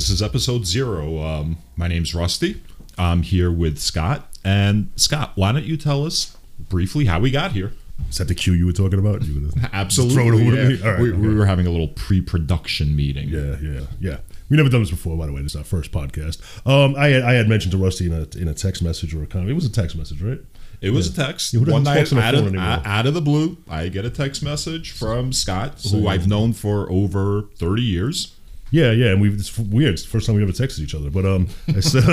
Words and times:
this 0.00 0.08
is 0.08 0.22
episode 0.22 0.64
zero. 0.64 1.18
Um, 1.18 1.58
my 1.76 1.86
name's 1.86 2.14
Rusty. 2.14 2.62
I'm 2.96 3.20
here 3.20 3.52
with 3.52 3.78
Scott. 3.78 4.26
And 4.42 4.90
Scott, 4.96 5.32
why 5.34 5.52
don't 5.52 5.66
you 5.66 5.76
tell 5.76 6.06
us 6.06 6.38
briefly 6.58 7.04
how 7.04 7.20
we 7.20 7.30
got 7.30 7.52
here? 7.52 7.74
Is 8.08 8.16
that 8.16 8.28
the 8.28 8.34
cue 8.34 8.54
you 8.54 8.64
were 8.64 8.72
talking 8.72 8.98
about? 8.98 9.20
You 9.20 9.50
Absolutely. 9.74 10.14
throw 10.14 10.26
it 10.28 10.40
over 10.40 10.56
yeah. 10.56 10.62
to 10.62 10.68
me? 10.70 10.82
All 10.82 10.92
right, 10.92 11.00
we, 11.02 11.12
we 11.12 11.34
were 11.34 11.44
having 11.44 11.66
a 11.66 11.70
little 11.70 11.88
pre-production 11.88 12.96
meeting. 12.96 13.28
Yeah, 13.28 13.56
yeah, 13.60 13.80
yeah. 14.00 14.16
We 14.48 14.56
never 14.56 14.70
done 14.70 14.80
this 14.80 14.90
before, 14.90 15.18
by 15.18 15.26
the 15.26 15.34
way. 15.34 15.42
This 15.42 15.52
is 15.52 15.56
our 15.56 15.64
first 15.64 15.92
podcast. 15.92 16.40
Um, 16.66 16.96
I 16.96 17.08
had, 17.08 17.22
I 17.22 17.34
had 17.34 17.46
mentioned 17.46 17.72
to 17.72 17.78
Rusty 17.78 18.06
in 18.06 18.14
a 18.14 18.26
in 18.40 18.48
a 18.48 18.54
text 18.54 18.82
message 18.82 19.14
or 19.14 19.22
a 19.22 19.26
comment. 19.26 19.50
It 19.50 19.54
was 19.54 19.66
a 19.66 19.70
text 19.70 19.96
message, 19.96 20.22
right? 20.22 20.40
It 20.80 20.94
was 20.94 21.08
a 21.08 21.14
text. 21.14 21.52
Yeah, 21.52 21.60
One 21.60 21.82
night, 21.82 21.96
text 21.96 22.14
on 22.14 22.20
the 22.20 22.24
out 22.24 22.34
of, 22.34 22.86
out 22.86 23.06
of 23.06 23.12
the 23.12 23.20
blue, 23.20 23.58
I 23.68 23.88
get 23.88 24.06
a 24.06 24.10
text 24.10 24.42
message 24.42 24.92
from 24.92 25.34
Scott, 25.34 25.82
who 25.90 26.08
I've 26.08 26.26
known 26.26 26.54
for 26.54 26.90
over 26.90 27.50
30 27.58 27.82
years. 27.82 28.34
Yeah, 28.70 28.92
yeah. 28.92 29.12
And 29.12 29.20
we 29.20 29.30
it's 29.32 29.56
weird. 29.58 29.94
It's 29.94 30.02
the 30.02 30.08
first 30.08 30.26
time 30.26 30.36
we 30.36 30.42
ever 30.42 30.52
texted 30.52 30.80
each 30.80 30.94
other. 30.94 31.10
But 31.10 31.26
um, 31.26 31.48
I 31.68 31.80
said, 31.80 32.04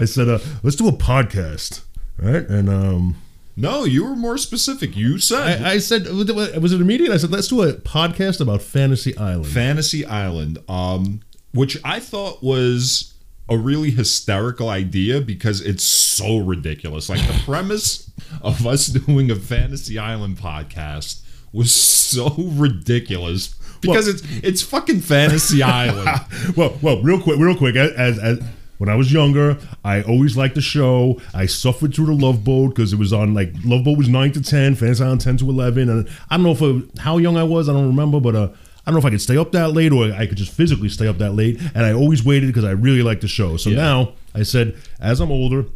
I 0.00 0.04
said, 0.04 0.28
uh, 0.28 0.38
let's 0.62 0.76
do 0.76 0.88
a 0.88 0.92
podcast, 0.92 1.82
right? 2.16 2.48
And 2.48 2.68
um, 2.68 3.16
No, 3.56 3.84
you 3.84 4.04
were 4.04 4.16
more 4.16 4.38
specific. 4.38 4.96
You 4.96 5.18
said 5.18 5.62
I, 5.62 5.72
I 5.72 5.78
said, 5.78 6.06
was 6.06 6.72
it 6.72 6.80
immediate? 6.80 7.10
I 7.10 7.16
said, 7.16 7.30
let's 7.30 7.48
do 7.48 7.62
a 7.62 7.72
podcast 7.74 8.40
about 8.40 8.62
Fantasy 8.62 9.16
Island. 9.16 9.48
Fantasy 9.48 10.04
Island, 10.06 10.58
um, 10.68 11.20
which 11.52 11.76
I 11.84 12.00
thought 12.00 12.42
was 12.42 13.14
a 13.48 13.56
really 13.56 13.90
hysterical 13.90 14.68
idea 14.68 15.20
because 15.20 15.60
it's 15.62 15.82
so 15.82 16.38
ridiculous. 16.38 17.08
Like 17.08 17.26
the 17.26 17.40
premise 17.44 18.10
of 18.42 18.66
us 18.66 18.86
doing 19.06 19.30
a 19.30 19.36
Fantasy 19.36 19.98
Island 19.98 20.36
podcast 20.36 21.22
was 21.52 21.72
so 21.72 22.34
ridiculous 22.36 23.54
because 23.82 24.08
it's 24.08 24.22
it's 24.42 24.62
fucking 24.62 25.00
Fantasy 25.00 25.62
Island. 25.82 26.08
well, 26.56 26.76
well, 26.82 27.02
real 27.02 27.20
quick, 27.20 27.38
real 27.38 27.56
quick. 27.56 27.76
As, 27.76 28.18
as, 28.18 28.40
when 28.78 28.88
I 28.88 28.94
was 28.94 29.12
younger, 29.12 29.58
I 29.84 30.02
always 30.02 30.36
liked 30.36 30.54
the 30.54 30.60
show. 30.60 31.20
I 31.34 31.46
suffered 31.46 31.94
through 31.94 32.06
the 32.06 32.12
Love 32.12 32.44
Boat 32.44 32.74
because 32.76 32.92
it 32.92 32.98
was 32.98 33.12
on 33.12 33.34
like 33.34 33.52
Love 33.64 33.84
Boat 33.84 33.98
was 33.98 34.08
nine 34.08 34.30
to 34.32 34.40
ten, 34.42 34.74
Fantasy 34.76 35.02
Island 35.02 35.20
ten 35.20 35.36
to 35.38 35.48
eleven, 35.50 35.88
and 35.88 36.08
I 36.30 36.36
don't 36.36 36.44
know 36.44 36.52
if 36.52 36.62
it, 36.62 36.98
how 37.00 37.18
young 37.18 37.36
I 37.36 37.42
was. 37.42 37.68
I 37.68 37.72
don't 37.72 37.88
remember, 37.88 38.20
but 38.20 38.36
uh, 38.36 38.48
I 38.86 38.90
don't 38.90 38.94
know 38.94 38.98
if 39.00 39.04
I 39.04 39.10
could 39.10 39.20
stay 39.20 39.36
up 39.36 39.50
that 39.52 39.72
late 39.72 39.92
or 39.92 40.04
I 40.12 40.26
could 40.26 40.38
just 40.38 40.52
physically 40.52 40.88
stay 40.88 41.08
up 41.08 41.18
that 41.18 41.32
late. 41.34 41.60
And 41.74 41.84
I 41.84 41.92
always 41.92 42.24
waited 42.24 42.46
because 42.46 42.64
I 42.64 42.70
really 42.70 43.02
liked 43.02 43.20
the 43.22 43.28
show. 43.28 43.56
So 43.56 43.68
Yeah. 43.70 43.76
now 43.76 44.12
I 44.34 44.44
said, 44.44 44.76
as 45.00 45.20
I'm 45.20 45.30
older, 45.32 45.66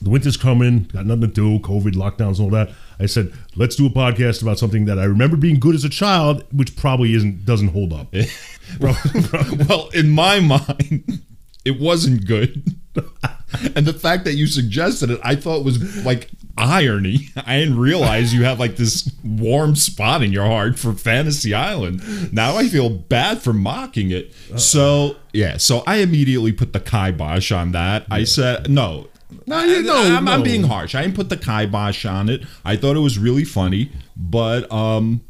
the 0.00 0.10
winter's 0.10 0.36
coming, 0.36 0.84
got 0.92 1.06
nothing 1.06 1.22
to 1.22 1.26
do, 1.28 1.58
COVID, 1.60 1.94
lockdowns, 1.94 2.38
and 2.38 2.40
all 2.40 2.50
that. 2.50 2.70
I 3.00 3.06
said, 3.06 3.32
let's 3.56 3.76
do 3.76 3.86
a 3.86 3.90
podcast 3.90 4.42
about 4.42 4.58
something 4.58 4.84
that 4.84 4.98
I 4.98 5.04
remember 5.04 5.36
being 5.36 5.58
good 5.58 5.74
as 5.74 5.84
a 5.84 5.88
child, 5.88 6.44
which 6.52 6.76
probably 6.76 7.14
isn't 7.14 7.44
doesn't 7.44 7.68
hold 7.68 7.92
up. 7.92 8.12
well, 8.80 9.88
in 9.94 10.10
my 10.10 10.40
mind, 10.40 11.22
it 11.64 11.80
wasn't 11.80 12.26
good. 12.26 12.74
and 13.74 13.86
the 13.86 13.92
fact 13.92 14.24
that 14.24 14.34
you 14.34 14.46
suggested 14.46 15.10
it, 15.10 15.20
I 15.22 15.36
thought 15.36 15.64
was 15.64 16.04
like 16.04 16.30
irony. 16.56 17.28
I 17.36 17.58
didn't 17.58 17.78
realize 17.78 18.34
you 18.34 18.44
have 18.44 18.58
like 18.58 18.76
this 18.76 19.10
warm 19.24 19.76
spot 19.76 20.22
in 20.22 20.32
your 20.32 20.46
heart 20.46 20.78
for 20.78 20.92
Fantasy 20.92 21.54
Island. 21.54 22.32
Now 22.32 22.56
I 22.56 22.68
feel 22.68 22.90
bad 22.90 23.40
for 23.40 23.52
mocking 23.52 24.10
it. 24.10 24.32
So, 24.56 25.16
yeah, 25.32 25.56
so 25.56 25.82
I 25.86 25.96
immediately 25.96 26.52
put 26.52 26.72
the 26.72 26.80
kibosh 26.80 27.52
on 27.52 27.72
that. 27.72 28.06
I 28.10 28.24
said, 28.24 28.70
no. 28.70 29.08
No, 29.46 29.62
you- 29.64 29.82
know, 29.82 29.96
I'm, 30.16 30.28
I'm 30.28 30.40
no. 30.40 30.44
being 30.44 30.64
harsh. 30.64 30.94
I 30.94 31.02
didn't 31.02 31.16
put 31.16 31.28
the 31.28 31.36
kibosh 31.36 32.04
on 32.04 32.28
it. 32.28 32.42
I 32.64 32.76
thought 32.76 32.96
it 32.96 33.00
was 33.00 33.18
really 33.18 33.44
funny, 33.44 33.90
but 34.16 34.70
um, 34.72 35.20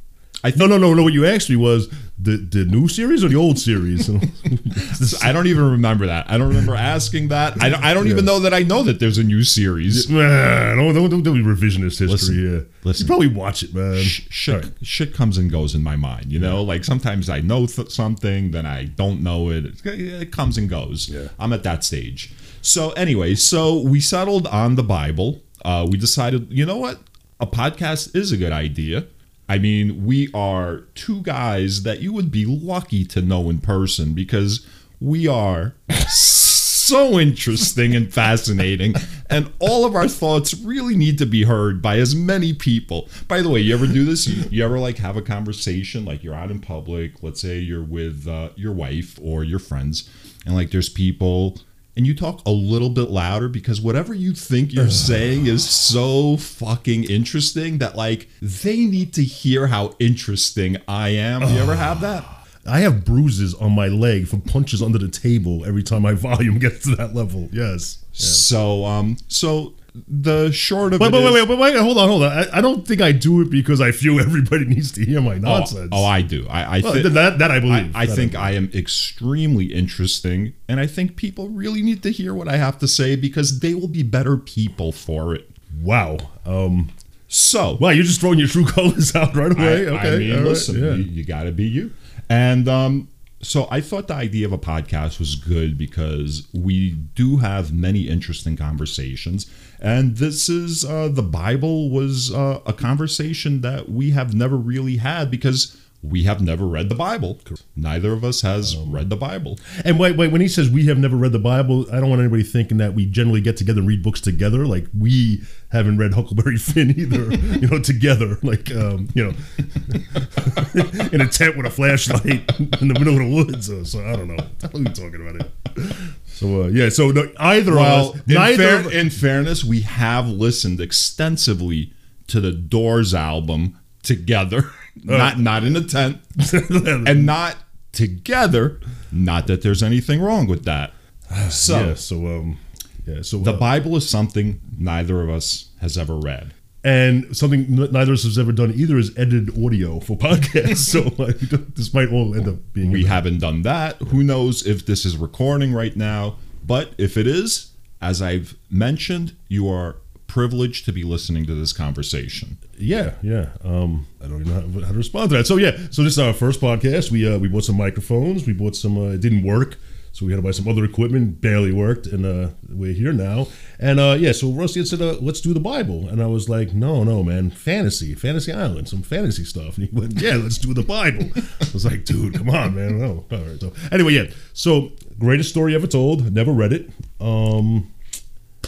I 0.45 0.53
No, 0.57 0.67
no, 0.67 0.79
no, 0.79 0.95
no. 0.95 1.03
What 1.03 1.13
you 1.13 1.27
asked 1.27 1.51
me 1.51 1.57
was 1.57 1.89
the 2.21 2.37
the 2.37 2.65
new 2.65 2.89
series 2.89 3.25
or 3.25 3.29
the 3.29 3.37
old 3.37 3.59
series. 3.59 4.09
I 5.23 5.33
don't 5.33 5.47
even 5.47 5.71
remember 5.71 6.07
that. 6.07 6.31
I 6.31 6.39
don't 6.39 6.49
remember 6.49 6.75
asking 6.75 7.29
that. 7.29 7.63
I 7.63 7.69
don't, 7.69 7.83
I 7.83 7.95
don't 7.95 8.09
even 8.09 8.25
know 8.25 8.39
that 8.41 8.55
I 8.55 8.63
know 8.63 8.83
that 8.85 9.01
there's 9.01 9.19
a 9.19 9.25
new 9.25 9.43
series. 9.43 10.09
man, 10.09 10.77
don't, 10.77 10.95
don't, 10.95 11.11
don't 11.11 11.23
do 11.23 11.35
revisionist 11.45 11.99
history. 11.99 12.07
Listen, 12.09 12.53
yeah, 12.53 12.61
listen. 12.85 13.05
you 13.05 13.09
probably 13.09 13.29
watch 13.29 13.63
it, 13.63 13.75
man. 13.75 14.03
Sh- 14.03 14.27
shit, 14.31 14.65
right. 14.65 14.73
shit 14.83 15.15
comes 15.15 15.39
and 15.39 15.51
goes 15.51 15.75
in 15.75 15.83
my 15.83 15.97
mind. 15.97 16.33
You 16.33 16.39
know, 16.39 16.63
like 16.63 16.85
sometimes 16.85 17.29
I 17.29 17.41
know 17.41 17.67
th- 17.67 17.91
something, 17.91 18.53
then 18.53 18.67
I 18.67 18.85
don't 18.85 19.23
know 19.23 19.51
it. 19.51 19.65
It, 19.65 19.87
it 19.87 20.33
comes 20.33 20.57
and 20.57 20.69
goes. 20.69 21.09
Yeah. 21.09 21.29
I'm 21.39 21.53
at 21.53 21.63
that 21.65 21.85
stage. 21.85 22.33
So 22.63 22.91
anyway, 22.93 23.35
so 23.35 23.81
we 23.81 24.01
settled 24.01 24.47
on 24.47 24.75
the 24.75 24.83
Bible. 24.83 25.41
Uh, 25.65 25.87
we 25.91 25.99
decided, 25.99 26.47
you 26.51 26.67
know 26.67 26.77
what, 26.77 26.99
a 27.41 27.47
podcast 27.47 28.15
is 28.15 28.33
a 28.33 28.37
good 28.37 28.53
idea. 28.53 29.07
I 29.49 29.59
mean, 29.59 30.05
we 30.05 30.31
are 30.35 30.81
two 30.95 31.23
guys 31.23 31.83
that 31.85 32.01
you 32.01 32.13
would 32.13 32.31
be 32.31 32.45
lucky 32.45 33.05
to 33.07 33.23
know 33.23 33.49
in 33.49 33.61
person 33.61 34.13
because 34.13 34.67
we 35.01 35.27
are 35.27 35.75
so 36.09 37.19
interesting 37.19 37.95
and 37.95 38.13
fascinating, 38.13 38.95
and 39.31 39.51
all 39.59 39.87
of 39.87 39.95
our 39.95 40.09
thoughts 40.09 40.55
really 40.55 40.97
need 40.97 41.19
to 41.19 41.27
be 41.27 41.45
heard 41.45 41.81
by 41.81 41.99
as 41.99 42.15
many 42.15 42.53
people. 42.53 43.09
By 43.27 43.41
the 43.41 43.49
way, 43.49 43.61
you 43.61 43.75
ever 43.75 43.87
do 43.87 44.05
this? 44.05 44.27
You, 44.27 44.45
you 44.51 44.65
ever 44.65 44.79
like 44.79 44.99
have 44.99 45.17
a 45.17 45.23
conversation, 45.23 46.05
like 46.05 46.23
you're 46.23 46.35
out 46.35 46.51
in 46.51 46.61
public, 46.61 47.23
let's 47.23 47.41
say 47.41 47.59
you're 47.59 47.83
with 47.83 48.27
uh, 48.27 48.51
your 48.57 48.73
wife 48.73 49.19
or 49.23 49.45
your 49.45 49.59
friends, 49.59 50.11
and 50.45 50.55
like 50.55 50.71
there's 50.71 50.89
people. 50.89 51.59
And 51.99 52.07
you 52.07 52.15
talk 52.15 52.47
a 52.47 52.51
little 52.53 52.91
bit 52.91 53.11
louder 53.11 53.49
because 53.49 53.81
whatever 53.81 54.15
you 54.15 54.33
think 54.33 54.73
you're 54.73 54.89
saying 54.89 55.47
is 55.47 55.69
so 55.69 56.37
fucking 56.37 57.03
interesting 57.03 57.79
that 57.79 57.97
like 57.97 58.29
they 58.41 58.87
need 58.87 59.13
to 59.15 59.25
hear 59.25 59.67
how 59.67 59.97
interesting 59.99 60.77
I 60.87 61.09
am. 61.09 61.43
You 61.43 61.59
ever 61.59 61.75
have 61.75 62.01
that? 62.03 62.25
I 62.65 62.79
have 62.81 63.05
bruises 63.05 63.53
on 63.55 63.73
my 63.73 63.89
leg 63.89 64.29
from 64.29 64.43
punches 64.43 64.81
under 64.81 64.99
the 64.99 65.09
table 65.09 65.65
every 65.67 65.83
time 65.83 66.03
my 66.03 66.13
volume 66.29 66.61
gets 66.61 66.85
to 66.85 66.95
that 66.95 67.17
level. 67.17 67.49
Yes. 67.51 68.05
So 68.13 68.85
um 68.85 69.17
so 69.27 69.75
the 70.07 70.53
short 70.53 70.93
of 70.95 71.01
Wait, 71.01 71.09
it 71.09 71.13
wait, 71.13 71.25
is- 71.25 71.33
wait, 71.33 71.49
wait, 71.49 71.59
wait, 71.59 71.75
wait, 71.75 71.81
hold 71.81 71.99
on, 71.99 72.09
hold 72.09 72.23
on. 72.23 72.33
I, 72.33 72.59
I 72.59 72.61
don't 72.61 72.87
think 72.87 73.01
I 73.01 73.13
do 73.13 73.41
it 73.41 73.51
because 73.51 73.81
I 73.81 73.91
feel 73.93 74.21
everybody 74.29 74.65
needs 74.65 74.93
to 74.93 75.05
hear 75.05 75.21
my 75.21 75.35
Oh, 75.35 75.39
nonsense. 75.39 75.89
Oh, 75.93 76.05
I 76.05 76.23
do. 76.23 76.47
I, 76.49 76.79
I 76.79 76.81
Well, 76.81 76.93
think 76.93 77.07
that, 77.15 77.39
that 77.39 77.51
I 77.51 77.57
I, 77.57 77.61
believe. 77.61 77.97
I 77.97 78.07
That 78.07 78.15
think 78.17 78.35
I 78.35 78.53
am 78.53 78.71
extremely 78.75 79.67
interesting, 79.67 80.53
and 80.69 80.79
I 80.79 80.87
think 80.87 81.17
people 81.17 81.49
really 81.49 81.83
need 81.83 82.03
to 82.05 82.11
hear 82.11 82.35
what 82.35 82.49
I 82.49 82.57
have 82.59 82.79
to 82.79 82.89
say 82.89 83.17
because 83.17 83.61
they 83.61 83.75
will 83.75 83.89
be 83.89 84.03
better 84.03 84.37
people 84.37 84.93
for 84.93 85.35
it. 85.35 85.49
Wow. 85.81 86.19
Um. 86.47 86.91
So, 87.31 87.77
Wow, 87.79 87.91
you're 87.91 88.05
just 88.05 88.21
throwing 88.21 88.39
your 88.39 88.49
true 88.49 88.65
colors 88.77 89.15
out 89.15 89.35
right 89.37 89.53
I, 89.59 89.63
away. 89.63 89.89
I 89.89 89.99
okay. 89.99 90.19
mean, 90.19 90.31
all 90.33 90.37
right, 90.39 90.47
listen, 90.47 90.83
yeah. 90.83 90.95
you, 90.95 91.03
you 91.05 91.25
got 91.25 91.43
to 91.43 91.53
be 91.53 91.65
you. 91.67 91.93
And 92.31 92.67
um, 92.69 93.09
so 93.41 93.69
I 93.71 93.81
thought 93.81 94.09
the 94.09 94.15
idea 94.15 94.47
of 94.47 94.53
a 94.53 94.59
podcast 94.59 95.19
was 95.19 95.37
good 95.37 95.79
because 95.79 96.49
we 96.53 96.91
do 96.91 97.37
have 97.37 97.73
many 97.73 98.09
interesting 98.09 98.57
conversations. 98.57 99.47
And 99.81 100.17
this 100.17 100.49
is 100.49 100.85
uh, 100.85 101.09
the 101.09 101.23
Bible 101.23 101.89
was 101.91 102.35
uh, 102.35 102.61
a 102.67 102.73
conversation 102.73 103.61
that 103.61 103.89
we 103.89 104.11
have 104.11 104.35
never 104.35 104.57
really 104.57 104.97
had 104.97 105.31
because 105.31 105.77
we 106.01 106.23
have 106.25 106.41
never 106.41 106.65
read 106.65 106.89
the 106.89 106.95
Bible. 106.95 107.41
Neither 107.75 108.13
of 108.13 108.23
us 108.25 108.43
has 108.43 108.77
Um, 108.77 108.93
read 108.93 109.11
the 109.11 109.17
Bible. 109.17 109.59
And 109.85 109.99
wait, 109.99 110.17
wait. 110.17 110.31
When 110.31 110.41
he 110.41 110.47
says 110.47 110.71
we 110.71 110.87
have 110.87 110.97
never 110.99 111.17
read 111.17 111.33
the 111.33 111.41
Bible, 111.41 111.87
I 111.93 111.99
don't 111.99 112.09
want 112.09 112.21
anybody 112.21 112.45
thinking 112.45 112.77
that 112.79 112.95
we 112.95 113.05
generally 113.05 113.41
get 113.41 113.57
together 113.57 113.81
and 113.81 113.89
read 113.89 114.03
books 114.03 114.21
together. 114.21 114.65
Like 114.65 114.87
we 114.97 115.43
haven't 115.71 115.99
read 115.99 116.15
Huckleberry 116.15 116.57
Finn 116.69 116.95
either. 116.97 117.35
you 117.59 117.67
know, 117.67 117.81
together. 117.81 118.39
Like 118.45 118.71
um, 118.75 119.09
you 119.15 119.25
know, 119.25 119.33
in 121.13 121.21
a 121.21 121.27
tent 121.29 121.57
with 121.57 121.67
a 121.67 121.71
flashlight 121.71 122.49
in 122.81 122.89
the 122.89 122.95
middle 122.95 123.15
of 123.15 123.19
the 123.29 123.33
woods. 123.35 123.71
Or, 123.71 123.85
so 123.85 124.05
I 124.05 124.15
don't 124.17 124.29
know. 124.29 124.37
What 124.61 124.75
are 124.75 124.79
we 124.79 124.85
talking 124.87 125.21
about 125.29 125.41
it? 125.41 125.95
So 126.27 126.63
uh, 126.63 126.67
yeah. 126.69 126.91
So 126.91 127.11
no, 127.11 127.29
either 127.39 127.75
Well, 127.75 128.11
of 128.11 128.17
us, 128.17 128.23
in, 128.29 128.35
neither. 128.35 128.83
fair- 128.83 128.93
in 128.93 129.11
fairness, 129.11 129.65
we 129.65 129.81
have 129.81 130.29
listened 130.29 130.81
extensively 130.81 131.93
to 132.29 132.41
the 132.41 132.53
Doors 132.53 133.15
album 133.15 133.79
together, 134.03 134.71
not 135.05 135.39
not 135.39 135.65
in 135.65 135.77
a 135.77 135.83
tent, 135.83 136.19
and 136.53 137.27
not 137.27 137.57
together. 137.93 138.81
Not 139.11 139.47
that 139.47 139.63
there's 139.63 139.83
anything 139.83 140.21
wrong 140.21 140.47
with 140.47 140.65
that. 140.65 140.93
So 141.51 141.79
yeah. 141.79 141.95
So 141.95 142.27
um, 142.27 142.59
yeah. 143.07 143.23
So 143.23 143.39
the 143.39 143.53
uh, 143.53 143.59
Bible 143.59 143.97
is 143.97 144.09
something 144.09 144.61
neither 144.79 145.23
of 145.23 145.31
us 145.31 145.71
has 145.81 145.97
ever 145.99 146.17
read. 146.17 146.55
and 146.85 147.37
something 147.37 147.67
neither 147.69 148.13
of 148.13 148.19
us 148.19 148.25
has 148.25 148.39
ever 148.39 148.53
done 148.53 148.73
either 148.75 148.97
is 148.97 149.11
edited 149.19 149.51
audio 149.63 150.01
for 150.01 150.17
podcasts. 150.17 150.77
so 150.93 151.03
like, 151.23 151.39
this 151.75 151.93
might 151.93 152.11
all 152.11 152.35
end 152.35 152.49
up 152.49 152.57
being 152.73 152.91
We 152.93 153.05
haven't 153.05 153.41
done 153.41 153.63
that. 153.63 153.97
Who 154.09 154.23
knows 154.23 154.67
if 154.67 154.87
this 154.87 155.05
is 155.05 155.17
recording 155.17 155.73
right 155.75 155.97
now? 155.97 156.37
But 156.65 156.93
if 156.99 157.17
it 157.17 157.27
is, 157.27 157.73
as 158.01 158.23
I've 158.23 158.57
mentioned, 158.71 159.35
you 159.49 159.69
are 159.69 159.97
privileged 160.27 160.85
to 160.85 160.93
be 160.93 161.03
listening 161.03 161.47
to 161.47 161.55
this 161.55 161.73
conversation. 161.73 162.59
Yeah, 162.79 163.15
yeah. 163.23 163.51
Um, 163.65 164.07
I 164.23 164.29
don't 164.29 164.41
even 164.43 164.55
know 164.55 164.81
how, 164.81 164.87
how 164.87 164.93
to 164.93 164.99
respond 164.99 165.31
to 165.31 165.37
that. 165.37 165.47
So 165.47 165.57
yeah, 165.57 165.77
so 165.91 166.03
this 166.03 166.13
is 166.13 166.19
our 166.19 166.33
first 166.33 166.61
podcast. 166.61 167.11
We 167.11 167.29
uh, 167.29 167.39
we 167.39 167.49
bought 167.49 167.65
some 167.65 167.77
microphones. 167.77 168.47
We 168.47 168.53
bought 168.53 168.77
some. 168.77 168.97
Uh, 168.97 169.11
it 169.13 169.21
didn't 169.21 169.43
work, 169.43 169.77
so 170.13 170.27
we 170.27 170.33
had 170.33 170.39
to 170.39 170.43
buy 170.43 170.53
some 170.53 170.69
other 170.69 170.85
equipment. 170.85 171.41
Barely 171.41 171.73
worked, 171.73 172.07
and 172.07 172.25
uh, 172.25 172.49
we're 172.69 172.93
here 172.93 173.13
now. 173.13 173.49
And 173.79 173.99
uh, 174.01 174.17
yeah, 174.19 174.33
so 174.33 174.51
Rusty 174.51 174.81
had 174.81 174.89
said, 174.89 175.03
uh, 175.03 175.17
"Let's 175.21 175.41
do 175.41 175.53
the 175.53 175.61
Bible," 175.61 176.09
and 176.09 176.23
I 176.23 176.27
was 176.27 176.49
like, 176.49 176.73
"No, 176.73 177.05
no, 177.05 177.23
man, 177.23 177.51
fantasy, 177.51 178.15
fantasy 178.15 178.53
island, 178.53 178.89
some 178.89 179.03
fantasy 179.03 179.45
stuff." 179.45 179.77
And 179.77 179.89
he 179.89 179.95
went, 179.95 180.21
"Yeah, 180.21 180.37
let's 180.37 180.59
do 180.59 180.73
the 180.73 180.83
Bible." 180.83 181.31
I 181.37 181.67
was 181.73 181.85
like, 181.85 182.05
"Dude, 182.05 182.35
come 182.35 182.51
on, 182.51 182.75
man." 182.75 182.99
No, 182.99 183.27
all 183.31 183.39
right. 183.39 183.61
So 183.61 183.73
anyway, 183.91 184.13
yeah. 184.13 184.27
So 184.53 184.93
greatest 185.19 185.51
story 185.51 185.75
ever 185.75 185.87
told. 185.87 186.33
Never 186.33 186.53
read 186.53 186.73
it. 186.73 186.91
Um, 187.21 187.93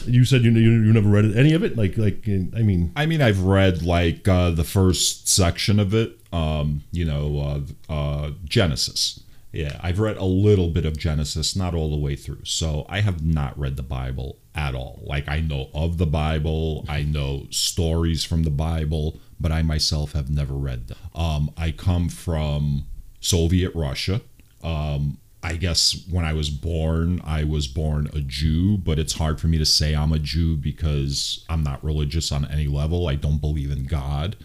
you 0.06 0.24
said 0.24 0.42
you, 0.42 0.50
you 0.52 0.70
you 0.70 0.92
never 0.92 1.08
read. 1.08 1.36
Any 1.36 1.52
of 1.52 1.62
it? 1.62 1.76
Like 1.76 1.96
like 1.96 2.24
I 2.26 2.62
mean, 2.62 2.92
I 2.96 3.06
mean, 3.06 3.22
I've 3.22 3.42
read 3.42 3.82
like 3.82 4.26
uh, 4.28 4.50
the 4.50 4.64
first 4.64 5.28
section 5.28 5.78
of 5.78 5.94
it. 5.94 6.18
Um, 6.32 6.84
you 6.92 7.04
know, 7.04 7.64
uh, 7.88 7.92
uh, 7.92 8.30
Genesis. 8.44 9.20
Yeah, 9.52 9.80
I've 9.82 9.98
read 9.98 10.16
a 10.16 10.24
little 10.24 10.68
bit 10.68 10.86
of 10.86 10.96
Genesis, 10.96 11.56
not 11.56 11.74
all 11.74 11.90
the 11.90 11.96
way 11.96 12.14
through. 12.14 12.44
So 12.44 12.86
I 12.88 13.00
have 13.00 13.24
not 13.24 13.58
read 13.58 13.76
the 13.76 13.82
Bible 13.82 14.38
at 14.54 14.76
all. 14.76 15.00
Like 15.02 15.28
I 15.28 15.40
know 15.40 15.70
of 15.74 15.98
the 15.98 16.06
Bible, 16.06 16.84
I 16.88 17.02
know 17.02 17.46
stories 17.50 18.24
from 18.24 18.44
the 18.44 18.50
Bible, 18.50 19.18
but 19.40 19.50
I 19.50 19.62
myself 19.62 20.12
have 20.12 20.30
never 20.30 20.54
read 20.54 20.86
them. 20.86 20.98
Um, 21.16 21.50
I 21.56 21.72
come 21.72 22.08
from 22.08 22.86
Soviet 23.20 23.72
Russia. 23.74 24.20
Um, 24.62 25.18
I 25.42 25.56
guess 25.56 26.04
when 26.10 26.24
I 26.24 26.34
was 26.34 26.50
born, 26.50 27.20
I 27.24 27.44
was 27.44 27.66
born 27.66 28.10
a 28.12 28.20
Jew, 28.20 28.76
but 28.76 28.98
it's 28.98 29.14
hard 29.14 29.40
for 29.40 29.46
me 29.46 29.56
to 29.56 29.64
say 29.64 29.94
I'm 29.94 30.12
a 30.12 30.18
Jew 30.18 30.56
because 30.56 31.44
I'm 31.48 31.62
not 31.62 31.82
religious 31.82 32.30
on 32.30 32.44
any 32.50 32.66
level. 32.66 33.08
I 33.08 33.14
don't 33.14 33.40
believe 33.40 33.70
in 33.70 33.84
God. 33.86 34.36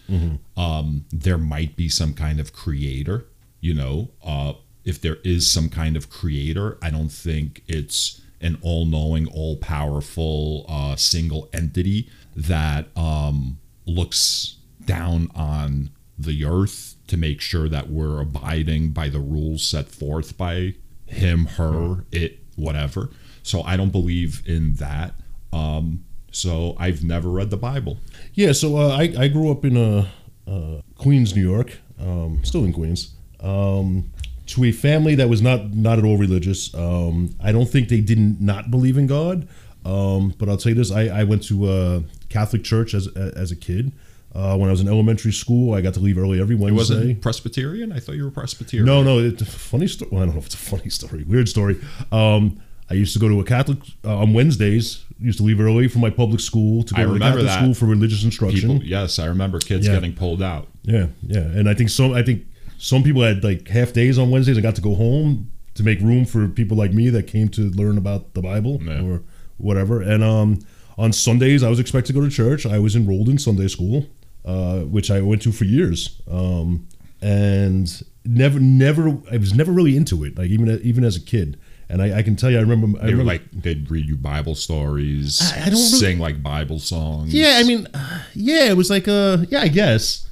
Um, 0.56 1.06
there 1.12 1.38
might 1.38 1.75
be 1.75 1.89
some 1.89 2.13
kind 2.13 2.39
of 2.39 2.53
creator, 2.53 3.25
you 3.59 3.74
know. 3.74 4.09
Uh, 4.24 4.53
if 4.86 5.01
there 5.01 5.18
is 5.24 5.51
some 5.51 5.68
kind 5.69 5.97
of 5.97 6.09
creator, 6.09 6.77
I 6.81 6.92
don't 6.92 7.09
think 7.12 7.63
it's 7.68 8.21
an 8.39 8.57
all 8.62 8.86
knowing, 8.86 9.27
all 9.27 9.57
powerful 9.57 10.65
uh, 10.69 10.95
single 10.95 11.50
entity 11.51 12.09
that 12.36 12.88
um, 12.95 13.57
looks 13.86 14.57
down 14.86 15.30
on 15.36 15.89
the 16.18 16.45
earth 16.45 16.95
to 17.07 17.18
make 17.18 17.42
sure 17.42 17.68
that 17.68 17.89
we're 17.89 18.21
abiding 18.21 18.92
by 18.92 19.09
the 19.09 19.19
rules 19.19 19.63
set 19.68 19.89
forth 19.89 20.38
by 20.38 20.74
him, 21.07 21.46
her, 21.46 22.06
it, 22.12 22.40
whatever. 22.56 23.10
So 23.44 23.62
I 23.62 23.78
don't 23.78 23.92
believe 23.92 24.42
in 24.46 24.75
that. 24.75 25.13
Um, 25.54 26.04
so 26.31 26.75
I've 26.78 27.04
never 27.04 27.30
read 27.30 27.50
the 27.50 27.57
Bible. 27.57 27.98
yeah. 28.34 28.52
So 28.52 28.78
uh, 28.78 28.90
I 28.90 29.13
I 29.18 29.28
grew 29.30 29.52
up 29.52 29.63
in 29.63 29.78
uh, 29.78 30.07
uh, 30.48 30.81
Queens, 30.98 31.36
New 31.36 31.50
York. 31.50 31.78
Um, 32.00 32.44
still 32.44 32.66
in 32.66 32.74
Queens. 32.74 33.13
Um, 33.40 34.12
to 34.48 34.66
a 34.66 34.72
family 34.72 35.16
that 35.16 35.30
was 35.30 35.42
not 35.42 35.74
not 35.74 35.98
at 35.98 36.04
all 36.06 36.18
religious. 36.18 36.74
Um, 36.75 37.36
I 37.42 37.52
don't 37.52 37.68
think 37.68 37.90
they 37.90 38.02
didn't 38.02 38.42
not 38.42 38.69
believe 38.69 38.98
in 38.98 39.07
God. 39.07 39.48
Um, 39.86 40.34
but 40.38 40.50
I'll 40.50 40.57
tell 40.57 40.72
you 40.72 40.75
this: 40.75 40.92
I, 40.92 41.04
I 41.07 41.24
went 41.24 41.44
to 41.44 41.72
a 41.72 42.04
Catholic 42.30 42.63
church 42.63 42.94
as 42.94 43.07
as 43.16 43.52
a 43.52 43.56
kid. 43.56 43.92
Uh, 44.36 44.58
when 44.58 44.68
I 44.68 44.72
was 44.72 44.82
in 44.82 44.88
elementary 44.90 45.32
school, 45.32 45.74
I 45.74 45.80
got 45.82 45.94
to 45.94 46.02
leave 46.02 46.18
early 46.18 46.42
every 46.42 46.56
It 46.56 46.60
Wednesday. 46.60 46.78
wasn't 46.96 47.22
Presbyterian. 47.22 47.92
I 47.94 48.00
thought 48.00 48.16
you 48.16 48.26
were 48.26 48.32
Presbyterian. 48.32 48.86
No, 48.86 49.02
no, 49.02 49.20
it's 49.20 49.42
a 49.42 49.46
funny 49.46 49.88
story. 49.88 50.10
Well, 50.12 50.22
I 50.24 50.26
don't 50.26 50.36
know 50.36 50.40
if 50.40 50.48
it's 50.48 50.56
a 50.56 50.58
funny 50.58 50.90
story, 50.90 51.24
weird 51.24 51.48
story. 51.48 51.80
Um, 52.12 52.60
I 52.90 52.96
used 52.96 53.14
to 53.14 53.20
go 53.20 53.30
to 53.30 53.40
a 53.40 53.44
Catholic 53.46 53.80
uh, 54.04 54.18
on 54.18 54.34
Wednesdays. 54.34 55.06
Used 55.20 55.38
to 55.38 55.44
leave 55.46 55.62
early 55.62 55.88
from 55.88 56.02
my 56.02 56.10
public 56.10 56.42
school 56.42 56.84
to 56.84 56.94
go 56.94 57.02
I 57.02 57.06
to 57.14 57.20
Catholic 57.20 57.46
that. 57.46 57.60
school 57.62 57.74
for 57.74 57.86
religious 57.86 58.24
instruction. 58.26 58.72
People, 58.74 58.86
yes, 58.86 59.18
I 59.20 59.26
remember 59.28 59.60
kids 59.60 59.88
Yeah. 59.88 59.94
getting 59.94 60.14
pulled 60.14 60.44
out. 60.44 60.68
Yeah, 60.84 61.08
yeah, 61.26 61.40
and 61.40 61.70
I 61.70 61.74
think 61.74 61.90
some. 61.90 62.12
I 62.14 62.22
think 62.22 62.44
some 62.78 63.02
people 63.04 63.22
had 63.24 63.42
like 63.44 63.70
half 63.70 63.94
days 63.94 64.20
on 64.20 64.30
Wednesdays 64.31 64.58
and 64.58 64.64
got 64.64 64.76
to 64.76 64.81
go 64.81 64.94
home 64.96 65.50
to 65.76 65.84
make 65.84 66.00
room 66.02 66.26
for 66.26 66.48
people 66.50 66.76
like 66.76 66.92
me 66.94 67.10
that 67.10 67.24
came 67.28 67.48
to 67.50 67.70
learn 67.72 67.98
about 67.98 68.34
the 68.34 68.42
Bible 68.42 68.81
Yeah. 68.84 69.02
or 69.02 69.22
whatever. 69.58 70.02
And 70.02 70.22
um, 70.24 70.60
on 70.98 71.12
Sundays, 71.14 71.64
I 71.64 71.70
was 71.70 71.80
expected 71.80 72.14
to 72.14 72.20
go 72.20 72.26
to 72.28 72.31
church. 72.31 72.66
I 72.66 72.80
was 72.80 72.96
enrolled 72.96 73.30
in 73.30 73.38
Sunday 73.38 73.68
school, 73.70 74.06
uh, 74.45 74.80
which 74.81 75.09
I 75.12 75.21
went 75.21 75.42
to 75.42 75.51
for 75.51 75.65
years, 75.65 76.21
um, 76.30 76.88
and 77.21 77.89
never, 78.24 78.59
never. 78.59 79.09
I 79.31 79.38
was 79.38 79.53
never 79.53 79.71
really 79.71 79.97
into 79.97 80.24
it. 80.24 80.38
Like 80.38 80.50
even 80.50 80.69
even 80.83 81.03
as 81.03 81.15
a 81.18 81.21
kid. 81.21 81.59
And 81.88 82.01
I, 82.01 82.18
I 82.18 82.21
can 82.24 82.36
tell 82.36 82.50
you, 82.50 82.57
I 82.57 82.62
remember. 82.62 82.97
I 83.00 83.06
They 83.06 83.13
were 83.13 83.19
remember, 83.19 83.24
like 83.33 83.44
they'd 83.51 83.92
read 83.92 84.07
you 84.07 84.15
Bible 84.18 84.56
stories, 84.56 85.39
I- 85.53 85.57
I 85.57 85.65
don't 85.65 85.74
really- 85.74 86.00
sing 86.00 86.18
like 86.19 86.42
Bible 86.42 86.80
songs. 86.80 87.31
Yeah, 87.31 87.57
I 87.57 87.63
mean, 87.63 87.88
uh, 87.94 88.24
yeah, 88.33 88.65
it 88.71 88.75
was 88.77 88.89
like, 88.89 89.07
uh, 89.07 89.45
yeah, 89.50 89.62
I 89.62 89.68
guess, 89.68 90.25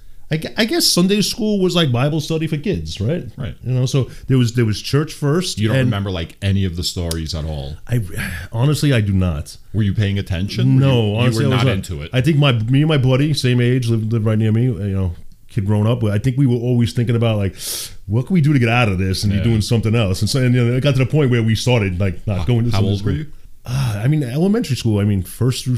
I, 0.57 0.65
guess 0.65 0.85
Sunday 0.85 1.21
school 1.21 1.59
was 1.59 1.75
like 1.75 1.91
Bible 1.91 2.21
study 2.21 2.47
for 2.47 2.57
kids, 2.57 2.99
right? 3.01 3.25
Right. 3.37 3.55
You 3.63 3.73
know, 3.73 3.85
so 3.85 4.05
there 4.27 4.37
was 4.37 4.53
there 4.53 4.65
was 4.65 4.81
church 4.81 5.13
first. 5.13 5.59
you 5.59 5.67
don't 5.67 5.77
remember 5.77 6.11
like 6.11 6.35
any 6.41 6.65
of 6.65 6.75
the 6.75 6.83
stories 6.83 7.33
at 7.35 7.45
all. 7.45 7.77
I 7.87 7.99
honestly, 8.51 8.93
I 8.93 9.01
do 9.01 9.13
not. 9.13 9.57
Were 9.73 9.83
you 9.83 9.93
paying 9.93 10.17
attention? 10.19 10.79
No, 10.79 11.11
you, 11.11 11.15
honestly, 11.17 11.43
you 11.43 11.49
were 11.49 11.55
I 11.55 11.57
was 11.57 11.65
not 11.65 11.73
into 11.73 12.01
it. 12.01 12.09
I 12.13 12.21
think 12.21 12.37
my 12.37 12.51
me 12.51 12.81
and 12.81 12.89
my 12.89 12.97
buddy, 12.97 13.33
same 13.33 13.61
age, 13.61 13.89
lived, 13.89 14.11
lived 14.11 14.25
right 14.25 14.37
near 14.37 14.51
me. 14.51 14.63
You 14.63 14.73
know, 14.73 15.15
kid 15.47 15.65
growing 15.65 15.87
up. 15.87 16.03
I 16.03 16.17
think 16.17 16.37
we 16.37 16.47
were 16.47 16.55
always 16.55 16.93
thinking 16.93 17.15
about 17.15 17.37
like, 17.37 17.55
what 18.07 18.25
can 18.27 18.33
we 18.33 18.41
do 18.41 18.53
to 18.53 18.59
get 18.59 18.69
out 18.69 18.89
of 18.89 18.97
this 18.97 19.23
and 19.23 19.31
Yeah. 19.33 19.39
be 19.39 19.43
doing 19.45 19.61
something 19.61 19.93
else. 19.95 20.21
And 20.21 20.29
so, 20.29 20.41
and, 20.41 20.53
you 20.55 20.65
know, 20.65 20.73
it 20.73 20.81
got 20.81 20.93
to 20.93 20.99
the 20.99 21.05
point 21.05 21.29
where 21.31 21.43
we 21.43 21.55
started 21.55 21.99
like 21.99 22.25
not 22.25 22.47
going 22.47 22.65
to 22.65 22.71
How 22.71 22.81
old 22.83 22.99
school. 22.99 23.11
were 23.11 23.17
you? 23.19 23.31
Ah, 23.65 24.01
I 24.01 24.07
mean, 24.07 24.23
elementary 24.23 24.75
school. 24.75 24.99
I 24.99 25.03
mean, 25.03 25.21
first 25.21 25.63
through. 25.65 25.77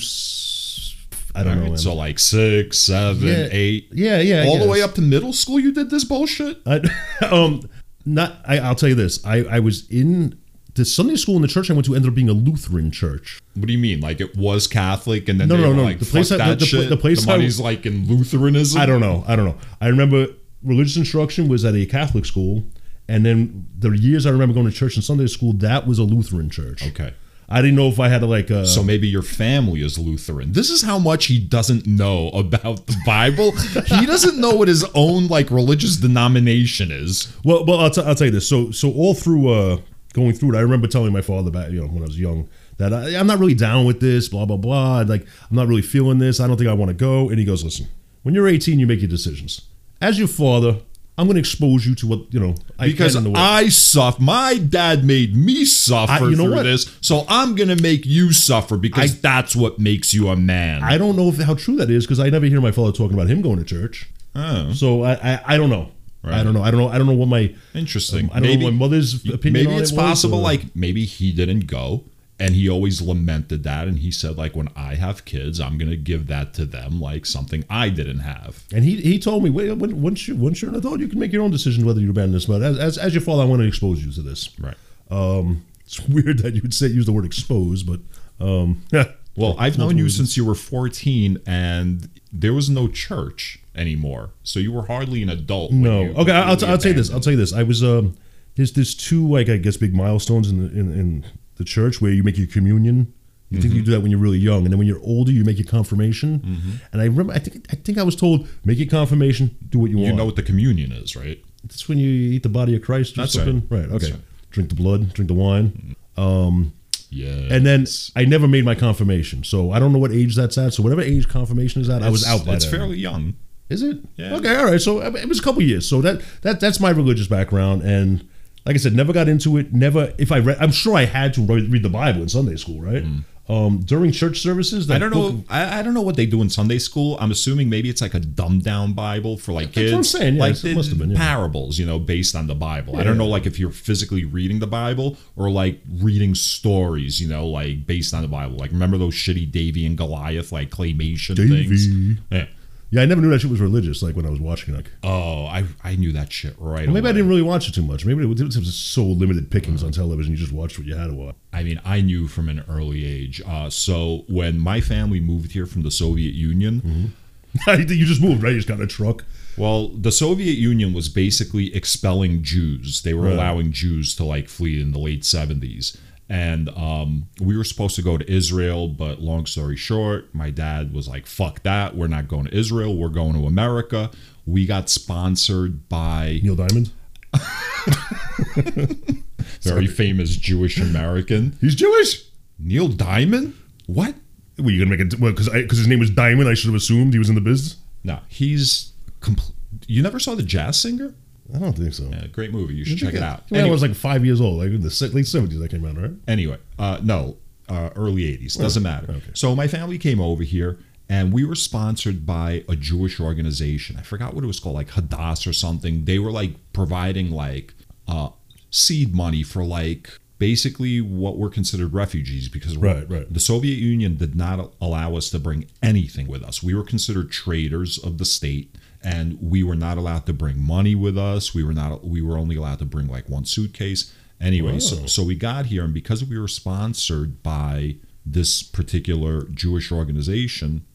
I 1.36 1.44
don't 1.44 1.58
All 1.60 1.64
know. 1.66 1.70
right, 1.72 1.80
so 1.80 1.94
like 1.94 2.18
six, 2.20 2.80
seven, 2.80 3.28
Yeah. 3.28 3.48
eight, 3.52 3.90
yeah, 3.92 4.22
yeah, 4.22 4.46
all 4.48 4.58
the 4.58 4.68
way 4.68 4.82
up 4.82 4.94
to 4.96 5.02
middle 5.02 5.34
school. 5.34 5.60
You 5.60 5.72
did 5.72 5.90
this 5.90 6.04
bullshit. 6.06 6.60
I, 6.66 6.82
um, 7.30 7.62
not. 8.06 8.38
I, 8.48 8.60
I'll 8.60 8.76
tell 8.76 8.90
you 8.90 8.96
this. 8.96 9.24
I, 9.26 9.44
I 9.44 9.60
was 9.60 9.90
in 9.90 10.40
the 10.76 10.86
Sunday 10.86 11.16
school 11.16 11.36
in 11.38 11.42
the 11.42 11.48
church 11.48 11.70
I 11.70 11.74
went 11.74 11.86
to 11.86 11.96
ended 11.96 12.10
up 12.10 12.16
being 12.16 12.30
a 12.30 12.34
Lutheran 12.34 12.92
church. 12.92 13.40
What 13.54 13.68
do 13.68 13.74
you 13.74 13.80
mean? 13.80 14.00
Like 14.02 14.20
it 14.22 14.36
was 14.38 14.68
Catholic, 14.68 15.28
and 15.30 15.40
then 15.40 15.48
No, 15.48 15.58
they 15.58 15.64
no, 15.64 15.74
no. 15.74 15.84
like 15.84 16.00
The 16.00 16.06
the 16.06 16.12
place 16.12 16.30
place 16.30 16.40
I- 16.42 16.48
that 16.50 16.60
the- 16.60 16.66
the 16.66 16.88
the 16.90 16.98
place 16.98 17.26
the 17.26 17.32
I- 17.32 17.64
like 17.64 17.86
in 17.86 18.08
Lutheranism. 18.08 18.80
I 18.80 18.86
don't 18.86 19.02
know. 19.02 19.24
I 19.28 19.36
don't 19.36 19.46
know. 19.46 19.56
I 19.82 19.88
remember 19.88 20.28
religious 20.64 20.98
instruction 20.98 21.48
was 21.48 21.64
at 21.66 21.76
a 21.76 21.86
Catholic 21.86 22.26
school, 22.26 22.66
and 23.08 23.26
then 23.26 23.68
the 23.78 23.92
years 23.92 24.26
I 24.26 24.32
remember 24.32 24.54
going 24.54 24.66
to 24.66 24.72
church 24.72 24.96
and 24.96 25.04
Sunday 25.04 25.28
school, 25.28 25.54
that 25.54 25.86
was 25.88 26.00
a 26.00 26.04
Lutheran 26.04 26.50
church. 26.50 26.86
Okay. 26.88 27.14
I 27.48 27.62
didn't 27.62 27.76
know 27.76 27.88
if 27.88 28.00
I 28.00 28.10
had 28.10 28.20
to 28.22 28.26
like. 28.28 28.50
Uh, 28.50 28.66
So 28.66 28.82
maybe 28.84 29.08
your 29.08 29.22
family 29.22 29.82
is 29.82 29.98
Lutheran. 30.00 30.52
This 30.54 30.70
is 30.70 30.82
how 30.82 30.98
much 31.00 31.26
he 31.28 31.40
doesn't 31.40 31.86
know 31.86 32.30
about 32.30 32.88
the 32.88 32.96
Bible. 33.06 33.52
he 33.86 34.06
doesn't 34.06 34.40
know 34.40 34.56
what 34.56 34.68
his 34.68 34.84
own 34.96 35.28
like 35.28 35.52
religious 35.52 35.98
denomination 35.98 36.90
is. 36.92 37.32
Well, 37.44 37.66
well, 37.66 37.80
I'll, 37.80 37.90
t- 37.92 38.02
I'll 38.02 38.16
tell 38.16 38.26
you 38.26 38.32
this. 38.32 38.50
So, 38.50 38.72
so 38.72 38.92
all 38.92 39.14
through 39.14 39.50
uh, 39.50 39.78
going 40.14 40.34
through 40.34 40.56
it, 40.56 40.58
I 40.58 40.62
remember 40.62 40.88
telling 40.88 41.14
my 41.14 41.22
father 41.22 41.52
back, 41.52 41.70
you 41.72 41.82
know, 41.82 41.88
when 41.88 42.02
I 42.02 42.08
was 42.08 42.20
young, 42.20 42.50
that 42.78 42.94
I, 42.94 43.16
I'm 43.18 43.28
not 43.28 43.40
really 43.40 43.54
down 43.54 43.86
with 43.86 44.00
this. 44.00 44.28
Blah 44.28 44.46
blah 44.46 44.58
blah. 44.58 45.02
Like, 45.08 45.26
I'm 45.50 45.56
not 45.56 45.68
really 45.68 45.82
feeling 45.84 46.18
this. 46.18 46.40
I 46.40 46.48
don't 46.48 46.58
think 46.58 46.70
I 46.70 46.74
want 46.74 46.90
to 46.90 46.96
go. 46.96 47.30
And 47.30 47.38
he 47.38 47.46
goes, 47.46 47.64
listen, 47.64 47.88
when 48.24 48.34
you're 48.34 48.48
18, 48.48 48.80
you 48.80 48.88
make 48.88 49.02
your 49.02 49.10
decisions. 49.10 49.62
As 50.02 50.18
your 50.20 50.28
father, 50.28 50.78
I'm 51.18 51.28
going 51.28 51.36
to 51.36 51.40
expose 51.40 51.86
you 51.88 51.96
to 51.96 52.08
what 52.08 52.34
you 52.34 52.40
know. 52.42 52.56
I 52.78 52.88
Because 52.88 53.14
can 53.14 53.20
in 53.20 53.24
the 53.26 53.30
world. 53.32 53.46
I 53.46 53.70
suffer. 53.70 54.22
My 54.22 54.58
dad 54.58 55.06
made 55.06 55.36
me 55.36 55.64
suffer 55.64 56.12
I- 56.12 56.20
you 56.30 56.36
know 56.36 56.44
through 56.46 56.56
what? 56.56 56.64
this, 56.64 56.94
so 57.02 57.26
I'm 57.30 57.56
gonna 57.56 57.78
make 57.82 58.06
you 58.06 58.34
suffer 58.34 58.76
because 58.78 59.14
I- 59.16 59.20
that's 59.22 59.56
what 59.56 59.80
makes 59.80 60.14
you 60.14 60.28
a 60.28 60.36
man. 60.36 60.84
I 60.84 60.98
don't 60.98 61.16
know 61.16 61.30
if 61.30 61.38
how 61.38 61.54
true 61.54 61.78
that 61.78 61.90
is 61.90 62.06
because 62.06 62.20
I 62.20 62.30
never 62.30 62.46
hear 62.48 62.60
my 62.60 62.72
father 62.72 62.92
talking 62.92 63.14
about 63.14 63.28
him 63.28 63.42
going 63.42 63.58
to 63.60 63.64
church. 63.64 64.10
oh, 64.36 64.74
So 64.74 65.04
I, 65.04 65.14
I, 65.14 65.42
I 65.54 65.58
don't 65.58 65.70
know. 65.70 65.92
I 66.28 66.44
don't 66.44 66.54
know. 66.56 66.64
I 66.64 66.72
don't 66.72 66.80
know. 66.82 66.88
I 66.90 66.98
don't 66.98 67.06
know 67.08 67.14
what 67.14 67.28
my 67.28 67.54
interesting. 67.76 68.30
I 68.34 68.40
don't 68.40 68.60
know 68.60 68.66
what 68.66 68.74
my 68.74 68.80
mother's 68.80 69.14
opinion. 69.30 69.54
maybe 69.54 69.76
on 69.76 69.82
it's 69.82 69.92
it 69.92 69.96
was, 69.96 70.04
possible 70.04 70.40
or- 70.40 70.42
like 70.42 70.76
maybe 70.76 71.06
he 71.06 71.32
didn't 71.32 71.68
go 71.68 72.04
and 72.40 72.54
he 72.54 72.70
always 72.70 73.02
lamented 73.02 73.64
that 73.64 73.88
and 73.88 74.00
he 74.00 74.12
said 74.12 74.38
like 74.38 74.56
when 74.56 74.68
i 74.76 74.96
have 74.96 75.24
kids 75.26 75.60
i'm 75.60 75.78
gonna 75.78 75.96
give 75.96 76.28
that 76.28 76.54
to 76.54 76.66
them 76.66 77.00
like 77.00 77.26
something 77.26 77.64
i 77.70 77.90
didn't 77.90 78.20
have 78.20 78.36
And 78.74 78.84
he, 78.84 78.98
he 78.98 79.20
told 79.20 79.44
me, 79.44 79.50
once 79.50 80.28
you 80.28 80.36
once 80.36 80.62
you're 80.62 80.70
an 80.70 80.78
adult, 80.78 81.00
you 81.00 81.08
can 81.08 81.20
make 81.20 81.32
your 81.32 81.44
own 81.44 81.52
decision 81.52 81.86
whether 81.86 82.00
you 82.00 82.10
abandon 82.10 82.34
this. 82.34 82.46
But 82.46 82.62
as, 82.62 82.78
as, 82.78 82.98
as 82.98 83.14
your 83.14 83.22
father, 83.22 83.44
I 83.44 83.46
want 83.46 83.62
to 83.62 83.68
expose 83.68 84.04
you 84.04 84.12
to 84.12 84.22
this. 84.22 84.50
right 84.60 84.76
Um, 85.10 85.66
it's 85.82 86.02
weird 86.10 86.40
that 86.40 86.54
you 86.54 86.62
would 86.62 86.74
say 86.74 86.88
use 86.88 87.06
the 87.06 87.14
word 87.14 87.26
expose, 87.26 87.84
but 87.84 88.00
um, 88.40 88.82
well 89.38 89.56
i've 89.60 89.78
known 89.78 89.98
you 89.98 90.10
since 90.10 90.38
you 90.38 90.46
were 90.46 90.56
14 90.56 91.42
and 91.46 92.10
there 92.32 92.54
was 92.54 92.70
no 92.70 92.88
church 92.88 93.60
anymore 93.76 94.32
so 94.44 94.60
you 94.60 94.72
were 94.72 94.86
hardly 94.86 95.22
an 95.22 95.30
adult 95.30 95.72
when 95.72 95.82
no. 95.82 96.02
you 96.04 96.14
Okay, 96.16 96.32
I'll, 96.32 96.58
completely 96.58 96.68
I'll 96.68 96.78
tell 96.78 96.92
you 96.92 96.98
this. 96.98 97.12
I'll 97.12 97.20
tell 97.20 97.32
you 97.32 97.40
this. 97.40 97.54
I 97.54 97.64
was 97.64 97.84
um, 97.84 98.18
there's 98.56 98.74
there's 98.74 98.96
two 98.96 99.28
like 99.28 99.50
I 99.50 99.58
guess 99.58 99.78
big 99.78 99.94
milestones 99.94 100.50
in 100.50 100.58
the, 100.60 100.80
in, 100.80 100.92
in 100.94 101.26
the 101.56 101.64
church 101.64 102.02
where 102.02 102.12
you 102.12 102.24
make 102.24 102.38
your 102.38 102.48
communion. 102.48 103.14
You 103.52 103.62
think 103.62 103.74
you 103.76 103.82
Mm-hmm. 103.82 103.86
do 103.86 103.92
that 103.92 104.02
when 104.02 104.10
you're 104.12 104.20
really 104.20 104.40
young, 104.40 104.64
and 104.64 104.72
then 104.72 104.78
when 104.80 104.88
you're 104.88 105.02
older, 105.04 105.32
you 105.32 105.44
make 105.46 105.58
your 105.60 105.68
confirmation. 105.68 106.80
And 106.92 107.02
I 107.02 107.06
remember, 107.06 107.32
I 107.34 107.40
think 107.40 107.68
I 107.72 107.76
think 107.76 107.98
I 107.98 108.04
was 108.04 108.16
told, 108.16 108.48
make 108.66 108.80
your 108.80 108.88
confirmation, 108.88 109.56
do 109.70 109.78
what 109.80 109.92
you, 109.92 109.98
you 109.98 110.04
want. 110.04 110.14
You 110.14 110.18
know 110.18 110.26
what 110.26 110.36
the 110.36 110.44
communion 110.44 110.92
is 110.92 111.16
right 111.16 111.40
That's 111.64 111.88
when 111.88 112.00
you 112.00 112.10
eat 112.10 112.44
the 112.44 112.50
body 112.50 112.76
of 112.76 112.82
Christ 112.82 113.18
or 113.18 113.22
That's 113.22 113.34
something. 113.34 113.68
right. 113.70 113.82
Right. 113.82 113.90
That's 113.90 114.04
Okay. 114.06 114.14
right. 114.14 114.22
Mm-hmm. 114.22 114.52
Drink 114.52 114.70
the 114.70 114.76
blood. 114.76 115.14
Drink 115.14 115.28
the 115.28 115.36
wine. 115.36 115.96
Um, 116.18 116.74
yeah 117.12 117.28
and 117.54 117.66
then 117.66 117.86
I 118.16 118.26
never 118.26 118.48
made 118.48 118.66
my 118.66 118.74
confirmation, 118.76 119.44
so 119.44 119.72
I 119.72 119.80
don't 119.80 119.94
know 119.94 120.00
what 120.00 120.12
age 120.12 120.36
that's 120.36 120.58
at. 120.58 120.74
So 120.74 120.82
whatever 120.84 121.02
age 121.02 121.28
confirmation 121.30 121.82
is 121.82 121.90
at, 121.90 122.02
I 122.04 122.10
was 122.10 122.26
out 122.28 122.46
by 122.46 122.56
it's 122.56 122.66
then. 122.66 122.74
fairly 122.80 122.98
young 122.98 123.36
Is 123.70 123.84
it? 123.84 124.00
Yeah. 124.18 124.36
Okay. 124.38 124.56
All 124.56 124.66
right. 124.66 124.82
So 124.82 125.02
it 125.02 125.30
was 125.30 125.40
a 125.40 125.44
couple 125.44 125.62
years. 125.62 125.88
So 125.88 126.02
that 126.02 126.22
that 126.42 126.60
that's 126.60 126.80
my 126.80 126.90
religious 126.90 127.28
background, 127.28 127.84
and 127.84 128.28
like 128.66 128.76
I 128.76 128.80
said, 128.80 128.94
never 128.94 129.14
got 129.14 129.28
into 129.28 129.58
it. 129.58 129.74
Never. 129.74 130.14
If 130.18 130.32
I 130.32 130.40
read, 130.40 130.58
I'm 130.60 130.72
sure 130.72 130.96
I 130.96 131.06
had 131.06 131.34
to 131.36 131.42
read 131.42 131.72
read 131.72 131.84
the 131.84 131.90
Bible 131.90 132.22
in 132.22 132.30
Sunday 132.30 132.56
school, 132.56 132.82
right? 132.82 133.04
Um, 133.48 133.82
during 133.86 134.12
church 134.12 134.40
services, 134.40 134.88
that 134.88 134.96
I 134.96 134.98
don't 135.00 135.12
know. 135.12 135.32
book- 135.34 135.46
I, 135.52 135.80
I 135.80 135.84
don't 135.84 135.94
know 135.94 136.02
what 136.02 136.16
they 136.16 136.26
do 136.26 136.42
in 136.42 136.50
Sunday 136.50 136.80
school. 136.80 137.16
I'm 137.20 137.30
assuming 137.30 137.70
maybe 137.70 137.92
it's 137.92 138.02
like 138.02 138.16
a 138.16 138.20
dumbed 138.20 138.64
down 138.64 138.94
Bible 138.94 139.38
for 139.38 139.52
like 139.52 139.66
That's 139.68 139.76
kids. 139.76 139.92
what 139.92 139.98
I'm 140.00 140.04
saying, 140.04 140.36
yeah, 140.38 140.42
like 140.42 140.64
it 140.64 140.76
must 140.76 140.90
have 140.90 140.98
been, 140.98 141.12
yeah. 141.12 141.18
parables, 141.20 141.78
you 141.78 141.86
know, 141.86 142.00
based 142.00 142.36
on 142.36 142.48
the 142.48 142.56
Bible. 142.56 142.96
I 142.96 143.04
don't 143.04 143.14
Yeah. 143.14 143.20
know, 143.20 143.28
like 143.28 143.46
if 143.46 143.60
you're 143.60 143.70
physically 143.70 144.26
reading 144.26 144.58
the 144.58 144.66
Bible 144.66 145.18
or 145.36 145.52
like 145.52 145.80
reading 146.02 146.34
stories, 146.34 147.22
you 147.22 147.28
know, 147.28 147.46
like 147.46 147.86
based 147.86 148.16
on 148.16 148.24
the 148.24 148.28
Bible. 148.28 148.58
Like 148.58 148.72
remember 148.72 148.98
those 148.98 149.14
shitty 149.14 149.52
Davey 149.52 149.86
and 149.86 149.96
Goliath 149.96 150.52
like 150.52 150.72
claymation 150.72 151.36
things? 151.38 151.88
Yeah. 152.32 152.48
Yeah, 152.96 153.02
I 153.02 153.06
never 153.06 153.22
knew 153.22 153.30
that 153.30 153.42
shit 153.42 153.52
was 153.52 153.60
religious. 153.60 154.02
Like 154.02 154.16
when 154.16 154.26
I 154.26 154.30
was 154.30 154.40
watching, 154.40 154.74
like 154.74 154.90
Oh, 155.04 155.46
I 155.48 155.66
I 155.84 155.96
knew 155.98 156.12
that 156.14 156.32
shit 156.32 156.56
right. 156.58 156.88
maybe 156.88 157.08
I 157.10 157.12
didn't 157.12 157.28
really 157.28 157.42
watch 157.42 157.68
it 157.68 157.74
too 157.74 157.82
much. 157.84 158.06
Maybe 158.06 158.24
it 158.24 158.28
was, 158.28 158.40
it 158.40 158.60
was 158.60 158.74
so 158.74 159.04
limited 159.06 159.52
pickings 159.52 159.84
on 159.84 159.92
television. 159.92 160.32
You 160.32 160.38
just 160.38 160.54
watched 160.54 160.78
what 160.80 160.88
you 160.88 160.96
had 160.96 161.08
to 161.08 161.14
watch. 161.14 161.36
I 161.52 161.64
mean, 161.64 161.82
I 161.84 162.02
knew 162.02 162.28
from 162.28 162.48
an 162.50 162.64
early 162.70 163.06
age. 163.06 163.42
Uh, 163.46 163.70
so 163.70 164.24
when 164.28 164.60
my 164.60 164.80
family 164.82 165.20
moved 165.20 165.52
here 165.52 165.66
from 165.66 165.82
the 165.84 165.92
Soviet 165.92 166.34
Union, 166.34 167.14
you 167.68 168.06
just 168.06 168.22
moved, 168.22 168.44
right? 168.44 168.52
You 168.52 168.58
just 168.58 168.68
got 168.68 168.76
in 168.80 168.84
a 168.84 168.88
truck. 168.88 169.26
Well, 169.58 169.88
the 169.90 170.12
Soviet 170.12 170.58
Union 170.58 170.94
was 170.94 171.08
basically 171.08 171.74
expelling 171.74 172.44
Jews. 172.44 173.02
They 173.04 173.14
were 173.14 173.24
Right. 173.24 173.34
allowing 173.34 173.72
Jews 173.72 174.14
to 174.18 174.26
like 174.26 174.50
flee 174.50 174.82
in 174.82 174.92
the 174.92 175.00
late 175.00 175.22
70s. 175.24 175.98
And 176.28 176.70
um, 176.70 177.28
we 177.40 177.56
were 177.56 177.64
supposed 177.64 177.96
to 177.98 178.02
go 178.02 178.18
to 178.18 178.32
Israel, 178.32 178.88
but 178.88 179.22
long 179.22 179.46
story 179.46 179.76
short, 179.76 180.34
my 180.34 180.50
dad 180.50 180.92
was 180.92 181.08
like, 181.08 181.28
fuck 181.28 181.62
that. 181.64 181.96
We're 181.96 182.08
not 182.08 182.28
going 182.28 182.46
to 182.46 182.58
Israel. 182.58 182.98
We're 182.98 183.10
going 183.10 183.34
to 183.34 183.46
America. 183.46 184.10
We 184.48 184.66
got 184.66 184.90
sponsored 184.90 185.88
by 185.88 186.40
Neil 186.42 186.56
Diamond. 186.56 186.92
very 189.62 189.88
famous 189.88 190.36
Jewish 190.38 190.78
American 190.80 191.58
He's 191.60 191.76
Jewish. 191.76 192.24
Neil 192.58 192.88
Diamond. 192.88 193.54
What? 193.88 194.16
Were 194.58 194.72
you 194.72 194.84
gonna 194.84 194.96
make 194.96 195.06
it? 195.06 195.20
Well, 195.20 195.32
because 195.32 195.50
because 195.50 195.78
his 195.78 195.88
name 195.88 196.00
was 196.00 196.10
Diamond, 196.10 196.48
I 196.48 196.54
should 196.54 196.68
have 196.68 196.76
assumed 196.76 197.12
he 197.14 197.20
was 197.20 197.28
in 197.30 197.36
the 197.36 197.42
business. 197.42 197.78
No, 198.04 198.20
he's. 198.30 198.94
Compl- 199.20 199.52
you 199.88 200.02
never 200.02 200.20
saw 200.20 200.36
the 200.36 200.44
Jazz 200.44 200.80
Singer? 200.80 201.14
I 201.54 201.60
don't 201.60 201.74
think 201.78 201.94
so. 201.94 202.10
Yeah, 202.12 202.28
great 202.28 202.52
movie. 202.52 202.74
You 202.74 202.86
should 202.86 202.98
check 202.98 203.14
it 203.14 203.22
out. 203.22 203.44
When 203.50 203.64
I 203.64 203.70
was 203.70 203.82
like 203.82 203.94
five 203.96 204.26
years 204.26 204.42
old, 204.42 204.60
like 204.60 204.70
in 204.70 204.82
the 204.82 205.12
late 205.14 205.28
seventies, 205.28 205.60
that 205.60 205.70
came 205.70 205.86
out, 205.86 205.98
right? 205.98 206.12
Anyway, 206.28 206.58
uh, 206.80 207.00
no, 207.04 207.38
uh, 207.70 207.90
early 207.96 208.24
80s. 208.24 208.58
Doesn't 208.58 208.84
matter. 208.84 209.12
okay. 209.12 209.32
So 209.34 209.56
my 209.56 209.68
family 209.68 209.98
came 209.98 210.20
over 210.20 210.44
here 210.44 210.80
and 211.10 211.32
we 211.34 211.46
were 211.46 211.56
sponsored 211.56 212.26
by 212.26 212.64
a 212.68 212.76
Jewish 212.76 213.20
organization. 213.20 213.98
I 213.98 214.02
forgot 214.02 214.34
what 214.34 214.44
it 214.44 214.48
was 214.48 214.60
called, 214.60 214.76
like 214.76 214.90
Hadass 214.90 215.48
or 215.48 215.54
something. 215.54 216.06
They 216.06 216.20
were 216.20 216.32
like 216.32 216.52
providing 216.74 217.30
like 217.32 217.74
uh, 218.08 218.30
seed 218.72 219.16
money 219.16 219.44
for 219.44 219.64
like 219.64 220.20
basically 220.38 221.00
what 221.00 221.38
were 221.38 221.50
considered 221.50 221.94
refugees 221.94 222.50
because 222.50 222.76
Right, 222.76 223.10
right. 223.10 223.32
the 223.34 223.40
Soviet 223.40 223.78
Union 223.78 224.18
did 224.18 224.36
not 224.36 224.74
allow 224.82 225.16
us 225.16 225.30
to 225.30 225.40
bring 225.40 225.66
anything 225.82 226.28
with 226.28 226.44
us. 226.44 226.62
We 226.62 226.74
were 226.76 226.84
considered 226.84 227.32
traitors 227.32 227.98
of 227.98 228.18
the 228.18 228.26
state 228.26 228.76
and 229.06 229.38
we 229.40 229.64
were 229.64 229.76
not 229.76 230.00
allowed 230.00 230.26
to 230.26 230.34
bring 230.34 230.60
money 230.60 230.96
with 230.96 231.18
us. 231.18 231.54
We 231.54 231.64
were 231.64 231.74
not 231.74 232.04
we 232.04 232.22
were 232.22 232.38
only 232.38 232.56
allowed 232.56 232.80
to 232.80 232.86
bring 232.86 233.08
like 233.08 233.30
one 233.30 233.46
suitcase. 233.46 234.12
Anyway, 234.42 234.80
so, 234.80 235.06
so 235.06 235.24
we 235.24 235.36
got 235.36 235.68
here 235.68 235.86
and 235.86 235.94
because 235.94 236.26
we 236.26 236.38
were 236.38 236.50
sponsored 236.50 237.42
by 237.42 237.96
this 238.26 238.62
particular 238.62 239.44
Jewish 239.44 239.94
organization, 239.94 240.86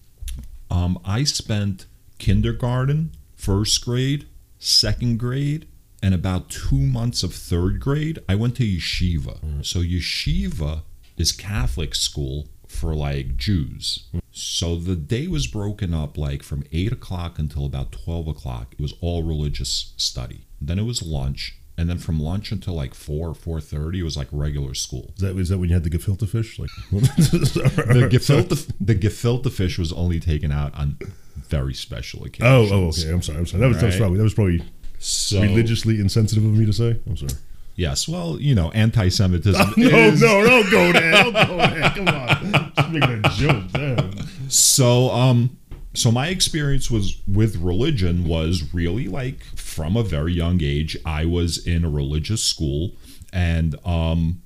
um, 0.71 1.01
I 1.07 1.25
spent 1.25 1.87
kindergarten, 2.19 3.13
first 3.35 3.83
grade, 3.83 4.27
second 4.59 5.19
grade, 5.19 5.67
and 6.03 6.15
about 6.15 6.51
two 6.51 6.77
months 6.77 7.23
of 7.23 7.33
third 7.33 7.81
grade. 7.81 8.19
I 8.29 8.35
went 8.35 8.57
to 8.57 8.65
yeshiva. 8.65 9.65
So 9.65 9.79
yeshiva 9.79 10.83
is 11.17 11.33
Catholic 11.33 11.95
school 11.95 12.49
for 12.71 12.95
like 12.95 13.37
Jews. 13.37 14.05
So 14.31 14.77
the 14.77 14.95
day 14.97 15.27
was 15.27 15.47
broken 15.47 15.93
up 15.93 16.17
like 16.17 16.43
from 16.43 16.65
eight 16.73 16.93
o'clock 16.93 17.39
until 17.39 17.67
about 17.67 17.91
twelve 17.93 18.29
o'clock. 18.29 18.75
It 18.79 18.81
was 18.83 18.95
all 19.01 19.23
religious 19.25 19.93
study. 19.97 20.47
Then 20.61 20.79
it 20.79 20.85
was 20.85 21.03
lunch, 21.03 21.57
and 21.77 21.91
then 21.91 21.99
from 21.99 22.21
lunch 22.21 22.53
until 22.53 22.75
like 22.75 22.95
four 22.95 23.35
four 23.35 23.61
thirty, 23.61 24.01
it 24.01 24.05
was 24.05 24.17
like 24.17 24.29
regular 24.31 24.75
school. 24.75 25.13
Is 25.17 25.23
that 25.23 25.37
is 25.37 25.49
that 25.49 25.59
when 25.59 25.69
you 25.69 25.75
had 25.75 25.85
the 25.85 25.91
gefilte 25.91 26.29
fish? 26.29 26.59
Like 26.59 26.71
The 26.91 28.09
gefilte 28.11 28.73
the 28.81 28.95
gefilte 28.95 29.51
fish 29.53 29.79
was 29.79 29.93
only 29.93 30.21
taken 30.21 30.53
out 30.53 30.75
on 30.75 30.97
very 31.49 31.75
special 31.75 32.21
Oh, 32.23 32.27
occasions. 32.27 32.73
oh, 32.73 32.89
okay. 32.89 33.13
I'm 33.13 33.23
sorry. 33.23 33.39
I'm 33.39 33.47
sorry. 33.47 33.61
That 33.61 33.69
was, 33.69 33.81
that 33.81 33.87
was 33.87 33.97
probably 33.97 34.17
that 34.19 34.25
was 34.25 34.35
probably 34.35 34.63
So 34.99 35.41
religiously 35.43 35.99
insensitive 36.01 36.45
of 36.45 36.53
me 36.53 36.67
to 36.67 36.73
say. 36.73 37.01
I'm 37.07 37.17
sorry. 37.17 37.33
Yes, 37.81 38.07
well, 38.07 38.39
you 38.39 38.55
know, 38.55 38.71
anti-Semitism. 38.73 39.75
No, 39.77 39.89
is, 39.89 40.21
no, 40.21 40.43
don't 40.45 40.71
go 40.71 40.93
there. 40.93 41.13
Don't 41.13 41.33
go 41.33 41.57
there. 41.57 41.91
Come 41.91 42.09
on. 42.09 42.73
Just 42.77 42.91
making 42.91 43.23
a 43.25 43.29
joke. 43.31 43.65
Damn. 43.73 44.51
So, 44.51 45.11
um, 45.11 45.57
so 45.95 46.13
my 46.13 46.29
experience 46.29 46.91
was 46.91 47.21
with 47.27 47.57
religion 47.57 48.25
was 48.25 48.75
really 48.75 49.09
like 49.09 49.43
from 49.57 49.97
a 49.97 50.03
very 50.03 50.35
young 50.35 50.61
age. 50.63 50.97
I 51.07 51.25
was 51.25 51.67
in 51.67 51.85
a 51.85 51.91
religious 51.91 52.45
school, 52.45 52.93
and 53.33 53.75
um, 53.87 54.43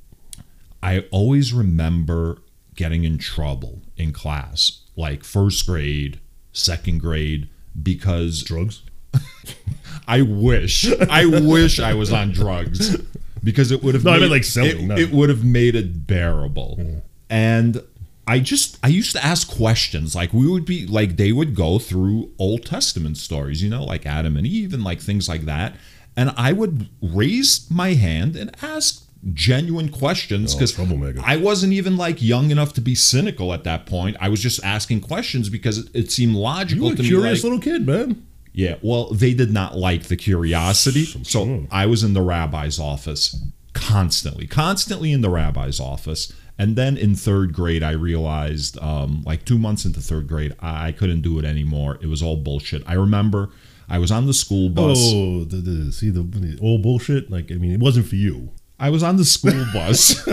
I 0.82 1.00
always 1.10 1.52
remember 1.52 2.38
getting 2.76 3.02
in 3.04 3.18
trouble 3.18 3.82
in 3.96 4.12
class, 4.12 4.82
like 4.96 5.24
first 5.24 5.66
grade, 5.66 6.20
second 6.52 7.00
grade, 7.00 7.48
because 7.82 8.42
Drugs. 8.42 8.82
I 10.08 10.22
wish, 10.22 10.90
I 11.08 11.24
wish 11.24 11.80
I 11.80 11.94
was 11.94 12.12
on 12.12 12.32
drugs 12.32 12.96
because 13.44 13.70
it 13.70 13.82
would 13.82 13.94
have. 13.94 14.04
No, 14.04 14.10
I 14.10 14.14
made, 14.14 14.20
meant 14.20 14.32
like 14.32 14.44
selling, 14.44 14.78
It, 14.78 14.82
no. 14.84 14.96
it 14.96 15.10
would 15.12 15.28
have 15.28 15.44
made 15.44 15.74
it 15.76 16.06
bearable. 16.06 16.76
Mm. 16.80 17.02
And 17.30 17.82
I 18.26 18.38
just, 18.40 18.78
I 18.82 18.88
used 18.88 19.12
to 19.12 19.24
ask 19.24 19.48
questions. 19.50 20.14
Like 20.14 20.32
we 20.32 20.48
would 20.48 20.64
be, 20.64 20.86
like 20.86 21.16
they 21.16 21.30
would 21.32 21.54
go 21.54 21.78
through 21.78 22.30
Old 22.38 22.64
Testament 22.64 23.18
stories, 23.18 23.62
you 23.62 23.68
know, 23.68 23.84
like 23.84 24.06
Adam 24.06 24.36
and 24.36 24.46
Eve 24.46 24.72
and 24.72 24.82
like 24.82 25.00
things 25.00 25.28
like 25.28 25.42
that. 25.42 25.76
And 26.16 26.32
I 26.36 26.52
would 26.52 26.88
raise 27.02 27.68
my 27.70 27.94
hand 27.94 28.36
and 28.36 28.50
ask 28.62 29.02
genuine 29.32 29.88
questions 29.90 30.52
Oh, 30.54 30.58
because 30.58 30.72
troublemaker. 30.72 31.20
I 31.24 31.36
wasn't 31.36 31.72
even 31.72 31.96
like 31.96 32.22
young 32.22 32.50
enough 32.50 32.72
to 32.74 32.80
be 32.80 32.94
cynical 32.94 33.52
at 33.52 33.64
that 33.64 33.84
point. 33.86 34.16
I 34.20 34.28
was 34.28 34.40
just 34.40 34.62
asking 34.64 35.00
questions 35.00 35.48
because 35.48 35.78
it, 35.78 35.88
it 35.94 36.10
seemed 36.12 36.34
logical 36.36 36.88
You 36.88 36.92
a 36.92 36.96
to 36.96 37.02
me. 37.02 37.08
curious 37.08 37.38
like- 37.38 37.44
little 37.44 37.58
kid, 37.60 37.86
man. 37.86 38.26
Yeah, 38.54 38.76
well, 38.82 39.12
they 39.12 39.34
did 39.34 39.52
not 39.52 39.76
like 39.76 40.04
the 40.04 40.16
curiosity. 40.16 41.04
So. 41.24 41.66
I 41.72 41.86
was 41.86 42.04
in 42.04 42.14
the 42.14 42.22
rabbi's 42.22 42.78
office 42.78 43.36
constantly, 43.72 44.46
constantly 44.46 45.10
in 45.10 45.22
the 45.22 45.28
rabbi's 45.28 45.80
office. 45.80 46.32
And 46.56 46.76
then 46.76 46.96
in 46.96 47.16
third 47.16 47.52
grade, 47.52 47.82
I 47.82 47.90
realized, 47.90 48.78
um, 48.80 49.24
like 49.26 49.44
two 49.44 49.58
months 49.58 49.84
into 49.84 50.00
third 50.00 50.28
grade, 50.28 50.54
I, 50.60 50.88
I 50.88 50.92
couldn't 50.92 51.22
do 51.22 51.36
it 51.40 51.44
anymore. 51.44 51.98
It 52.00 52.06
was 52.06 52.22
all 52.22 52.36
bullshit. 52.36 52.84
I 52.86 52.94
remember 52.94 53.50
I 53.88 53.98
was 53.98 54.12
on 54.12 54.26
the 54.26 54.32
school 54.32 54.68
bus. 54.68 54.98
Oh, 55.00 55.42
the, 55.42 55.56
the, 55.56 55.92
see 55.92 56.10
the, 56.10 56.22
the 56.22 56.56
old 56.62 56.82
bullshit. 56.82 57.32
Like 57.32 57.50
I 57.50 57.56
mean, 57.56 57.72
it 57.72 57.80
wasn't 57.80 58.06
for 58.06 58.14
you. 58.14 58.50
I 58.78 58.90
was 58.90 59.02
on 59.02 59.16
the 59.16 59.24
school 59.24 59.64
bus. 59.72 60.26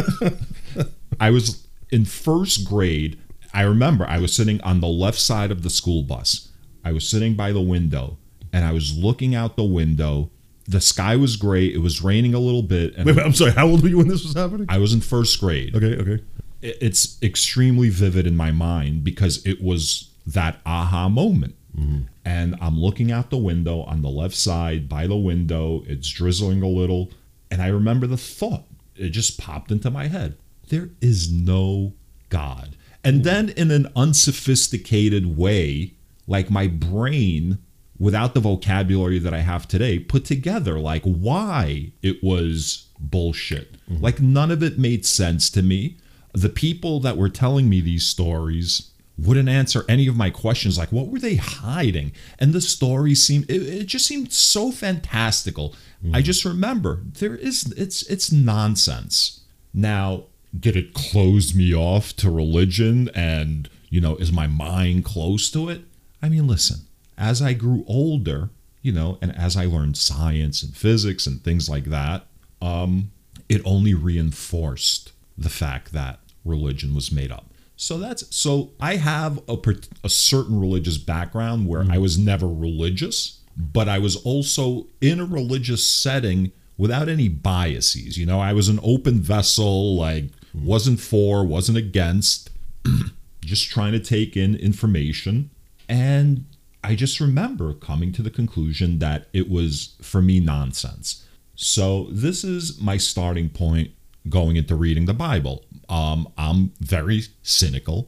I 1.20 1.32
was 1.32 1.68
in 1.90 2.06
first 2.06 2.68
grade. 2.68 3.20
I 3.51 3.63
remember 3.63 4.06
I 4.08 4.20
was 4.20 4.34
sitting 4.34 4.62
on 4.62 4.80
the 4.80 4.88
left 4.88 5.20
side 5.20 5.50
of 5.50 5.63
the 5.63 5.72
school 5.72 6.04
bus. 6.04 6.50
I 6.84 6.92
was 6.92 7.08
sitting 7.08 7.36
by 7.36 7.52
the 7.52 7.62
window 7.62 8.18
and 8.54 8.66
I 8.66 8.72
was 8.72 8.98
looking 8.98 9.36
out 9.36 9.56
the 9.56 9.64
window. 9.64 10.30
The 10.68 10.82
sky 10.82 11.16
was 11.16 11.36
gray. 11.36 11.66
It 11.66 11.82
was 11.82 12.02
raining 12.02 12.34
a 12.34 12.40
little 12.40 12.64
bit. 12.64 12.96
And 12.96 13.06
Wait, 13.06 13.20
I'm 13.20 13.34
sorry. 13.34 13.52
How 13.52 13.68
old 13.68 13.82
were 13.84 13.90
you 13.90 13.98
when 13.98 14.08
this 14.08 14.24
was 14.24 14.34
happening? 14.34 14.68
I 14.70 14.78
was 14.78 14.94
in 14.94 15.02
first 15.02 15.40
grade. 15.40 15.76
Okay, 15.76 15.96
okay. 15.96 16.24
It- 16.62 16.78
It's 16.82 17.18
extremely 17.22 17.90
vivid 17.90 18.28
in 18.28 18.38
my 18.38 18.52
mind 18.52 19.04
because 19.04 19.46
it 19.46 19.62
was 19.62 20.10
that 20.28 20.60
aha 20.66 21.10
moment. 21.10 21.56
Mm-hmm. 21.78 22.02
And 22.26 22.56
I'm 22.62 22.80
looking 22.80 23.12
out 23.12 23.30
the 23.30 23.38
window 23.38 23.82
on 23.82 24.02
the 24.02 24.10
left 24.10 24.36
side 24.36 24.88
by 24.88 25.08
the 25.08 25.16
window. 25.18 25.84
It's 25.88 26.10
drizzling 26.10 26.62
a 26.62 26.68
little. 26.68 27.12
And 27.50 27.62
I 27.62 27.68
remember 27.68 28.08
the 28.08 28.18
thought. 28.18 28.66
It 28.96 29.10
just 29.10 29.40
popped 29.40 29.72
into 29.72 29.90
my 29.90 30.08
head. 30.08 30.38
There 30.68 30.90
is 31.02 31.32
no 31.32 31.94
God. 32.30 32.76
And 33.04 33.22
mm. 33.22 33.24
then 33.24 33.50
in 33.50 33.72
an 33.72 33.88
unsophisticated 33.96 35.38
way, 35.38 35.94
like 36.32 36.50
my 36.50 36.66
brain, 36.66 37.58
without 38.00 38.34
the 38.34 38.40
vocabulary 38.40 39.20
that 39.20 39.34
I 39.34 39.42
have 39.42 39.68
today, 39.68 40.00
put 40.00 40.24
together 40.24 40.80
like 40.80 41.04
why 41.04 41.92
it 42.02 42.24
was 42.24 42.88
bullshit. 42.98 43.74
Mm-hmm. 43.90 44.02
Like 44.02 44.22
none 44.22 44.50
of 44.50 44.64
it 44.64 44.80
made 44.80 45.06
sense 45.06 45.50
to 45.50 45.62
me. 45.62 45.98
The 46.32 46.48
people 46.48 47.02
that 47.02 47.18
were 47.18 47.28
telling 47.28 47.68
me 47.68 47.82
these 47.82 48.06
stories 48.06 48.92
wouldn't 49.18 49.50
answer 49.50 49.84
any 49.90 50.08
of 50.08 50.16
my 50.16 50.30
questions. 50.30 50.78
Like 50.78 50.94
what 50.94 51.08
were 51.08 51.20
they 51.20 51.36
hiding? 51.36 52.14
And 52.40 52.54
the 52.54 52.62
story 52.62 53.14
seemed 53.14 53.52
it, 53.52 53.62
it 53.62 53.88
just 53.88 54.06
seemed 54.06 54.32
so 54.32 54.72
fantastical. 54.72 55.76
I 56.14 56.22
mm. 56.22 56.24
just 56.24 56.46
remember 56.46 57.02
there 57.20 57.36
is 57.36 57.74
it's 57.74 58.04
it's 58.04 58.32
nonsense. 58.32 59.42
Now 59.74 60.28
did 60.58 60.78
it 60.78 60.94
close 60.94 61.54
me 61.54 61.76
off 61.76 62.16
to 62.16 62.32
religion? 62.32 63.10
And 63.14 63.70
you 63.90 64.00
know 64.00 64.16
is 64.16 64.32
my 64.32 64.48
mind 64.48 65.04
close 65.04 65.52
to 65.52 65.68
it 65.68 65.82
i 66.22 66.30
mean 66.30 66.48
listen 66.48 66.86
as 67.18 67.42
i 67.42 67.54
grew 67.54 67.84
older 67.88 68.50
you 68.82 68.92
know 68.92 69.18
and 69.22 69.36
as 69.36 69.56
i 69.58 69.66
learned 69.66 69.98
science 69.98 70.63
and 70.63 70.75
physics 70.75 71.25
and 71.28 71.44
things 71.44 71.70
like 71.70 71.86
that 71.86 72.25
um 72.62 73.12
it 73.50 73.62
only 73.66 73.94
reinforced 73.94 75.12
the 75.38 75.50
fact 75.50 75.92
that 75.94 76.20
religion 76.46 76.94
was 76.96 77.12
made 77.12 77.32
up 77.32 77.46
So 77.75 77.98
that's 77.98 78.24
so 78.36 78.70
I 78.80 78.98
have 78.98 79.40
a, 79.50 79.58
a 80.04 80.10
certain 80.10 80.60
religious 80.60 80.98
background 81.00 81.68
where 81.68 81.84
I 81.90 81.98
was 81.98 82.16
never 82.16 82.48
religious, 82.48 83.40
but 83.58 83.90
I 83.90 83.98
was 83.98 84.16
also 84.18 84.86
in 85.01 85.20
a 85.20 85.25
religious 85.25 85.84
setting 85.86 86.51
without 86.78 87.10
any 87.10 87.28
biases. 87.28 88.20
You 88.20 88.28
know, 88.28 88.40
I 88.40 88.54
was 88.54 88.70
an 88.70 88.80
open 88.84 89.20
vessel, 89.20 89.96
like 89.96 90.25
wasn't 90.54 91.00
for, 91.00 91.44
wasn't 91.44 91.80
against, 91.80 92.51
just 93.42 93.68
trying 93.72 93.94
to 93.94 94.00
take 94.00 94.38
in 94.38 94.56
information. 94.56 95.50
And 95.92 96.46
I 96.86 96.96
just 96.96 97.20
remember 97.20 97.74
coming 97.74 98.14
to 98.14 98.22
the 98.22 98.30
conclusion 98.30 99.00
that 99.00 99.28
it 99.34 99.50
was 99.50 99.98
for 100.02 100.22
me 100.22 100.40
nonsense. 100.40 101.28
So 101.56 102.08
this 102.10 102.46
is 102.46 102.80
my 102.80 102.96
starting 102.96 103.50
point 103.50 103.92
going 104.30 104.56
into 104.56 104.74
reading 104.74 105.06
the 105.06 105.14
Bible. 105.14 105.66
Um, 105.90 106.32
I'm 106.38 106.72
very 106.80 107.24
cynical. 107.44 108.08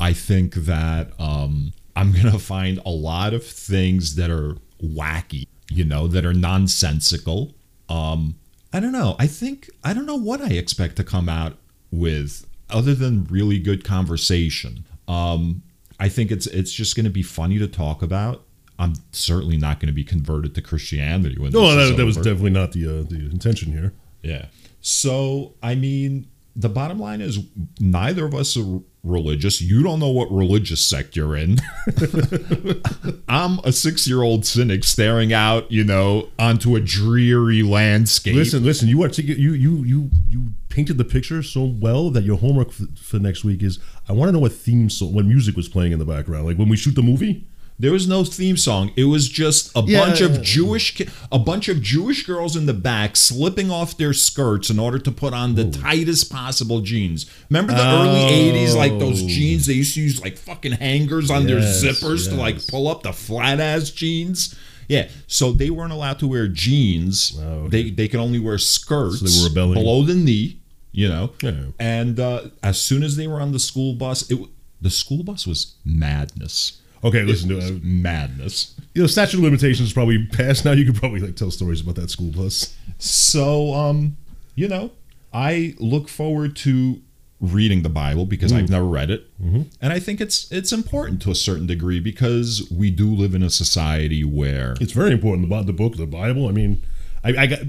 I 0.00 0.14
think 0.14 0.54
that 0.54 1.12
um, 1.20 1.74
I'm 1.94 2.12
gonna 2.12 2.38
find 2.38 2.80
a 2.86 2.90
lot 2.90 3.34
of 3.34 3.44
things 3.44 4.14
that 4.14 4.30
are 4.30 4.56
wacky, 4.82 5.46
you 5.70 5.84
know, 5.84 6.08
that 6.08 6.24
are 6.24 6.32
nonsensical. 6.32 7.52
Um, 7.90 8.36
I 8.72 8.80
don't 8.80 8.92
know. 8.92 9.16
I 9.18 9.26
think 9.26 9.68
I 9.84 9.92
don't 9.92 10.06
know 10.06 10.16
what 10.16 10.40
I 10.40 10.48
expect 10.48 10.96
to 10.96 11.04
come 11.04 11.28
out 11.28 11.58
with 11.90 12.46
other 12.70 12.94
than 12.94 13.24
really 13.24 13.58
good 13.58 13.84
conversation. 13.84 14.86
Um, 15.06 15.62
I 15.98 16.08
think 16.08 16.30
it's 16.30 16.46
it's 16.46 16.72
just 16.72 16.96
going 16.96 17.04
to 17.04 17.10
be 17.10 17.22
funny 17.22 17.58
to 17.58 17.68
talk 17.68 18.02
about. 18.02 18.44
I'm 18.78 18.94
certainly 19.10 19.56
not 19.56 19.80
going 19.80 19.88
to 19.88 19.92
be 19.92 20.04
converted 20.04 20.54
to 20.54 20.62
Christianity 20.62 21.36
when 21.38 21.50
No, 21.50 21.74
this 21.74 21.84
is 21.84 21.90
that, 21.90 21.96
that 21.96 22.06
was 22.06 22.16
definitely 22.16 22.50
not 22.50 22.72
the 22.72 22.86
uh, 22.86 23.02
the 23.02 23.28
intention 23.30 23.72
here. 23.72 23.92
Yeah. 24.22 24.46
So, 24.80 25.54
I 25.62 25.74
mean, 25.74 26.28
the 26.58 26.68
bottom 26.68 26.98
line 26.98 27.20
is 27.20 27.38
neither 27.78 28.26
of 28.26 28.34
us 28.34 28.56
are 28.56 28.80
religious. 29.04 29.60
You 29.60 29.84
don't 29.84 30.00
know 30.00 30.10
what 30.10 30.28
religious 30.30 30.84
sect 30.84 31.14
you're 31.14 31.36
in. 31.36 31.58
I'm 33.28 33.60
a 33.60 33.70
six 33.70 34.08
year 34.08 34.22
old 34.22 34.44
cynic 34.44 34.82
staring 34.82 35.32
out, 35.32 35.70
you 35.70 35.84
know, 35.84 36.30
onto 36.36 36.74
a 36.74 36.80
dreary 36.80 37.62
landscape. 37.62 38.34
Listen, 38.34 38.64
listen. 38.64 38.88
You 38.88 39.02
artic- 39.02 39.26
you 39.28 39.52
you 39.52 39.84
you 39.84 40.10
you 40.28 40.46
painted 40.68 40.98
the 40.98 41.04
picture 41.04 41.44
so 41.44 41.64
well 41.64 42.10
that 42.10 42.24
your 42.24 42.38
homework 42.38 42.72
for, 42.72 42.86
for 43.00 43.20
next 43.20 43.44
week 43.44 43.62
is 43.62 43.78
I 44.08 44.12
want 44.12 44.28
to 44.28 44.32
know 44.32 44.40
what 44.40 44.52
theme 44.52 44.90
song, 44.90 45.14
what 45.14 45.26
music 45.26 45.56
was 45.56 45.68
playing 45.68 45.92
in 45.92 46.00
the 46.00 46.04
background, 46.04 46.44
like 46.46 46.58
when 46.58 46.68
we 46.68 46.76
shoot 46.76 46.96
the 46.96 47.02
movie. 47.02 47.46
There 47.80 47.92
was 47.92 48.08
no 48.08 48.24
theme 48.24 48.56
song. 48.56 48.90
It 48.96 49.04
was 49.04 49.28
just 49.28 49.70
a 49.76 49.84
Yeah. 49.86 50.00
bunch 50.04 50.20
of 50.20 50.42
Jewish 50.42 51.00
a 51.30 51.38
bunch 51.38 51.68
of 51.68 51.80
Jewish 51.80 52.26
girls 52.26 52.56
in 52.56 52.66
the 52.66 52.74
back 52.74 53.16
slipping 53.16 53.70
off 53.70 53.96
their 53.96 54.12
skirts 54.12 54.68
in 54.68 54.78
order 54.80 54.98
to 54.98 55.12
put 55.12 55.32
on 55.32 55.54
the 55.54 55.64
tightest 55.64 56.28
possible 56.30 56.80
jeans. 56.80 57.26
Remember 57.48 57.72
the 57.72 57.86
early 57.86 58.20
Oh. 58.24 58.28
80s 58.30 58.74
like 58.74 58.98
those 58.98 59.22
jeans 59.22 59.66
they 59.66 59.74
used 59.74 59.94
to 59.94 60.00
use 60.00 60.20
like 60.20 60.36
fucking 60.38 60.72
hangers 60.72 61.30
on 61.30 61.46
Yes, 61.48 61.80
their 61.82 61.92
zippers 61.92 62.28
to 62.28 62.34
like 62.34 62.66
pull 62.66 62.88
up 62.88 63.04
the 63.04 63.12
flat 63.12 63.60
ass 63.60 63.90
jeans? 63.90 64.54
Yeah, 64.88 65.08
so 65.26 65.52
they 65.52 65.70
weren't 65.70 65.92
allowed 65.92 66.18
to 66.20 66.26
wear 66.26 66.48
jeans. 66.48 67.34
Oh, 67.38 67.42
okay. 67.42 67.68
They 67.84 67.90
they 67.90 68.08
could 68.08 68.20
only 68.20 68.38
wear 68.40 68.58
skirts 68.58 69.20
So 69.34 69.50
below 69.50 70.02
the 70.02 70.14
knee, 70.14 70.56
you 70.92 71.08
know. 71.08 71.30
Yeah. 71.42 71.52
And 71.78 72.18
uh, 72.18 72.48
as 72.62 72.80
soon 72.80 73.04
as 73.04 73.14
they 73.14 73.26
were 73.28 73.40
on 73.40 73.52
the 73.52 73.58
school 73.60 73.92
bus, 73.94 74.28
it 74.30 74.38
the 74.80 74.90
school 74.90 75.22
bus 75.22 75.46
was 75.46 75.74
madness. 75.84 76.78
Okay, 77.04 77.22
listen 77.22 77.48
to 77.50 77.58
It 77.58 77.84
madness. 77.84 78.74
you 78.94 79.02
know 79.02 79.06
statute 79.06 79.38
of 79.38 79.44
limitations 79.44 79.88
is 79.88 79.92
probably 79.92 80.26
passed 80.26 80.64
now. 80.64 80.72
You 80.72 80.84
could 80.84 80.96
probably 80.96 81.20
like 81.20 81.36
tell 81.36 81.50
stories 81.50 81.80
about 81.80 81.94
that 81.96 82.10
school 82.10 82.30
bus. 82.32 82.74
So, 82.98 83.72
um, 83.74 84.16
you 84.54 84.66
know, 84.68 84.90
I 85.32 85.74
look 85.78 86.08
forward 86.08 86.56
to 86.56 87.00
reading 87.40 87.82
the 87.82 87.88
Bible 87.88 88.26
because 88.26 88.52
I've 88.52 88.68
never 88.68 88.84
read 88.84 89.10
it, 89.10 89.24
and 89.40 89.92
I 89.92 90.00
think 90.00 90.20
it's 90.20 90.50
it's 90.50 90.72
important 90.72 91.22
to 91.22 91.30
a 91.30 91.34
certain 91.36 91.66
degree 91.66 92.00
because 92.00 92.68
we 92.70 92.90
do 92.90 93.14
live 93.14 93.34
in 93.34 93.42
a 93.44 93.50
society 93.50 94.24
where 94.24 94.74
It's 94.80 94.92
very 94.92 95.12
important 95.12 95.46
about 95.46 95.66
the 95.66 95.72
book, 95.72 95.96
the 95.96 96.06
Bible. 96.06 96.48
I 96.48 96.52
mean, 96.52 96.82
I, 97.22 97.28
I 97.36 97.46
got 97.46 97.60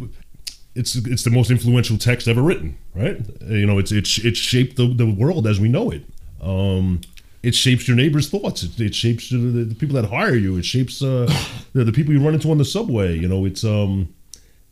it's 0.73 0.95
it's 0.95 1.23
the 1.23 1.29
most 1.29 1.51
influential 1.51 1.97
text 1.99 2.27
ever 2.27 2.41
written, 2.41 2.77
right? 2.95 3.19
You 3.41 3.67
know, 3.67 3.77
it's 3.77 3.91
it's 3.91 4.17
it 4.19 4.35
shaped 4.35 4.75
the, 4.77 4.87
the 4.91 5.05
world 5.11 5.45
as 5.45 5.59
we 5.59 5.69
know 5.69 5.91
it. 5.91 6.03
Um, 6.41 7.01
it 7.41 7.55
shapes 7.55 7.87
your 7.87 7.95
neighbor's 7.95 8.29
thoughts. 8.29 8.63
It, 8.63 8.79
it 8.79 8.95
shapes 8.95 9.29
the, 9.29 9.37
the 9.37 9.75
people 9.75 9.95
that 9.95 10.09
hire 10.09 10.35
you. 10.35 10.57
It 10.57 10.65
shapes 10.65 11.01
uh, 11.01 11.31
the, 11.73 11.83
the 11.83 11.91
people 11.91 12.13
you 12.13 12.23
run 12.23 12.33
into 12.33 12.51
on 12.51 12.57
the 12.57 12.65
subway. 12.65 13.17
You 13.17 13.27
know, 13.27 13.45
it's 13.45 13.63
um, 13.63 14.13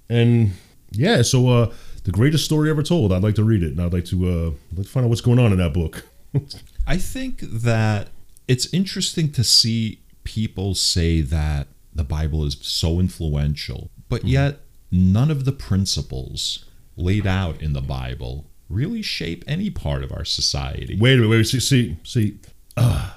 and 0.10 0.51
yeah. 0.91 1.21
So 1.21 1.49
uh, 1.49 1.73
the 2.03 2.12
greatest 2.12 2.45
story 2.45 2.69
ever 2.69 2.84
told. 2.84 3.13
I'd 3.13 3.23
like 3.23 3.36
to 3.36 3.43
read 3.43 3.63
it, 3.63 3.71
and 3.71 3.82
I'd 3.82 3.93
like 3.93 4.06
to 4.06 4.27
uh, 4.27 4.51
let's 4.75 4.89
find 4.89 5.06
out 5.06 5.10
what's 5.10 5.21
going 5.21 5.39
on 5.39 5.51
in 5.51 5.58
that 5.60 5.73
book. 5.73 6.06
I 6.88 6.97
think 6.97 7.39
that 7.41 8.10
it's 8.47 8.71
interesting 8.73 9.32
to 9.34 9.43
see 9.43 9.99
people 10.23 10.75
say 10.75 11.21
that 11.21 11.67
the 11.93 12.03
Bible 12.03 12.45
is 12.45 12.58
so 12.62 12.99
influential, 12.99 13.89
but 14.10 14.25
yet 14.25 14.60
none 14.91 15.32
of 15.32 15.45
the 15.45 15.51
principles 15.51 16.65
laid 16.95 17.27
out 17.27 17.62
in 17.62 17.73
the 17.73 17.82
Bible 17.82 18.45
really 18.69 19.01
shape 19.01 19.43
any 19.47 19.69
part 19.69 20.03
of 20.03 20.12
our 20.12 20.25
society. 20.25 20.97
Wait 20.99 21.13
a 21.13 21.17
minute. 21.17 21.30
Wait. 21.30 21.43
See. 21.45 21.60
See. 21.60 21.97
see 22.03 22.39
uh, 22.77 23.11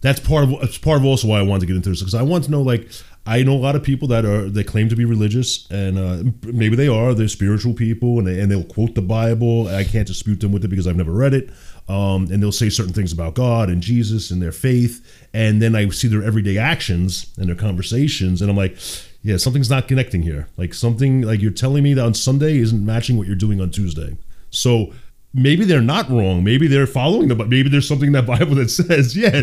that's 0.00 0.20
part 0.20 0.44
of. 0.44 0.52
It's 0.62 0.78
part 0.78 0.98
of 0.98 1.04
also 1.04 1.28
why 1.28 1.38
I 1.38 1.42
wanted 1.42 1.60
to 1.60 1.66
get 1.66 1.76
into 1.76 1.90
this 1.90 2.00
because 2.00 2.14
I 2.14 2.22
want 2.22 2.44
to 2.44 2.50
know. 2.50 2.62
Like, 2.62 2.88
I 3.24 3.42
know 3.42 3.54
a 3.54 3.58
lot 3.58 3.76
of 3.76 3.82
people 3.82 4.08
that 4.08 4.24
are 4.24 4.50
that 4.50 4.66
claim 4.66 4.88
to 4.88 4.96
be 4.96 5.04
religious, 5.04 5.70
and 5.70 5.98
uh, 5.98 6.30
maybe 6.42 6.76
they 6.76 6.88
are. 6.88 7.14
They're 7.14 7.28
spiritual 7.28 7.72
people, 7.74 8.18
and 8.18 8.26
they, 8.26 8.40
and 8.40 8.50
they'll 8.50 8.64
quote 8.64 8.94
the 8.94 9.02
Bible. 9.02 9.68
I 9.68 9.84
can't 9.84 10.06
dispute 10.06 10.40
them 10.40 10.52
with 10.52 10.64
it 10.64 10.68
because 10.68 10.86
I've 10.86 10.96
never 10.96 11.12
read 11.12 11.34
it. 11.34 11.50
Um, 11.88 12.28
and 12.30 12.42
they'll 12.42 12.52
say 12.52 12.68
certain 12.68 12.92
things 12.92 13.12
about 13.12 13.34
God 13.34 13.68
and 13.68 13.82
Jesus 13.82 14.30
and 14.30 14.40
their 14.40 14.52
faith, 14.52 15.26
and 15.32 15.60
then 15.60 15.74
I 15.74 15.88
see 15.88 16.08
their 16.08 16.22
everyday 16.22 16.58
actions 16.58 17.32
and 17.36 17.48
their 17.48 17.56
conversations, 17.56 18.40
and 18.40 18.50
I'm 18.50 18.56
like, 18.56 18.76
yeah, 19.22 19.36
something's 19.36 19.70
not 19.70 19.88
connecting 19.88 20.22
here. 20.22 20.48
Like 20.56 20.74
something 20.74 21.22
like 21.22 21.40
you're 21.40 21.52
telling 21.52 21.84
me 21.84 21.94
that 21.94 22.04
on 22.04 22.14
Sunday 22.14 22.58
isn't 22.58 22.84
matching 22.84 23.16
what 23.16 23.26
you're 23.26 23.36
doing 23.36 23.60
on 23.60 23.70
Tuesday. 23.70 24.16
So 24.50 24.92
maybe 25.34 25.64
they're 25.64 25.80
not 25.80 26.08
wrong. 26.10 26.44
Maybe 26.44 26.66
they're 26.66 26.86
following 26.86 27.28
the. 27.28 27.34
But 27.34 27.48
maybe 27.48 27.68
there's 27.68 27.88
something 27.88 28.08
in 28.08 28.12
that 28.12 28.26
Bible 28.38 28.54
that 28.56 28.70
says, 28.70 29.16
yeah, 29.16 29.30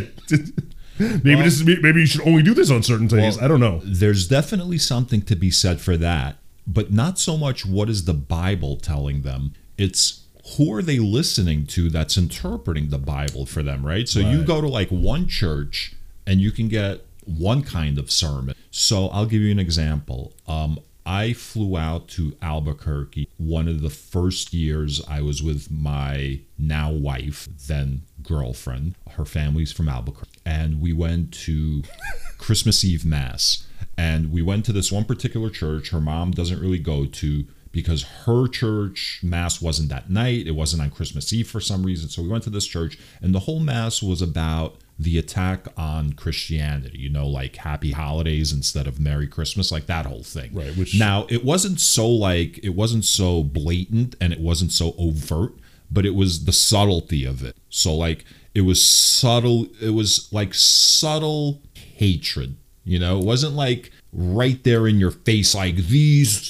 maybe 0.99 1.41
this 1.41 1.59
is 1.59 1.65
maybe 1.65 2.01
you 2.01 2.05
should 2.05 2.25
only 2.27 2.43
do 2.43 2.53
this 2.53 2.71
on 2.71 2.83
certain 2.83 3.07
days. 3.07 3.37
Well, 3.37 3.45
I 3.45 3.47
don't 3.47 3.59
know. 3.59 3.81
There's 3.83 4.27
definitely 4.27 4.77
something 4.77 5.21
to 5.23 5.35
be 5.35 5.51
said 5.51 5.81
for 5.81 5.97
that, 5.97 6.37
but 6.67 6.91
not 6.91 7.19
so 7.19 7.37
much 7.37 7.65
what 7.65 7.89
is 7.89 8.05
the 8.05 8.13
Bible 8.13 8.77
telling 8.77 9.21
them. 9.21 9.53
It's 9.77 10.25
who 10.57 10.73
are 10.73 10.81
they 10.81 10.99
listening 10.99 11.65
to 11.67 11.89
that's 11.89 12.17
interpreting 12.17 12.89
the 12.89 12.97
Bible 12.97 13.45
for 13.45 13.61
them, 13.61 13.85
right? 13.85 14.09
So 14.09 14.19
you 14.19 14.43
go 14.43 14.61
to 14.61 14.67
like 14.67 14.89
one 14.89 15.27
church 15.27 15.93
and 16.25 16.41
you 16.41 16.51
can 16.51 16.67
get 16.67 17.05
one 17.23 17.61
kind 17.61 17.99
of 17.99 18.11
sermon. 18.11 18.55
So 18.71 19.07
I'll 19.09 19.27
give 19.27 19.41
you 19.41 19.51
an 19.51 19.59
example. 19.59 20.33
Um, 20.47 20.79
I 21.09 21.33
flew 21.33 21.75
out 21.75 22.07
to 22.09 22.37
Albuquerque 22.39 23.29
one 23.37 23.67
of 23.67 23.81
the 23.81 23.89
first 23.89 24.53
years 24.53 25.01
I 25.09 25.21
was 25.21 25.41
with 25.41 25.71
my 25.71 26.41
now 26.55 26.91
wife, 26.91 27.49
then 27.67 28.03
girlfriend. 28.21 28.93
Her 29.13 29.25
family's 29.25 29.71
from 29.71 29.89
Albuquerque. 29.89 30.39
And 30.45 30.79
we 30.79 30.93
went 30.93 31.33
to 31.45 31.81
Christmas 32.37 32.85
Eve 32.85 33.05
Mass. 33.05 33.65
And 33.97 34.31
we 34.31 34.43
went 34.43 34.65
to 34.65 34.71
this 34.71 34.91
one 34.91 35.03
particular 35.03 35.49
church 35.49 35.89
her 35.89 35.99
mom 35.99 36.29
doesn't 36.29 36.61
really 36.61 36.77
go 36.77 37.07
to 37.07 37.45
because 37.71 38.03
her 38.25 38.47
church 38.47 39.21
mass 39.23 39.59
wasn't 39.59 39.89
that 39.89 40.11
night. 40.11 40.45
It 40.45 40.51
wasn't 40.51 40.83
on 40.83 40.91
Christmas 40.91 41.33
Eve 41.33 41.49
for 41.49 41.59
some 41.59 41.83
reason. 41.83 42.09
So 42.09 42.21
we 42.21 42.29
went 42.29 42.43
to 42.43 42.49
this 42.51 42.67
church, 42.67 42.99
and 43.19 43.33
the 43.33 43.39
whole 43.39 43.59
mass 43.59 44.03
was 44.03 44.21
about 44.21 44.75
the 44.99 45.17
attack 45.17 45.65
on 45.77 46.11
Christianity, 46.13 46.97
you 46.97 47.09
know, 47.09 47.25
like 47.25 47.55
happy 47.55 47.91
holidays 47.91 48.51
instead 48.51 48.85
of 48.85 48.99
Merry 48.99 49.27
Christmas, 49.27 49.71
like 49.71 49.85
that 49.85 50.05
whole 50.05 50.23
thing. 50.23 50.53
Right, 50.53 50.75
which- 50.75 50.99
now 50.99 51.25
it 51.29 51.45
wasn't 51.45 51.79
so 51.79 52.07
like 52.07 52.59
it 52.61 52.75
wasn't 52.75 53.05
so 53.05 53.41
blatant 53.43 54.15
and 54.19 54.33
it 54.33 54.41
wasn't 54.41 54.73
so 54.73 54.93
overt, 54.99 55.53
but 55.89 56.05
it 56.05 56.15
was 56.15 56.43
the 56.43 56.51
subtlety 56.51 57.23
of 57.23 57.43
it. 57.43 57.55
So 57.69 57.95
like 57.95 58.25
it 58.53 58.61
was 58.61 58.83
subtle, 58.83 59.67
it 59.81 59.91
was 59.91 60.27
like 60.33 60.53
subtle 60.53 61.61
hatred, 61.95 62.57
you 62.83 62.99
know, 62.99 63.19
it 63.19 63.25
wasn't 63.25 63.53
like 63.53 63.91
right 64.11 64.61
there 64.63 64.85
in 64.85 64.99
your 64.99 65.11
face, 65.11 65.55
like 65.55 65.75
these 65.77 66.41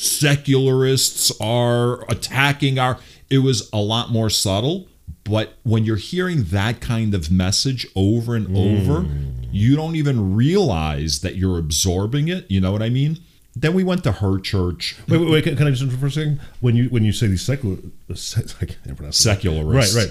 secularists 0.50 1.32
are 1.40 2.04
attacking 2.10 2.80
our. 2.80 2.98
It 3.30 3.40
was 3.40 3.70
a 3.72 3.78
lot 3.78 4.12
more 4.12 4.30
subtle. 4.30 4.88
But 5.30 5.56
when 5.64 5.86
you're 5.86 5.98
hearing 5.98 6.44
that 6.46 6.82
kind 6.82 7.14
of 7.14 7.30
message 7.32 7.86
over 7.96 8.36
and 8.36 8.56
over, 8.56 9.06
you 9.52 9.76
don't 9.76 9.96
even 9.96 10.36
realize 10.36 11.22
that 11.22 11.36
you're 11.36 11.58
absorbing 11.58 12.28
it. 12.28 12.50
You 12.50 12.62
know 12.62 12.72
what 12.72 12.82
I 12.82 12.90
mean? 12.90 13.20
Then 13.56 13.74
we 13.74 13.84
went 13.84 14.04
to 14.04 14.12
her 14.14 14.40
church, 14.40 14.96
Wait, 15.08 15.20
wait, 15.20 15.30
wait. 15.30 15.44
Can, 15.44 15.56
can 15.58 15.68
I 15.68 15.72
just 15.72 15.82
interrupt 15.82 16.02
for 16.02 16.08
a 16.08 16.12
second? 16.12 16.40
When 16.62 16.76
you 16.76 16.86
when 16.90 17.04
you 17.04 17.12
say 17.12 17.28
these 17.28 17.42
secular, 17.42 17.78
I 18.10 18.66
can't 18.66 18.96
pronounce 18.96 19.18
secularists. 19.18 19.96
Right, 19.96 20.06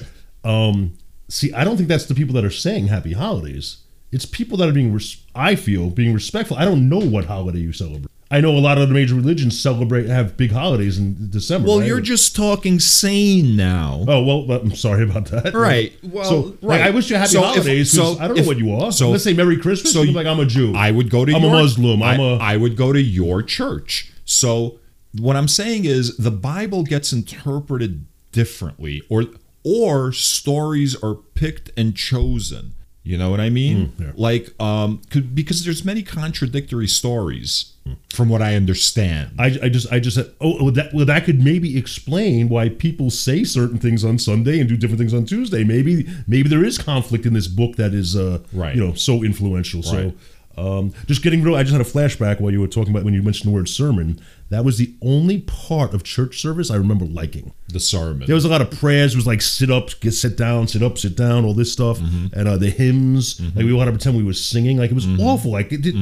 right. 0.44 0.68
Um, 0.68 0.94
see, 1.28 1.52
I 1.52 1.64
don't 1.64 1.76
think 1.76 1.88
that's 1.88 2.06
the 2.06 2.14
people 2.14 2.34
that 2.34 2.44
are 2.44 2.50
saying 2.50 2.88
Happy 2.88 3.12
Holidays. 3.12 3.78
It's 4.10 4.24
people 4.24 4.56
that 4.58 4.68
are 4.68 4.72
being, 4.72 4.92
res- 4.92 5.22
I 5.34 5.54
feel, 5.54 5.90
being 5.90 6.14
respectful. 6.14 6.56
I 6.56 6.64
don't 6.64 6.88
know 6.88 6.98
what 6.98 7.26
holiday 7.26 7.58
you 7.58 7.72
celebrate. 7.72 8.10
I 8.30 8.42
know 8.42 8.50
a 8.54 8.58
lot 8.60 8.76
of 8.76 8.88
the 8.88 8.94
major 8.94 9.14
religions 9.14 9.58
celebrate 9.58 10.06
have 10.06 10.36
big 10.36 10.52
holidays 10.52 10.98
in 10.98 11.30
December. 11.30 11.66
Well, 11.68 11.78
right? 11.78 11.86
you're 11.88 12.00
just 12.00 12.36
talking 12.36 12.78
sane 12.78 13.56
now. 13.56 14.04
Oh 14.06 14.22
well, 14.22 14.58
I'm 14.60 14.74
sorry 14.74 15.04
about 15.04 15.26
that. 15.26 15.54
Right. 15.54 15.94
Well, 16.02 16.24
so 16.24 16.40
like, 16.60 16.80
right. 16.80 16.80
I 16.82 16.90
wish 16.90 17.08
you 17.08 17.16
happy 17.16 17.30
So 17.30 17.52
if- 17.56 17.88
so 17.88 18.18
I 18.20 18.28
don't 18.28 18.36
know 18.36 18.42
if- 18.42 18.46
what 18.46 18.58
you 18.58 18.72
are. 18.74 18.92
so- 18.92 19.10
let's 19.10 19.24
say 19.24 19.32
Merry 19.32 19.56
Christmas. 19.56 19.92
so 19.94 20.02
you- 20.02 20.12
like 20.12 20.26
I'm 20.26 20.40
a 20.40 20.46
Jew. 20.46 20.74
I 20.74 20.90
would 20.90 21.08
go 21.08 21.24
to 21.24 21.32
I'm 21.34 21.42
a 21.42 21.46
your, 21.46 21.54
Muslim, 21.62 22.02
I'm 22.02 22.20
I- 22.20 22.24
a- 22.24 22.36
I 22.36 22.56
would 22.58 22.76
go 22.76 22.92
to 22.92 23.00
your 23.00 23.42
church. 23.42 24.12
So 24.26 24.78
what 25.16 25.34
I'm 25.36 25.48
saying 25.48 25.86
is 25.86 26.14
the 26.18 26.30
Bible 26.30 26.82
gets 26.82 27.12
interpreted 27.14 28.04
differently 28.32 29.02
or 29.08 29.24
or 29.64 30.12
stories 30.12 30.94
are 31.02 31.14
picked 31.14 31.70
and 31.78 31.96
chosen. 31.96 32.74
You 33.04 33.16
know 33.16 33.30
what 33.30 33.40
I 33.40 33.48
mean? 33.48 33.92
yeah. 33.98 34.12
Like 34.16 34.50
um 34.60 35.00
could, 35.10 35.34
because 35.34 35.64
there's 35.64 35.84
many 35.84 36.02
contradictory 36.02 36.88
stories 36.88 37.72
from 38.12 38.28
what 38.28 38.42
I 38.42 38.54
understand. 38.54 39.30
I, 39.38 39.46
I 39.62 39.68
just 39.70 39.90
I 39.90 39.98
just 39.98 40.16
said 40.16 40.30
oh 40.42 40.62
well 40.64 40.72
that 40.72 40.92
well 40.92 41.06
that 41.06 41.24
could 41.24 41.42
maybe 41.42 41.78
explain 41.78 42.50
why 42.50 42.68
people 42.68 43.10
say 43.10 43.44
certain 43.44 43.78
things 43.78 44.04
on 44.04 44.18
Sunday 44.18 44.60
and 44.60 44.68
do 44.68 44.76
different 44.76 44.98
things 44.98 45.14
on 45.14 45.24
Tuesday. 45.24 45.64
Maybe 45.64 46.06
maybe 46.26 46.50
there 46.50 46.64
is 46.64 46.76
conflict 46.76 47.24
in 47.24 47.32
this 47.32 47.48
book 47.48 47.76
that 47.76 47.94
is 47.94 48.14
uh 48.14 48.40
Right. 48.52 48.74
you 48.76 48.84
know 48.84 48.92
so 48.94 49.22
influential. 49.24 49.80
Right. 49.80 49.90
So 49.90 50.12
um, 50.58 50.92
just 51.06 51.22
getting 51.22 51.42
real, 51.42 51.54
I 51.54 51.62
just 51.62 51.72
had 51.72 51.80
a 51.80 51.84
flashback 51.84 52.40
while 52.40 52.50
you 52.52 52.60
were 52.60 52.66
talking 52.66 52.90
about 52.92 53.04
when 53.04 53.14
you 53.14 53.22
mentioned 53.22 53.50
the 53.50 53.54
word 53.54 53.68
sermon. 53.68 54.20
That 54.50 54.64
was 54.64 54.78
the 54.78 54.94
only 55.02 55.40
part 55.42 55.94
of 55.94 56.02
church 56.02 56.40
service 56.40 56.70
I 56.70 56.76
remember 56.76 57.04
liking. 57.04 57.52
the 57.68 57.78
sermon. 57.80 58.26
There 58.26 58.34
was 58.34 58.44
a 58.44 58.48
lot 58.48 58.60
of 58.62 58.70
prayers. 58.70 59.12
It 59.12 59.16
was 59.16 59.26
like 59.26 59.42
sit 59.42 59.70
up, 59.70 59.90
get 60.00 60.12
sit 60.12 60.36
down, 60.36 60.66
sit 60.68 60.82
up, 60.82 60.98
sit 60.98 61.16
down, 61.16 61.44
all 61.44 61.54
this 61.54 61.70
stuff, 61.72 61.98
and 62.00 62.48
uh, 62.48 62.56
the 62.56 62.70
hymns. 62.70 63.40
Like 63.54 63.64
we 63.64 63.72
wanted 63.72 63.92
to 63.92 63.96
pretend 63.98 64.16
we 64.16 64.24
were 64.24 64.32
singing. 64.32 64.78
Like 64.78 64.90
it 64.90 64.94
was 64.94 65.06
awful. 65.20 65.52
Like 65.52 65.70
it 65.72 65.82
did, 65.82 65.94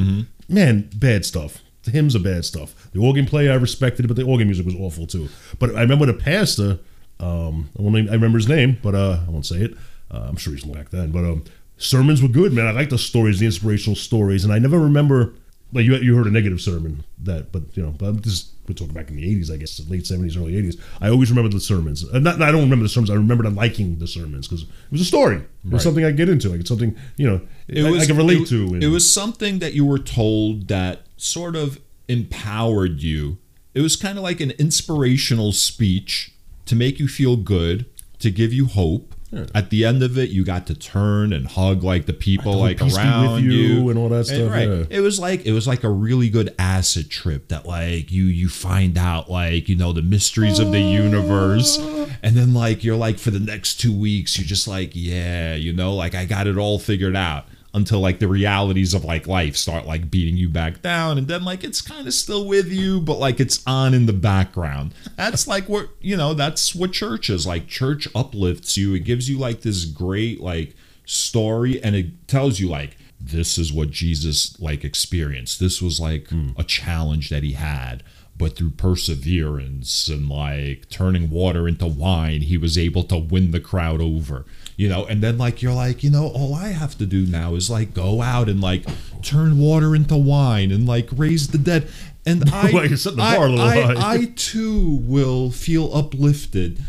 man, 0.48 0.88
bad 0.94 1.24
stuff. 1.26 1.62
The 1.82 1.90
hymns 1.92 2.16
are 2.16 2.20
bad 2.20 2.44
stuff. 2.44 2.90
The 2.92 3.00
organ 3.00 3.26
player 3.26 3.52
I 3.52 3.56
respected, 3.56 4.08
but 4.08 4.16
the 4.16 4.24
organ 4.24 4.48
music 4.48 4.64
was 4.66 4.74
awful 4.76 5.06
too. 5.06 5.28
But 5.58 5.76
I 5.76 5.82
remember 5.82 6.06
the 6.06 6.14
pastor. 6.14 6.78
Um, 7.18 7.70
I, 7.78 7.82
won't 7.82 7.94
name, 7.94 8.08
I 8.08 8.12
remember 8.12 8.38
his 8.38 8.48
name, 8.48 8.78
but 8.82 8.94
uh, 8.94 9.20
I 9.26 9.30
won't 9.30 9.46
say 9.46 9.56
it. 9.58 9.74
Uh, 10.10 10.26
I'm 10.28 10.36
sure 10.36 10.52
he's 10.52 10.64
back 10.64 10.90
then. 10.90 11.10
But 11.12 11.24
um, 11.24 11.44
sermons 11.76 12.22
were 12.22 12.28
good, 12.28 12.52
man. 12.52 12.66
I 12.66 12.70
like 12.72 12.90
the 12.90 12.98
stories, 12.98 13.38
the 13.38 13.46
inspirational 13.46 13.96
stories, 13.96 14.44
and 14.44 14.52
I 14.52 14.58
never 14.58 14.78
remember. 14.78 15.34
Like 15.72 15.84
you, 15.84 15.96
you 15.96 16.14
heard 16.16 16.28
a 16.28 16.30
negative 16.30 16.60
sermon 16.60 17.02
that, 17.24 17.50
but 17.50 17.76
you 17.76 17.82
know, 17.82 17.90
but 17.90 18.22
this 18.22 18.52
we're 18.68 18.74
talking 18.74 18.94
back 18.94 19.10
in 19.10 19.16
the 19.16 19.24
'80s, 19.24 19.52
I 19.52 19.56
guess, 19.56 19.80
late 19.90 20.04
'70s, 20.04 20.36
early 20.36 20.52
'80s. 20.52 20.80
I 21.00 21.08
always 21.10 21.28
remember 21.28 21.48
the 21.50 21.58
sermons. 21.60 22.08
Uh, 22.08 22.20
not, 22.20 22.40
I 22.40 22.52
don't 22.52 22.62
remember 22.62 22.84
the 22.84 22.88
sermons. 22.88 23.10
I 23.10 23.14
remember 23.14 23.50
liking 23.50 23.98
the 23.98 24.06
sermons 24.06 24.46
because 24.46 24.62
it 24.62 24.68
was 24.92 25.00
a 25.00 25.04
story. 25.04 25.36
It 25.38 25.42
was 25.64 25.72
Right. 25.72 25.80
something 25.82 26.04
I 26.04 26.12
get 26.12 26.28
into. 26.28 26.48
Like 26.50 26.60
it's 26.60 26.68
something 26.68 26.96
you 27.16 27.28
know 27.28 27.40
it 27.66 27.84
I, 27.84 27.90
was, 27.90 28.04
I 28.04 28.06
can 28.06 28.16
relate 28.16 28.42
it, 28.42 28.48
to. 28.48 28.74
and- 28.74 28.82
It 28.84 28.88
was 28.88 29.10
something 29.10 29.58
that 29.58 29.74
you 29.74 29.84
were 29.84 29.98
told 29.98 30.68
that 30.68 31.02
sort 31.16 31.56
of 31.56 31.80
empowered 32.08 33.02
you. 33.02 33.38
It 33.74 33.80
was 33.80 33.96
kind 33.96 34.16
of 34.16 34.22
like 34.22 34.40
an 34.40 34.52
inspirational 34.52 35.50
speech 35.52 36.32
to 36.66 36.76
make 36.76 37.00
you 37.00 37.08
feel 37.08 37.36
good, 37.36 37.86
to 38.20 38.30
give 38.30 38.52
you 38.52 38.66
hope. 38.66 39.14
At 39.54 39.70
the 39.70 39.84
end 39.84 40.02
of 40.02 40.16
it, 40.16 40.30
you 40.30 40.44
got 40.44 40.66
to 40.68 40.74
turn 40.74 41.32
and 41.32 41.46
hug 41.46 41.82
like 41.82 42.06
the 42.06 42.12
people 42.12 42.58
Like, 42.58 42.80
around 42.80 43.42
you," 43.44 43.50
you. 43.50 43.90
and 43.90 43.98
all 43.98 44.08
that 44.10 44.26
stuff, 44.26 44.50
right. 44.50 44.68
yeah. 44.68 44.84
It 44.88 45.00
was 45.00 45.18
like 45.18 45.44
it 45.44 45.52
was 45.52 45.66
like 45.66 45.82
a 45.84 45.88
really 45.88 46.28
good 46.28 46.54
acid 46.58 47.10
trip 47.10 47.48
that 47.48 47.66
like 47.66 48.12
you 48.12 48.24
you 48.24 48.48
find 48.48 48.96
out 48.96 49.30
like 49.30 49.68
you 49.68 49.76
know 49.76 49.92
the 49.92 50.02
mysteries 50.02 50.58
of 50.58 50.70
the 50.70 50.80
universe, 50.80 51.78
ah. 51.80 52.06
and 52.22 52.36
then 52.36 52.54
like 52.54 52.84
you're 52.84 52.96
like 52.96 53.18
for 53.18 53.30
the 53.30 53.40
next 53.40 53.80
two 53.80 53.92
weeks 53.96 54.38
you're 54.38 54.46
just 54.46 54.68
like 54.68 54.92
yeah 54.94 55.54
you 55.54 55.72
know 55.72 55.94
like 55.94 56.14
I 56.14 56.24
got 56.24 56.46
it 56.46 56.56
all 56.56 56.78
figured 56.78 57.16
out 57.16 57.46
until 57.76 58.00
like 58.00 58.18
the 58.20 58.26
realities 58.26 58.94
of 58.94 59.04
like 59.04 59.26
life 59.26 59.54
start 59.54 59.84
like 59.84 60.10
beating 60.10 60.34
you 60.34 60.48
back 60.48 60.80
down 60.80 61.18
and 61.18 61.28
then 61.28 61.44
like 61.44 61.62
it's 61.62 61.82
kind 61.82 62.06
of 62.06 62.14
still 62.14 62.46
with 62.46 62.72
you 62.72 62.98
but 62.98 63.18
like 63.18 63.38
it's 63.38 63.62
on 63.66 63.92
in 63.92 64.06
the 64.06 64.14
background. 64.14 64.94
That's 65.16 65.46
like 65.46 65.68
what 65.68 65.90
you 66.00 66.16
know 66.16 66.32
that's 66.32 66.74
what 66.74 66.92
church 66.92 67.28
is. 67.28 67.46
Like 67.46 67.68
church 67.68 68.08
uplifts 68.14 68.78
you. 68.78 68.94
It 68.94 69.00
gives 69.00 69.28
you 69.28 69.36
like 69.36 69.60
this 69.60 69.84
great 69.84 70.40
like 70.40 70.74
story 71.04 71.80
and 71.82 71.94
it 71.94 72.26
tells 72.26 72.58
you 72.58 72.68
like 72.68 72.96
this 73.20 73.58
is 73.58 73.72
what 73.72 73.90
jesus 73.90 74.58
like 74.58 74.82
experienced. 74.82 75.60
This 75.60 75.82
was 75.82 76.00
like 76.00 76.28
hmm. 76.28 76.50
a 76.56 76.64
challenge 76.64 77.28
that 77.28 77.42
he 77.42 77.52
had 77.52 78.02
but 78.38 78.56
through 78.56 78.70
perseverance 78.70 80.08
and 80.08 80.28
like 80.30 80.88
turning 80.88 81.30
water 81.30 81.68
into 81.68 81.86
wine 81.86 82.42
he 82.42 82.58
was 82.58 82.76
able 82.76 83.02
to 83.02 83.16
win 83.16 83.50
the 83.50 83.60
crowd 83.60 84.00
over 84.00 84.44
you 84.76 84.88
know 84.88 85.04
and 85.06 85.22
then 85.22 85.38
like 85.38 85.62
you're 85.62 85.72
like 85.72 86.02
you 86.04 86.10
know 86.10 86.26
all 86.28 86.54
i 86.54 86.68
have 86.68 86.96
to 86.98 87.06
do 87.06 87.24
now 87.26 87.54
is 87.54 87.70
like 87.70 87.94
go 87.94 88.20
out 88.22 88.48
and 88.48 88.60
like 88.60 88.84
turn 89.22 89.58
water 89.58 89.94
into 89.96 90.16
wine 90.16 90.70
and 90.70 90.86
like 90.86 91.08
raise 91.16 91.48
the 91.48 91.58
dead. 91.58 91.88
And 92.24 92.48
i 92.52 92.70
Well, 92.72 92.86
you're 92.86 92.96
setting 92.96 93.18
the 93.18 93.22
I, 93.24 93.36
bar 93.36 93.46
a 93.46 93.50
little 93.50 93.98
I. 93.98 94.12
I 94.14 94.32
too 94.36 94.98
will 95.02 95.50
feel 95.50 95.92
uplifted. 95.94 96.82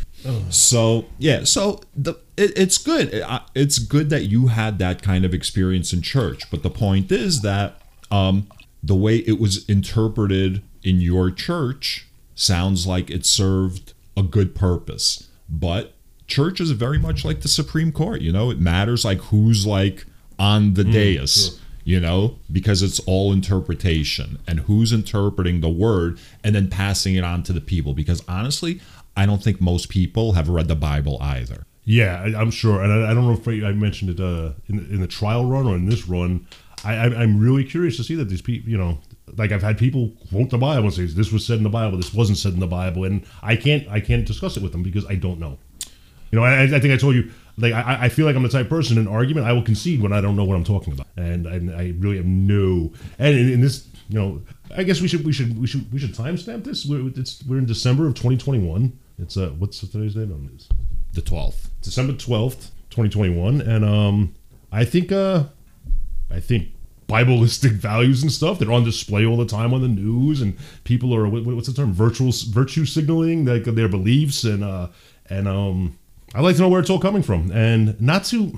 So 0.50 1.06
yeah 1.17 1.43
so 1.45 1.82
the 1.95 2.15
it, 2.36 2.52
it's 2.58 2.78
good. 2.78 3.13
It- 3.13 3.23
it's 3.56 3.80
good 3.80 4.10
that 4.10 4.26
you 4.26 4.47
had 4.47 4.78
that 4.80 5.02
kind 5.02 5.23
of 5.26 5.34
experience 5.34 5.93
in 5.93 6.02
church 6.02 6.50
but 6.52 6.62
the 6.63 6.69
point 6.69 7.12
is 7.12 7.41
that 7.41 7.82
um 8.12 8.47
the 8.84 8.95
way 8.95 9.17
it 9.17 9.39
was 9.39 9.67
interpreted 9.69 10.62
in 10.84 11.02
your 11.02 11.32
church 11.32 12.08
sounds 12.36 12.86
like 12.86 13.10
it 13.10 13.26
served 13.26 13.93
a 14.15 14.23
good 14.23 14.54
purpose. 14.56 15.28
But 15.50 15.93
church 16.28 16.60
is 16.60 16.72
very 16.72 17.00
much 17.00 17.24
like 17.26 17.42
the 17.42 17.48
supreme 17.48 17.92
court 17.92 18.22
you 18.22 18.32
know? 18.32 18.50
It 18.52 18.60
matters 18.60 19.04
like 19.06 19.20
who's 19.20 19.66
like 19.66 20.06
on 20.38 20.74
the 20.76 20.84
dais 20.84 21.60
you 21.84 22.00
know? 22.02 22.38
Because 22.52 22.84
it's 22.84 23.00
all 23.02 23.32
interpretation 23.32 24.40
and 24.48 24.60
who's 24.62 24.92
interpreting 24.92 25.62
the 25.62 25.70
word 25.70 26.20
and 26.44 26.54
then 26.54 26.70
passing 26.70 27.16
it 27.16 27.24
on 27.24 27.44
to 27.44 27.54
the 27.54 27.62
people. 27.62 27.94
Because 27.94 28.22
honestly 28.28 28.82
i 29.16 29.26
don't 29.26 29.42
think 29.44 29.60
most 29.60 29.90
people 29.90 30.34
have 30.34 30.48
read 30.50 30.68
the 30.68 30.76
bible 30.76 31.18
either. 31.22 31.63
Yeah, 31.90 32.22
I, 32.22 32.40
I'm 32.40 32.52
sure, 32.52 32.82
and 32.84 32.92
I, 32.92 33.12
I 33.12 33.13
don't 33.13 33.26
know 33.26 33.32
if 33.32 33.48
I, 33.48 33.70
I 33.70 33.72
mentioned 33.72 34.10
it 34.12 34.20
uh, 34.20 34.52
in, 34.68 34.76
the- 34.78 34.94
in 34.96 35.00
the 35.02 35.08
trial 35.08 35.46
run 35.46 35.66
or 35.66 35.76
in 35.78 35.86
this 35.88 36.06
run. 36.08 36.46
I, 36.84 36.94
I, 36.96 37.06
I'm 37.22 37.40
really 37.40 37.63
curious 37.63 37.96
to 37.96 38.04
see 38.04 38.13
that 38.16 38.26
these 38.26 38.42
people, 38.42 38.70
you 38.70 38.78
know, 38.78 39.00
like 39.38 39.54
I've 39.54 39.63
had 39.63 39.78
people 39.78 40.12
quote 40.30 40.50
the 40.50 40.58
Bible 40.58 40.84
and 40.84 40.94
say 40.94 41.06
this 41.06 41.32
was 41.32 41.46
said 41.46 41.58
in 41.58 41.63
the 41.63 41.70
Bible, 41.70 41.96
this 41.98 42.13
wasn't 42.13 42.38
said 42.40 42.54
in 42.54 42.60
the 42.60 42.68
Bible, 42.68 43.06
and 43.06 43.26
I 43.42 43.56
can't 43.56 43.88
I 43.88 44.02
can't 44.02 44.26
discuss 44.26 44.58
it 44.58 44.63
with 44.63 44.74
them 44.74 44.84
because 44.84 45.06
I 45.08 45.16
don't 45.16 45.40
know. 45.40 45.58
You 46.32 46.40
know, 46.40 46.46
I, 46.46 46.63
I 46.63 46.80
think 46.80 46.94
I 46.94 46.98
told 46.98 47.16
you, 47.16 47.32
like 47.58 47.74
I, 47.74 48.06
I 48.06 48.10
feel 48.10 48.26
like 48.26 48.36
I'm 48.36 48.44
the 48.44 48.50
type 48.50 48.66
of 48.66 48.70
person 48.70 48.98
in 48.98 49.08
an 49.08 49.13
argument 49.13 49.48
I 49.48 49.54
will 49.54 49.63
concede 49.63 50.02
when 50.02 50.13
I 50.13 50.22
don't 50.22 50.36
know 50.36 50.44
what 50.44 50.56
I'm 50.56 50.63
talking 50.63 50.94
about, 50.94 51.08
and 51.16 51.48
I, 51.48 51.76
I 51.76 51.94
really 51.98 52.18
have 52.18 52.26
no. 52.26 52.92
And 53.18 53.38
in, 53.38 53.52
in 53.54 53.62
this, 53.62 53.88
you 54.10 54.20
know, 54.20 54.42
I 54.76 54.84
guess 54.84 55.02
we 55.02 55.08
should 55.08 55.26
we 55.26 55.32
should 55.32 55.60
we 55.60 55.68
should 55.68 55.92
we 55.92 56.00
should 56.00 56.13
timestamp 56.13 56.63
this. 56.63 56.86
We're 56.86 57.08
it's, 57.08 57.44
we're 57.46 57.58
in 57.58 57.66
December 57.66 58.08
of 58.08 58.13
2021. 58.13 58.98
It's 59.20 59.38
uh 59.38 59.50
what's 59.58 59.80
today's 59.80 60.13
date 60.13 60.32
on 60.32 60.50
this? 60.54 60.70
the 61.18 61.22
12th 61.22 61.70
December 61.82 62.13
twelfth, 62.13 62.72
twenty 62.90 63.10
twenty 63.10 63.34
one, 63.34 63.62
and 63.62 63.84
um, 63.84 64.36
I 64.72 64.86
think 64.86 65.12
uh, 65.12 65.46
I 66.30 66.40
think 66.40 66.70
Bibleistic 67.08 67.72
values 67.90 68.22
and 68.22 68.32
stuff 68.32 68.60
they're 68.60 68.72
on 68.72 68.84
display 68.84 69.26
all 69.26 69.38
the 69.38 69.46
time 69.46 69.74
on 69.74 69.82
the 69.82 69.88
news, 69.88 70.42
and 70.42 70.58
people 70.84 71.16
are 71.16 71.28
what, 71.28 71.44
what's 71.44 71.68
the 71.68 71.74
term 71.74 71.94
virtual 71.94 72.32
virtue 72.50 72.86
signaling 72.86 73.46
like 73.46 73.63
their 73.63 73.90
beliefs 73.90 74.44
and 74.44 74.63
uh 74.63 74.88
and 75.30 75.48
um, 75.48 75.98
I 76.38 76.41
like 76.41 76.56
to 76.58 76.62
know 76.62 76.69
where 76.69 76.80
it's 76.80 76.89
all 76.89 77.00
coming 77.00 77.23
from, 77.23 77.52
and 77.52 78.00
not 78.00 78.23
to 78.26 78.58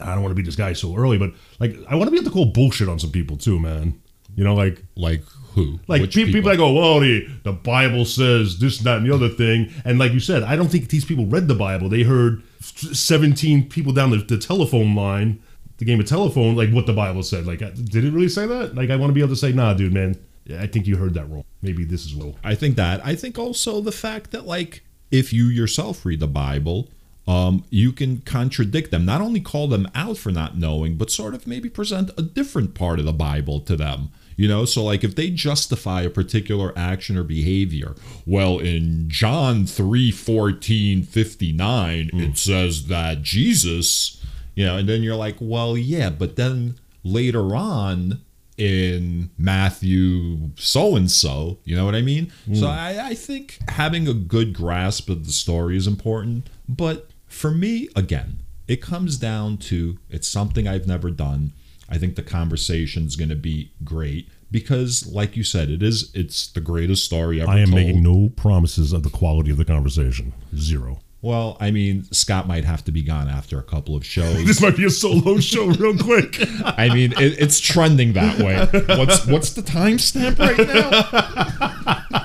I 0.00 0.14
don't 0.14 0.22
want 0.22 0.30
to 0.32 0.34
be 0.34 0.42
this 0.42 0.56
guy 0.56 0.72
so 0.72 0.96
early, 0.96 1.18
but 1.18 1.32
like 1.60 1.76
I 1.88 1.94
want 1.94 2.06
to 2.06 2.10
be 2.10 2.16
able 2.16 2.30
to 2.30 2.32
call 2.32 2.46
bullshit 2.46 2.88
on 2.88 2.98
some 2.98 3.10
people 3.10 3.36
too, 3.36 3.60
man. 3.60 4.00
You 4.34 4.44
know, 4.44 4.54
like 4.54 4.82
like 4.96 5.22
who 5.52 5.78
like 5.88 6.00
Which 6.00 6.14
people, 6.14 6.32
people 6.32 6.50
that 6.50 6.56
go, 6.56 6.72
well, 6.72 7.00
the, 7.00 7.28
the 7.42 7.52
Bible 7.52 8.04
says 8.04 8.58
this, 8.58 8.78
that, 8.78 8.98
and 8.98 9.06
the 9.06 9.14
other 9.14 9.28
thing. 9.28 9.70
And 9.84 9.98
like 9.98 10.12
you 10.12 10.20
said, 10.20 10.42
I 10.42 10.56
don't 10.56 10.68
think 10.68 10.88
these 10.88 11.04
people 11.04 11.26
read 11.26 11.48
the 11.48 11.54
Bible. 11.54 11.88
They 11.88 12.02
heard 12.02 12.42
17 12.60 13.68
people 13.68 13.92
down 13.92 14.10
the, 14.10 14.18
the 14.18 14.38
telephone 14.38 14.94
line, 14.94 15.42
the 15.78 15.84
game 15.84 16.00
of 16.00 16.06
telephone, 16.06 16.54
like 16.54 16.70
what 16.70 16.86
the 16.86 16.92
Bible 16.92 17.22
said. 17.22 17.46
Like, 17.46 17.58
did 17.58 18.04
it 18.04 18.12
really 18.12 18.28
say 18.28 18.46
that? 18.46 18.74
Like, 18.74 18.90
I 18.90 18.96
want 18.96 19.10
to 19.10 19.14
be 19.14 19.20
able 19.20 19.30
to 19.30 19.36
say, 19.36 19.52
nah, 19.52 19.74
dude, 19.74 19.92
man, 19.92 20.16
I 20.58 20.66
think 20.66 20.86
you 20.86 20.96
heard 20.96 21.14
that 21.14 21.28
wrong. 21.28 21.44
Maybe 21.60 21.84
this 21.84 22.06
is 22.06 22.14
wrong. 22.14 22.36
I 22.44 22.54
think 22.54 22.76
that. 22.76 23.04
I 23.04 23.14
think 23.14 23.38
also 23.38 23.80
the 23.80 23.92
fact 23.92 24.30
that 24.30 24.46
like 24.46 24.82
if 25.10 25.32
you 25.32 25.46
yourself 25.46 26.06
read 26.06 26.20
the 26.20 26.28
Bible, 26.28 26.88
um, 27.28 27.62
you 27.68 27.92
can 27.92 28.22
contradict 28.22 28.90
them. 28.90 29.04
Not 29.04 29.20
only 29.20 29.40
call 29.40 29.68
them 29.68 29.86
out 29.94 30.16
for 30.16 30.32
not 30.32 30.56
knowing, 30.56 30.96
but 30.96 31.10
sort 31.10 31.34
of 31.34 31.46
maybe 31.46 31.68
present 31.68 32.10
a 32.16 32.22
different 32.22 32.74
part 32.74 32.98
of 32.98 33.04
the 33.04 33.12
Bible 33.12 33.60
to 33.60 33.76
them. 33.76 34.10
You 34.36 34.48
know, 34.48 34.64
so 34.64 34.82
like 34.82 35.04
if 35.04 35.14
they 35.14 35.28
justify 35.30 36.02
a 36.02 36.10
particular 36.10 36.72
action 36.74 37.18
or 37.18 37.24
behavior, 37.24 37.96
well, 38.24 38.58
in 38.58 39.10
John 39.10 39.66
3 39.66 40.10
14, 40.10 41.02
59, 41.02 42.10
it 42.14 42.38
says 42.38 42.86
that 42.86 43.22
Jesus, 43.22 44.24
you 44.54 44.64
know, 44.64 44.78
and 44.78 44.88
then 44.88 45.02
you're 45.02 45.16
like, 45.16 45.36
well, 45.38 45.76
yeah, 45.76 46.08
but 46.08 46.36
then 46.36 46.76
later 47.04 47.54
on, 47.54 48.22
in 48.56 49.30
Matthew 49.38 50.50
so 50.56 50.96
and 50.96 51.10
so. 51.10 51.58
You 51.64 51.76
know 51.76 51.84
what 51.84 51.94
I 51.94 52.02
mean? 52.02 52.32
So 52.54 52.66
I, 52.66 53.08
I 53.10 53.14
think 53.14 53.58
having 53.68 54.08
a 54.08 54.14
good 54.14 54.52
grasp 54.52 55.08
of 55.08 55.26
the 55.26 55.32
story 55.32 55.76
is 55.76 55.86
important. 55.86 56.50
But 56.68 57.10
for 57.38 57.52
me, 57.52 57.88
again, 57.94 58.40
it 58.66 58.82
comes 58.82 59.16
down 59.16 59.58
to 59.58 59.98
it's 60.10 60.26
something 60.26 60.66
I've 60.66 60.86
never 60.86 61.10
done. 61.10 61.52
I 61.88 61.96
think 61.96 62.16
the 62.16 62.22
conversation 62.22 63.06
is 63.06 63.16
going 63.16 63.30
to 63.30 63.36
be 63.36 63.72
great 63.84 64.28
because, 64.50 65.06
like 65.06 65.36
you 65.36 65.44
said, 65.44 65.70
it 65.70 65.82
is 65.82 66.10
it's 66.14 66.48
the 66.48 66.60
greatest 66.60 67.04
story 67.04 67.40
ever. 67.40 67.50
I 67.50 67.60
am 67.60 67.70
told. 67.70 67.76
making 67.76 68.02
no 68.02 68.30
promises 68.36 68.92
of 68.92 69.04
the 69.04 69.10
quality 69.10 69.50
of 69.50 69.56
the 69.56 69.64
conversation. 69.64 70.32
Zero. 70.56 71.00
Well, 71.22 71.56
I 71.60 71.70
mean, 71.70 72.04
Scott 72.12 72.46
might 72.46 72.64
have 72.64 72.84
to 72.84 72.92
be 72.92 73.02
gone 73.02 73.28
after 73.28 73.58
a 73.58 73.62
couple 73.62 73.96
of 73.96 74.04
shows. 74.04 74.44
This 74.46 74.60
might 74.60 74.76
be 74.76 74.84
a 74.84 74.90
solo 74.90 75.38
show, 75.38 75.66
real 75.66 75.96
quick. 75.96 76.36
I 76.64 76.92
mean, 76.92 77.12
it, 77.12 77.40
it's 77.40 77.58
trending 77.60 78.12
that 78.14 78.38
way. 78.38 78.56
What's 78.96 79.26
what's 79.26 79.52
the 79.52 79.62
timestamp 79.62 80.38
right 80.38 80.58
now? 80.58 82.04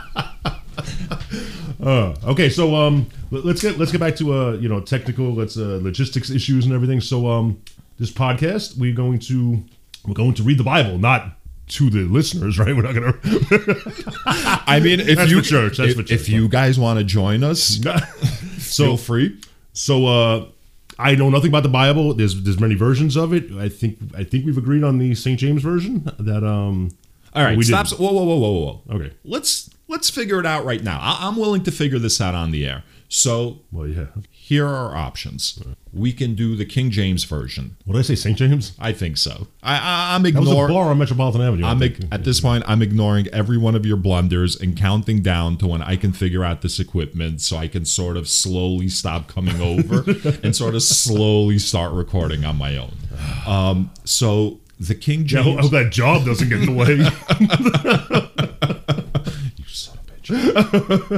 Uh, 1.83 2.15
okay, 2.23 2.47
so 2.47 2.75
um, 2.75 3.05
let's 3.41 3.61
get 3.61 3.77
let's 3.77 3.91
get 3.91 3.99
back 3.99 4.15
to 4.17 4.33
uh, 4.33 4.51
you 4.53 4.69
know, 4.69 4.79
technical, 4.79 5.33
let's 5.33 5.57
uh, 5.57 5.79
logistics 5.81 6.29
issues 6.29 6.65
and 6.65 6.73
everything. 6.73 7.01
So 7.01 7.27
um, 7.27 7.61
this 7.99 8.11
podcast, 8.11 8.77
we're 8.77 8.93
going 8.95 9.19
to 9.19 9.63
we're 10.05 10.13
going 10.13 10.33
to 10.35 10.43
read 10.43 10.57
the 10.57 10.63
Bible, 10.63 10.97
not 10.97 11.37
to 11.69 11.89
the 11.89 12.01
listeners, 12.01 12.59
right? 12.59 12.75
We're 12.75 12.81
not 12.83 12.93
gonna. 12.93 13.13
I 14.67 14.79
mean, 14.81 14.99
if 14.99 15.17
That's 15.17 15.31
you 15.31 15.41
church, 15.41 15.77
that's 15.77 15.91
if, 15.91 15.97
church. 15.97 16.11
if 16.11 16.29
you 16.29 16.47
guys 16.47 16.79
want 16.79 16.99
to 16.99 17.05
join 17.05 17.43
us, 17.43 17.77
feel 17.83 18.59
so 18.59 18.97
free. 18.97 19.39
so 19.73 20.05
uh, 20.05 20.45
I 20.99 21.15
know 21.15 21.29
nothing 21.29 21.49
about 21.49 21.63
the 21.63 21.69
Bible. 21.69 22.13
There's 22.13 22.41
there's 22.43 22.59
many 22.59 22.75
versions 22.75 23.15
of 23.15 23.33
it. 23.33 23.51
I 23.53 23.69
think 23.69 23.97
I 24.15 24.23
think 24.23 24.45
we've 24.45 24.57
agreed 24.57 24.83
on 24.83 24.97
the 24.99 25.15
St. 25.15 25.39
James 25.39 25.61
version. 25.63 26.03
That 26.19 26.43
um, 26.43 26.91
All 27.33 27.43
right, 27.43 27.57
we 27.57 27.63
stop. 27.63 27.87
didn't. 27.87 27.99
Whoa, 28.01 28.11
whoa, 28.11 28.23
whoa, 28.23 28.37
whoa, 28.37 28.81
whoa. 28.87 28.95
Okay. 28.95 29.13
let's 29.23 29.69
let's 29.87 30.09
figure 30.09 30.39
it 30.39 30.45
out 30.45 30.65
right 30.65 30.83
now. 30.83 30.99
I, 31.01 31.27
I'm 31.27 31.35
willing 31.37 31.63
to 31.63 31.71
figure 31.71 31.99
this 31.99 32.19
out 32.21 32.35
on 32.35 32.51
the 32.51 32.65
air. 32.67 32.83
So 33.15 33.59
Well, 33.71 33.87
yeah. 33.87 34.05
here 34.31 34.65
are 34.65 34.89
our 34.89 34.95
options. 34.95 35.61
We 35.93 36.13
can 36.13 36.33
do 36.33 36.55
the 36.55 36.65
King 36.65 36.89
James 36.89 37.25
version. 37.25 37.77
What 37.85 37.93
did 37.93 37.99
I 37.99 38.01
say? 38.01 38.15
St. 38.15 38.35
James. 38.35 38.73
I 38.79 38.91
think 38.91 39.17
so. 39.17 39.45
I, 39.61 39.75
I 39.77 40.15
I'm 40.15 40.23
That 40.23 40.33
was 40.39 40.47
a 40.47 40.51
ignoring. 40.51 40.73
bar 40.73 40.89
on 40.89 40.97
Metropolitan 40.97 41.41
Avenue. 41.41 41.63
I'm 41.63 41.79
ig- 41.83 42.07
at 42.11 42.23
this 42.23 42.39
point, 42.39 42.63
I'm 42.67 42.81
ignoring 42.81 43.27
every 43.27 43.59
one 43.59 43.75
of 43.75 43.85
your 43.85 43.97
blunders 43.97 44.59
and 44.59 44.75
counting 44.75 45.21
down 45.21 45.57
to 45.57 45.67
when 45.67 45.83
I 45.83 45.95
can 45.95 46.11
figure 46.11 46.43
out 46.43 46.63
this 46.63 46.79
equipment, 46.79 47.39
so 47.41 47.55
I 47.57 47.67
can 47.67 47.85
sort 47.85 48.17
of 48.17 48.27
slowly 48.27 48.89
stop 48.89 49.27
coming 49.27 49.61
over 49.61 50.03
and 50.43 50.55
sort 50.55 50.73
of 50.73 50.81
slowly 50.81 51.59
start 51.59 51.93
recording 51.93 52.43
on 52.45 52.57
my 52.57 52.75
own. 52.77 52.93
Um, 53.45 53.91
so 54.05 54.59
the 54.79 54.95
King 54.95 55.27
Yeah, 55.27 55.41
I 55.41 55.43
James, 55.43 55.61
hope 55.61 55.71
that 55.71 55.91
job 55.91 56.25
doesn't 56.25 56.49
get 56.49 56.61
in 56.63 56.65
the 56.65 56.73
way. 56.73 56.87
you 59.57 59.65
son 59.67 59.99
of 59.99 60.09
a 60.09 60.13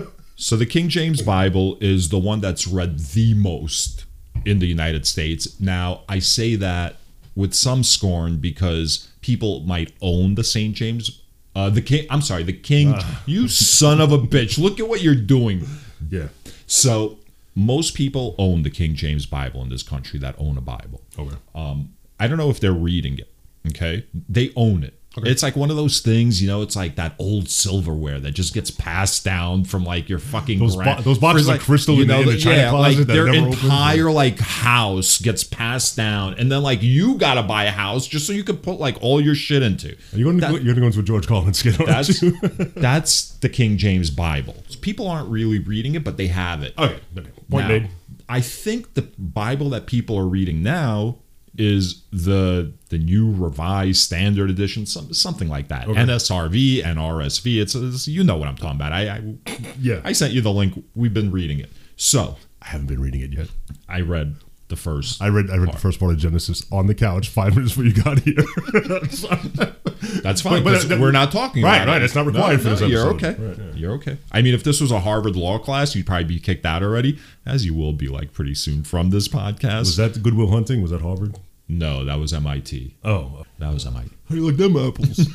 bitch. 0.01 0.11
So 0.35 0.55
the 0.55 0.65
King 0.65 0.89
James 0.89 1.21
Bible 1.21 1.77
is 1.81 2.09
the 2.09 2.19
one 2.19 2.41
that's 2.41 2.67
read 2.67 2.99
the 2.99 3.33
most 3.33 4.05
in 4.45 4.59
the 4.59 4.67
United 4.67 5.05
States. 5.07 5.59
Now 5.59 6.01
I 6.07 6.19
say 6.19 6.55
that 6.55 6.97
with 7.35 7.53
some 7.53 7.83
scorn 7.83 8.37
because 8.37 9.09
people 9.21 9.61
might 9.61 9.93
own 10.01 10.35
the 10.35 10.43
St. 10.43 10.75
James. 10.75 11.21
Uh, 11.55 11.69
the 11.69 11.81
king. 11.81 12.05
I'm 12.09 12.21
sorry, 12.21 12.43
the 12.43 12.53
king. 12.53 12.93
you 13.25 13.47
son 13.47 14.01
of 14.01 14.11
a 14.11 14.17
bitch! 14.17 14.57
Look 14.57 14.79
at 14.79 14.89
what 14.89 15.01
you're 15.01 15.15
doing. 15.15 15.65
yeah. 16.09 16.27
So 16.67 17.17
most 17.55 17.93
people 17.95 18.35
own 18.37 18.63
the 18.63 18.69
King 18.69 18.95
James 18.95 19.25
Bible 19.25 19.61
in 19.61 19.69
this 19.69 19.83
country 19.83 20.19
that 20.19 20.35
own 20.37 20.57
a 20.57 20.61
Bible. 20.61 21.01
Okay. 21.17 21.37
Um, 21.53 21.93
I 22.19 22.27
don't 22.27 22.37
know 22.37 22.49
if 22.49 22.59
they're 22.59 22.73
reading 22.73 23.17
it. 23.17 23.31
Okay, 23.69 24.05
they 24.29 24.51
own 24.55 24.83
it. 24.83 24.99
It's 25.23 25.43
like 25.43 25.55
one 25.55 25.69
of 25.69 25.77
those 25.77 25.99
things, 26.01 26.41
you 26.41 26.47
know. 26.47 26.61
It's 26.61 26.75
like 26.75 26.95
that 26.95 27.13
old 27.19 27.49
silverware 27.49 28.19
that 28.19 28.31
just 28.31 28.53
gets 28.53 28.69
passed 28.71 29.23
down 29.23 29.63
from 29.63 29.83
like 29.85 30.09
your 30.09 30.19
fucking 30.19 30.59
Those 30.59 30.75
bo- 30.75 31.01
those 31.01 31.19
boxes 31.19 31.47
of 31.47 31.59
crystal 31.61 31.99
in 32.01 32.07
the- 32.07 32.19
in 32.19 32.25
the 32.27 32.37
china 32.37 32.55
yeah, 32.57 32.69
closet 32.69 32.97
like 32.99 33.07
that 33.07 33.13
their 33.13 33.27
entire 33.33 34.11
like 34.11 34.39
house 34.39 35.19
gets 35.19 35.43
passed 35.43 35.95
down, 35.95 36.33
and 36.35 36.51
then 36.51 36.61
like 36.63 36.81
you 36.81 37.15
gotta 37.17 37.43
buy 37.43 37.65
a 37.65 37.71
house 37.71 38.07
just 38.07 38.27
so 38.27 38.33
you 38.33 38.43
can 38.43 38.57
put 38.57 38.79
like 38.79 38.97
all 39.01 39.21
your 39.21 39.35
shit 39.35 39.61
into. 39.63 39.89
Are 40.13 40.17
you 40.17 40.23
going 40.25 40.37
to 40.37 40.41
That- 40.41 40.51
go, 40.51 40.55
you're 40.57 40.73
going 40.73 40.75
to 40.75 40.81
go 40.81 40.87
into 40.87 40.99
a 40.99 41.03
George 41.03 41.27
Carlin's 41.27 41.59
skit? 41.59 41.79
aren't 41.79 41.89
That's 41.89 42.21
you? 42.21 42.31
that's 42.75 43.29
the 43.39 43.49
King 43.49 43.77
James 43.77 44.09
Bible. 44.09 44.55
People 44.81 45.07
aren't 45.07 45.29
really 45.29 45.59
reading 45.59 45.95
it, 45.95 46.03
but 46.03 46.17
they 46.17 46.27
have 46.27 46.61
it. 46.63 46.73
okay. 46.77 46.99
okay. 47.17 47.29
Point 47.49 47.63
Now, 47.63 47.67
made. 47.69 47.89
I 48.27 48.41
think 48.41 48.95
the 48.95 49.03
Bible 49.19 49.69
that 49.69 49.85
people 49.85 50.17
are 50.17 50.25
reading 50.27 50.63
now 50.63 51.17
is 51.57 52.03
the 52.11 52.73
the 52.89 52.97
new 52.97 53.33
revised 53.33 54.01
standard 54.01 54.49
edition, 54.49 54.85
some, 54.85 55.13
something 55.13 55.47
like 55.47 55.67
that. 55.69 55.87
Okay. 55.87 55.99
NSRV 55.99 56.85
and 56.85 56.97
RSV. 56.97 57.61
It's, 57.61 57.75
it's 57.75 58.07
you 58.07 58.23
know 58.23 58.37
what 58.37 58.47
I'm 58.47 58.55
talking 58.55 58.77
about. 58.77 58.91
I, 58.93 59.09
I 59.09 59.35
Yeah. 59.79 60.01
I 60.03 60.11
sent 60.11 60.33
you 60.33 60.41
the 60.41 60.51
link. 60.51 60.83
We've 60.95 61.13
been 61.13 61.31
reading 61.31 61.59
it. 61.59 61.71
So 61.95 62.37
I 62.61 62.67
haven't 62.67 62.87
been 62.87 63.01
reading 63.01 63.21
it 63.21 63.31
yet. 63.33 63.47
I 63.87 64.01
read 64.01 64.35
the 64.67 64.75
first. 64.75 65.21
I 65.21 65.29
read 65.29 65.49
I 65.49 65.57
read 65.57 65.73
the 65.73 65.77
first 65.77 65.99
part 65.99 66.11
of 66.11 66.17
Genesis 66.17 66.65
on 66.71 66.87
the 66.87 66.95
couch 66.95 67.29
five 67.29 67.55
minutes 67.55 67.75
before 67.75 67.85
you 67.85 67.93
got 67.93 68.19
here. 68.19 69.75
That's 70.23 70.41
fine. 70.41 70.63
but 70.63 70.81
that- 70.87 70.99
we're 70.99 71.11
not 71.11 71.31
talking 71.31 71.63
Right, 71.63 71.77
about 71.77 71.87
it. 71.87 71.91
right, 71.91 72.01
it's 72.01 72.15
not 72.15 72.25
required 72.25 72.61
for 72.61 72.69
this 72.69 72.81
episode. 72.81 72.91
You're 72.91 73.07
okay. 73.13 73.35
Right, 73.37 73.57
yeah. 73.57 73.63
You're 73.75 73.91
okay. 73.93 74.17
I 74.31 74.41
mean, 74.41 74.53
if 74.53 74.63
this 74.63 74.81
was 74.81 74.91
a 74.91 74.99
Harvard 75.01 75.35
law 75.35 75.57
class, 75.59 75.95
you'd 75.95 76.05
probably 76.05 76.25
be 76.25 76.39
kicked 76.39 76.65
out 76.65 76.83
already, 76.83 77.17
as 77.45 77.65
you 77.65 77.73
will 77.73 77.93
be 77.93 78.07
like 78.07 78.33
pretty 78.33 78.55
soon 78.55 78.83
from 78.83 79.09
this 79.09 79.27
podcast. 79.27 79.79
Was 79.79 79.97
that 79.97 80.21
Good 80.23 80.33
Will 80.35 80.51
Hunting? 80.51 80.81
Was 80.81 80.91
that 80.91 81.01
Harvard? 81.01 81.37
no, 81.67 82.05
that 82.05 82.19
was 82.19 82.31
MIT. 82.31 82.95
Oh, 83.03 83.11
oh, 83.39 83.45
That 83.57 83.73
was 83.73 83.85
MIT. 83.87 84.09
how 84.29 84.35
do 84.35 84.41
you 84.41 84.47
like 84.47 84.57
them 84.57 84.77
apples? 84.77 85.27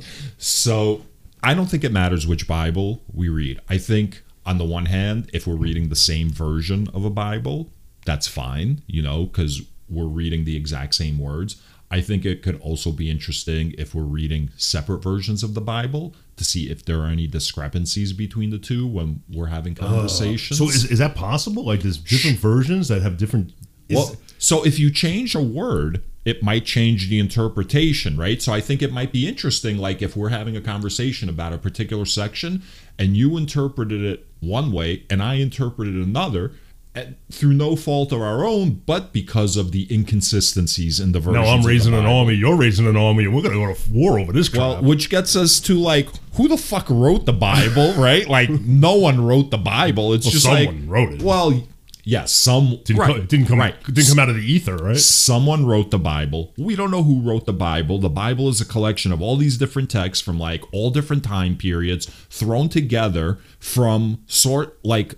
So 0.36 1.02
I 1.42 1.54
don't 1.54 1.66
think 1.66 1.84
it 1.84 1.92
matters 1.92 2.26
which 2.26 2.46
Bible 2.46 3.02
we 3.12 3.28
read. 3.28 3.60
I 3.68 3.78
think 3.78 4.22
on 4.46 4.58
the 4.58 4.64
one 4.64 4.86
hand, 4.86 5.30
if 5.32 5.46
we're 5.46 5.56
reading 5.56 5.88
the 5.88 5.96
same 5.96 6.30
version 6.30 6.88
of 6.94 7.04
a 7.04 7.10
Bible, 7.10 7.70
that's 8.04 8.28
fine, 8.28 8.82
you 8.86 9.02
know, 9.02 9.24
because 9.24 9.62
we're 9.88 10.04
reading 10.06 10.44
the 10.44 10.56
exact 10.56 10.94
same 10.94 11.18
words. 11.18 11.60
I 11.90 12.00
think 12.00 12.24
it 12.24 12.42
could 12.42 12.60
also 12.60 12.92
be 12.92 13.10
interesting 13.10 13.74
if 13.78 13.94
we're 13.94 14.02
reading 14.02 14.50
separate 14.56 15.02
versions 15.02 15.42
of 15.42 15.54
the 15.54 15.60
Bible 15.60 16.14
to 16.36 16.44
see 16.44 16.70
if 16.70 16.84
there 16.84 17.00
are 17.00 17.06
any 17.06 17.26
discrepancies 17.26 18.12
between 18.12 18.50
the 18.50 18.58
two 18.58 18.86
when 18.86 19.22
we're 19.30 19.46
having 19.46 19.76
uh, 19.80 19.86
conversations. 19.86 20.58
so 20.58 20.66
is, 20.66 20.90
is 20.90 20.98
that 20.98 21.14
possible? 21.14 21.64
Like 21.64 21.80
there's 21.80 21.96
different 21.96 22.38
versions 22.38 22.88
that 22.88 23.02
have 23.02 23.16
different. 23.16 23.52
Is, 23.88 23.96
Well, 23.96 24.16
so 24.36 24.64
if 24.64 24.78
you 24.78 24.90
change 24.90 25.34
a 25.34 25.42
word, 25.42 26.02
it 26.24 26.42
might 26.42 26.66
change 26.66 27.08
the 27.08 27.18
interpretation, 27.18 28.16
right? 28.18 28.42
So 28.42 28.52
I 28.52 28.60
think 28.60 28.82
it 28.82 28.92
might 28.92 29.12
be 29.12 29.26
interesting, 29.26 29.78
like 29.78 30.02
if 30.02 30.14
we're 30.14 30.28
having 30.28 30.56
a 30.56 30.60
conversation 30.60 31.30
about 31.30 31.54
a 31.54 31.58
particular 31.58 32.04
section 32.04 32.62
and 32.98 33.16
you 33.16 33.38
interpreted 33.38 34.02
it 34.02 34.26
one 34.40 34.70
way 34.70 35.04
and 35.08 35.22
I 35.22 35.34
interpreted 35.34 35.94
another, 35.94 36.52
and 36.98 37.16
through 37.30 37.52
no 37.54 37.76
fault 37.76 38.12
of 38.12 38.20
our 38.20 38.44
own, 38.44 38.82
but 38.86 39.12
because 39.12 39.56
of 39.56 39.72
the 39.72 39.86
inconsistencies 39.92 41.00
in 41.00 41.12
the 41.12 41.20
version. 41.20 41.40
now 41.42 41.48
I'm 41.48 41.62
raising 41.64 41.94
an 41.94 42.06
army. 42.06 42.34
You're 42.34 42.56
raising 42.56 42.86
an 42.86 42.96
army, 42.96 43.24
and 43.24 43.34
we're 43.34 43.42
gonna 43.42 43.54
go 43.54 43.72
to 43.72 43.92
war 43.92 44.18
over 44.18 44.32
this 44.32 44.48
crap. 44.48 44.60
Well, 44.60 44.82
which 44.82 45.10
gets 45.10 45.36
us 45.36 45.60
to 45.60 45.74
like, 45.74 46.08
who 46.34 46.48
the 46.48 46.56
fuck 46.56 46.86
wrote 46.90 47.26
the 47.26 47.32
Bible, 47.32 47.92
right? 47.96 48.26
Like, 48.28 48.50
no 48.50 48.94
one 48.96 49.24
wrote 49.24 49.50
the 49.50 49.58
Bible. 49.58 50.12
It's 50.12 50.26
Well, 50.26 50.32
just 50.32 50.44
someone 50.44 50.66
like, 50.66 50.90
wrote 50.90 51.12
it. 51.14 51.22
Well, 51.22 51.62
yes, 52.04 52.32
some 52.32 52.80
didn't, 52.84 53.00
right, 53.00 53.16
co- 53.16 53.22
didn't 53.22 53.46
come. 53.46 53.58
right. 53.58 53.74
Didn't 53.84 54.08
come 54.08 54.18
out 54.18 54.28
of 54.30 54.36
the 54.36 54.42
ether, 54.52 54.76
right? 54.76 54.96
Someone 54.96 55.66
wrote 55.66 55.90
the 55.90 55.98
Bible. 55.98 56.52
We 56.56 56.74
don't 56.76 56.90
know 56.90 57.02
who 57.02 57.20
wrote 57.20 57.44
the 57.46 57.52
Bible. 57.52 57.98
The 57.98 58.08
Bible 58.08 58.48
is 58.48 58.60
a 58.60 58.64
collection 58.64 59.12
of 59.12 59.20
all 59.20 59.36
these 59.36 59.58
different 59.58 59.90
texts 59.90 60.24
from 60.24 60.38
like 60.38 60.62
all 60.72 60.90
different 60.90 61.22
time 61.24 61.56
periods 61.56 62.06
thrown 62.30 62.68
together 62.68 63.38
from 63.58 64.22
sort 64.26 64.78
like 64.84 65.16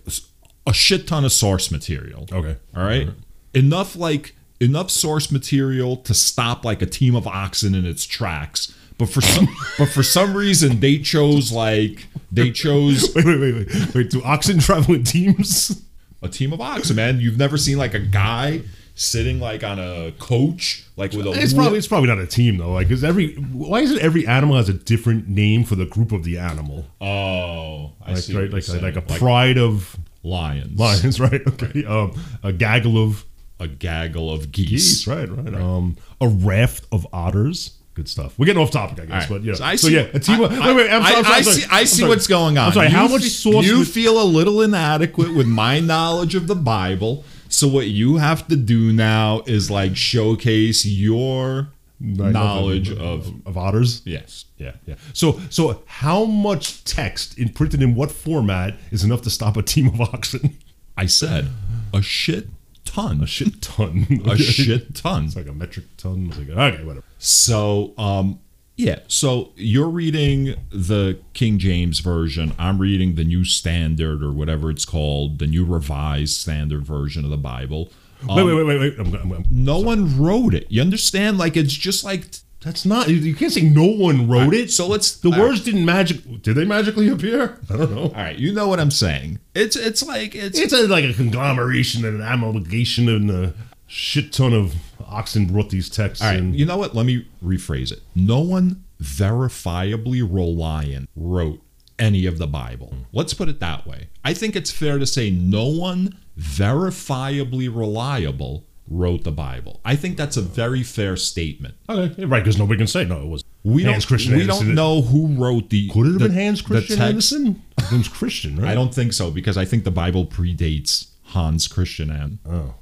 a 0.66 0.72
shit 0.72 1.06
ton 1.06 1.24
of 1.24 1.32
source 1.32 1.70
material. 1.70 2.26
Okay. 2.32 2.56
All 2.76 2.84
right? 2.84 3.08
Enough 3.54 3.96
like 3.96 4.34
enough 4.60 4.90
source 4.90 5.32
material 5.32 5.96
to 5.96 6.14
stop 6.14 6.64
like 6.64 6.82
a 6.82 6.86
team 6.86 7.14
of 7.14 7.26
oxen 7.26 7.74
in 7.74 7.84
its 7.86 8.04
tracks. 8.04 8.74
But 8.98 9.08
for 9.08 9.20
some 9.22 9.48
but 9.78 9.88
for 9.88 10.02
some 10.02 10.34
reason 10.34 10.80
they 10.80 10.98
chose 10.98 11.50
like 11.52 12.06
they 12.30 12.50
chose 12.50 13.12
Wait, 13.14 13.24
wait, 13.24 13.40
wait, 13.40 13.54
wait, 13.54 13.94
wait. 13.94 14.10
Do 14.10 14.22
oxen 14.22 14.58
travel 14.58 14.94
in 14.94 15.04
teams? 15.04 15.82
a 16.22 16.28
team 16.28 16.52
of 16.52 16.60
oxen, 16.60 16.96
man. 16.96 17.18
You've 17.20 17.38
never 17.38 17.56
seen 17.56 17.78
like 17.78 17.94
a 17.94 17.98
guy 17.98 18.60
sitting 18.94 19.40
like 19.40 19.64
on 19.64 19.78
a 19.78 20.12
coach, 20.18 20.84
like 20.96 21.12
with 21.14 21.26
a 21.26 21.30
It's 21.32 21.54
probably 21.54 21.78
it's 21.78 21.86
probably 21.88 22.08
not 22.10 22.18
a 22.18 22.26
team 22.26 22.58
though. 22.58 22.72
Like, 22.72 22.90
is 22.90 23.02
every 23.02 23.34
why 23.36 23.80
is 23.80 23.90
it 23.92 24.02
every 24.02 24.26
animal 24.26 24.56
has 24.56 24.68
a 24.68 24.74
different 24.74 25.28
name 25.28 25.64
for 25.64 25.76
the 25.76 25.86
group 25.86 26.12
of 26.12 26.22
the 26.24 26.36
animal? 26.36 26.84
oh, 27.00 27.92
I 28.04 28.12
Like, 28.12 28.18
see. 28.22 28.36
right, 28.36 28.52
what 28.52 28.68
like, 28.68 28.82
like 28.82 28.96
a 28.96 29.00
pride 29.18 29.56
of 29.56 29.96
lions, 30.22 30.78
lions, 30.78 31.20
right? 31.26 31.40
Okay, 31.46 31.84
um, 31.84 32.12
a 32.42 32.52
gaggle 32.52 33.02
of 33.02 33.24
a 33.58 33.68
gaggle 33.68 34.32
of 34.32 34.50
geese. 34.52 34.68
geese, 34.68 35.06
right, 35.06 35.28
right. 35.28 35.54
Um, 35.54 35.96
a 36.20 36.28
raft 36.28 36.86
of 36.92 37.06
otters. 37.12 37.76
Good 37.94 38.08
stuff. 38.08 38.38
We're 38.38 38.46
getting 38.46 38.62
off 38.62 38.70
topic, 38.70 39.00
I 39.00 39.04
guess, 39.06 39.28
right. 39.28 39.28
but 39.28 39.42
yeah. 39.42 39.54
So 39.54 39.64
I 39.64 39.76
so 39.76 39.88
see. 39.88 39.94
yeah, 39.96 40.06
a 40.14 40.18
team. 40.20 40.40
of, 40.40 40.52
I, 40.52 40.68
wait, 40.68 40.76
wait. 40.76 40.90
I'm, 40.90 41.02
I, 41.02 41.10
sorry, 41.10 41.16
I'm 41.16 41.24
sorry, 41.24 41.34
I 41.34 41.36
I'm 41.38 41.44
see. 41.44 41.64
I 41.70 41.84
see 41.84 42.04
what's 42.08 42.26
going 42.26 42.56
on. 42.56 42.68
I'm 42.68 42.72
sorry. 42.72 42.88
how 42.88 43.04
You 43.06 43.12
much 43.12 43.22
fe- 43.22 43.28
source? 43.28 43.66
You 43.66 43.78
would- 43.80 43.88
feel 43.88 44.22
a 44.22 44.24
little 44.24 44.62
inadequate 44.62 45.34
with 45.34 45.46
my 45.48 45.80
knowledge 45.80 46.34
of 46.34 46.46
the 46.46 46.54
Bible. 46.54 47.24
So 47.48 47.66
what 47.66 47.88
you 47.88 48.18
have 48.18 48.46
to 48.46 48.56
do 48.56 48.92
now 48.92 49.42
is 49.46 49.70
like 49.72 49.96
showcase 49.96 50.86
your 50.86 51.68
knowledge 52.00 52.90
of 52.90 53.32
of 53.46 53.56
otters. 53.56 54.02
yes. 54.04 54.46
Yeah, 54.56 54.72
yeah. 54.86 54.96
So, 55.12 55.40
so 55.48 55.82
how 55.86 56.24
much 56.24 56.84
text 56.84 57.38
in 57.38 57.50
printed 57.50 57.82
in 57.82 57.94
what 57.94 58.10
format 58.10 58.76
is 58.90 59.04
enough 59.04 59.22
to 59.22 59.30
stop 59.30 59.56
a 59.56 59.62
team 59.62 59.86
of 59.88 60.00
oxen? 60.00 60.58
I 60.96 61.06
said 61.06 61.48
a 61.94 62.02
shit 62.02 62.48
ton. 62.84 63.22
A 63.22 63.26
shit 63.26 63.62
ton. 63.62 64.06
A 64.26 64.36
shit 64.36 64.94
ton. 64.94 65.26
It's 65.26 65.36
like 65.36 65.46
a 65.46 65.52
metric 65.52 65.86
ton. 65.96 66.28
Like, 66.30 66.50
okay, 66.50 66.84
whatever. 66.84 67.04
So, 67.18 67.94
um, 67.96 68.40
yeah. 68.76 69.00
So 69.08 69.52
you're 69.56 69.88
reading 69.88 70.56
the 70.70 71.18
King 71.34 71.58
James 71.58 72.00
version. 72.00 72.52
I'm 72.58 72.78
reading 72.78 73.14
the 73.14 73.24
New 73.24 73.44
Standard 73.44 74.22
or 74.22 74.32
whatever 74.32 74.70
it's 74.70 74.84
called, 74.84 75.38
the 75.38 75.46
New 75.46 75.64
Revised 75.64 76.34
Standard 76.34 76.84
version 76.84 77.24
of 77.24 77.30
the 77.30 77.36
Bible. 77.36 77.90
Um, 78.28 78.36
wait, 78.36 78.44
wait, 78.44 78.54
wait, 78.54 78.64
wait, 78.66 78.80
wait. 78.80 78.98
I'm, 78.98 79.14
I'm, 79.14 79.32
I'm- 79.32 79.44
No 79.50 79.78
one 79.78 80.18
wrote 80.20 80.54
it. 80.54 80.66
You 80.70 80.80
understand? 80.82 81.38
Like 81.38 81.56
it's 81.56 81.72
just 81.72 82.04
like. 82.04 82.26
that's 82.60 82.84
not. 82.84 83.08
You, 83.08 83.34
can't 83.34 83.52
say 83.52 83.62
no 83.62 83.84
one 83.86 84.28
wrote 84.28 84.52
it. 84.54 84.70
So 84.70 84.86
let's. 84.86 85.16
the 85.16 85.30
words 85.30 85.62
didn't 85.64 85.84
magic. 85.84 86.42
Did 86.42 86.54
they 86.56 86.64
magically 86.64 87.08
appear? 87.08 87.58
I 87.70 87.76
don't 87.76 87.94
know. 87.94 88.02
All 88.02 88.10
right, 88.12 88.36
you 88.38 88.52
know 88.52 88.68
what 88.68 88.78
I'm 88.80 88.90
saying. 88.90 89.38
It's 89.54 89.76
it's 89.76 90.02
like 90.06 90.34
it's 90.34 90.58
It's 90.58 90.72
a, 90.72 90.86
like 90.86 91.04
a 91.04 91.14
conglomeration 91.14 92.04
and 92.04 92.20
an 92.20 92.26
amalgamation 92.26 93.08
and 93.08 93.30
a 93.30 93.54
shit 93.86 94.32
ton 94.32 94.52
of 94.52 94.74
oxen 95.06 95.46
brought 95.46 95.70
these 95.70 95.88
texts 95.90 96.22
All 96.24 96.30
right, 96.30 96.38
in. 96.38 96.54
you 96.54 96.64
know 96.66 96.76
what? 96.76 96.94
Let 96.94 97.06
me 97.06 97.26
rephrase 97.42 97.90
it. 97.90 98.00
No 98.14 98.40
one 98.40 98.84
verifiably 99.02 100.22
reliant 100.22 101.08
wrote 101.16 101.60
any 101.98 102.26
of 102.26 102.38
the 102.38 102.46
Bible. 102.46 102.94
Let's 103.12 103.34
put 103.34 103.48
it 103.48 103.60
that 103.60 103.86
way. 103.86 104.08
I 104.24 104.32
think 104.34 104.56
it's 104.56 104.70
fair 104.70 104.98
to 104.98 105.06
say 105.06 105.30
no 105.30 105.66
one 105.66 106.16
verifiably 106.38 107.74
reliable 107.74 108.66
wrote 108.88 109.22
the 109.24 109.30
Bible. 109.32 109.80
I 109.84 109.94
think 109.96 110.16
that's 110.16 110.36
a 110.36 110.42
very 110.42 110.82
fair 110.82 111.16
statement. 111.16 111.74
Okay, 111.88 112.24
right, 112.24 112.42
because 112.42 112.58
nobody 112.58 112.78
can 112.78 112.86
say 112.88 113.04
no. 113.04 113.20
It 113.22 113.26
was 113.28 113.44
We 113.62 113.84
Hans 113.84 114.04
don't 114.04 114.08
Christian 114.08 114.34
we 114.34 114.42
Andersen. 114.42 114.66
don't 114.66 114.74
know 114.74 115.02
who 115.02 115.28
wrote 115.28 115.70
the 115.70 115.88
Could 115.90 116.06
it 116.06 116.10
have 116.12 116.18
the- 116.20 116.28
been 116.28 116.34
Hans 116.36 116.60
the 116.62 116.66
Christian 116.66 116.96
text. 116.96 117.08
Andersen? 117.08 117.62
His 117.80 117.92
name's 117.92 118.08
Christian, 118.08 118.56
right? 118.56 118.70
I 118.70 118.74
don't 118.74 118.92
think 118.94 119.12
so 119.12 119.30
because 119.30 119.56
I 119.56 119.64
think 119.64 119.84
the 119.84 119.90
Bible 119.92 120.26
predates 120.26 121.08
Hans 121.26 121.68
Christian 121.68 122.10
Andersen. 122.10 122.40
Oh, 122.50 122.74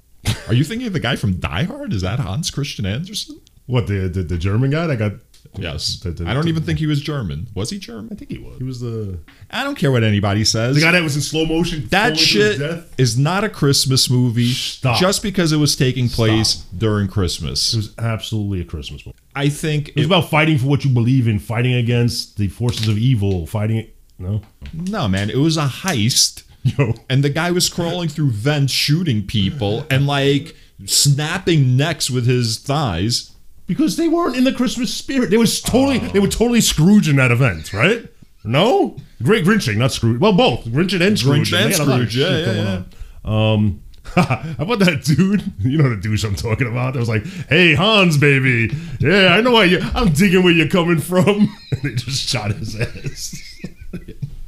Are 0.48 0.54
you 0.54 0.64
thinking 0.64 0.86
of 0.86 0.92
the 0.94 1.00
guy 1.00 1.16
from 1.16 1.34
Die 1.40 1.64
Hard? 1.64 1.92
Is 1.92 2.02
that 2.02 2.18
Hans 2.20 2.50
Christian 2.50 2.86
Andersen? 2.86 3.40
what 3.66 3.86
the 3.86 4.08
the, 4.08 4.22
the 4.22 4.38
German 4.38 4.70
guy 4.70 4.86
that 4.86 4.96
got? 4.96 5.12
Yes. 5.56 5.98
The- 6.00 6.10
the- 6.12 6.26
I 6.28 6.34
don't 6.34 6.48
even 6.48 6.62
think 6.62 6.78
he 6.78 6.86
was 6.86 7.00
German. 7.00 7.48
Was 7.54 7.70
he 7.70 7.78
German? 7.78 8.08
I 8.12 8.14
think 8.14 8.30
he 8.30 8.38
was. 8.38 8.58
He 8.58 8.64
was 8.64 8.80
the 8.80 9.18
I 9.50 9.64
don't 9.64 9.76
care 9.76 9.90
what 9.90 10.04
anybody 10.04 10.44
says. 10.44 10.74
the 10.76 10.82
guy 10.82 10.92
that 10.92 11.02
was 11.02 11.16
in 11.16 11.22
slow 11.22 11.46
motion. 11.46 11.86
that 11.90 12.00
falling 12.00 12.14
to 12.14 12.20
his 12.20 12.28
shit 12.28 12.58
death. 12.58 12.94
is 12.98 13.18
not 13.18 13.44
a 13.44 13.48
Christmas 13.48 14.10
movie 14.10 14.52
Stop. 14.52 14.98
just 15.00 15.22
because 15.22 15.52
it 15.52 15.56
was 15.56 15.74
taking 15.76 16.08
place 16.08 16.64
during 16.76 17.08
Christmas. 17.08 17.72
It 17.74 17.76
was 17.78 17.94
absolutely 17.98 18.60
a 18.60 18.64
Christmas 18.64 19.04
movie. 19.06 19.18
I 19.34 19.48
think 19.48 19.88
It 19.90 19.96
was 19.96 20.04
it, 20.04 20.06
about 20.06 20.28
fighting 20.30 20.58
for 20.58 20.66
what 20.66 20.84
you 20.84 20.90
believe 20.90 21.26
in, 21.28 21.38
fighting 21.38 21.74
against 21.74 22.36
the 22.36 22.48
forces 22.48 22.88
of 22.88 22.98
evil, 22.98 23.46
fighting. 23.46 23.86
No, 24.18 24.42
no 24.72 25.06
man, 25.08 25.30
it 25.30 25.36
was 25.38 25.56
a 25.56 25.66
heist 25.66 26.42
yo, 26.64 26.92
and 27.08 27.22
the 27.22 27.30
guy 27.30 27.50
was 27.52 27.68
crawling 27.68 28.08
through 28.08 28.30
vents 28.32 28.72
shooting 28.72 29.24
people 29.26 29.86
and 29.90 30.06
like 30.08 30.56
snapping 30.86 31.76
necks 31.76 32.10
with 32.10 32.26
his 32.26 32.58
thighs. 32.58 33.32
Because 33.68 33.96
they 33.96 34.08
weren't 34.08 34.34
in 34.34 34.42
the 34.42 34.52
Christmas 34.52 34.92
spirit. 34.92 35.30
They 35.30 35.36
was 35.36 35.60
totally, 35.60 35.98
they 35.98 36.18
were 36.18 36.26
totally 36.26 36.60
Scrooge 36.60 37.08
in 37.08 37.16
that 37.16 37.30
event, 37.30 37.72
right? 37.72 38.08
No, 38.42 38.96
great 39.22 39.44
Grinching, 39.44 39.78
not 39.78 39.92
Scrooge. 39.92 40.18
Well, 40.18 40.32
both 40.32 40.64
Grinching 40.64 41.02
and 41.02 41.16
Scrooge. 41.16 41.52
Grinch 41.52 41.64
and 41.64 41.74
a 41.74 41.84
lot 41.84 42.00
of 42.00 42.10
Scrooge, 42.10 42.16
yeah, 42.16 42.52
yeah, 42.52 42.82
on. 43.24 43.54
Um, 43.54 43.82
how 44.14 44.54
about 44.58 44.78
that 44.80 45.04
dude? 45.04 45.52
You 45.58 45.76
know 45.76 45.90
the 45.90 45.96
douche 45.96 46.24
I'm 46.24 46.34
talking 46.34 46.66
about. 46.66 46.94
That 46.94 47.00
was 47.00 47.10
like, 47.10 47.26
"Hey 47.48 47.74
Hans, 47.74 48.16
baby, 48.16 48.74
yeah, 49.00 49.34
I 49.34 49.42
know 49.42 49.52
why 49.52 49.64
you. 49.64 49.80
I'm 49.94 50.12
digging 50.12 50.42
where 50.42 50.52
you're 50.52 50.68
coming 50.68 50.98
from." 50.98 51.54
And 51.70 51.82
they 51.82 51.94
just 51.94 52.26
shot 52.26 52.52
his 52.52 52.80
ass. 52.80 53.44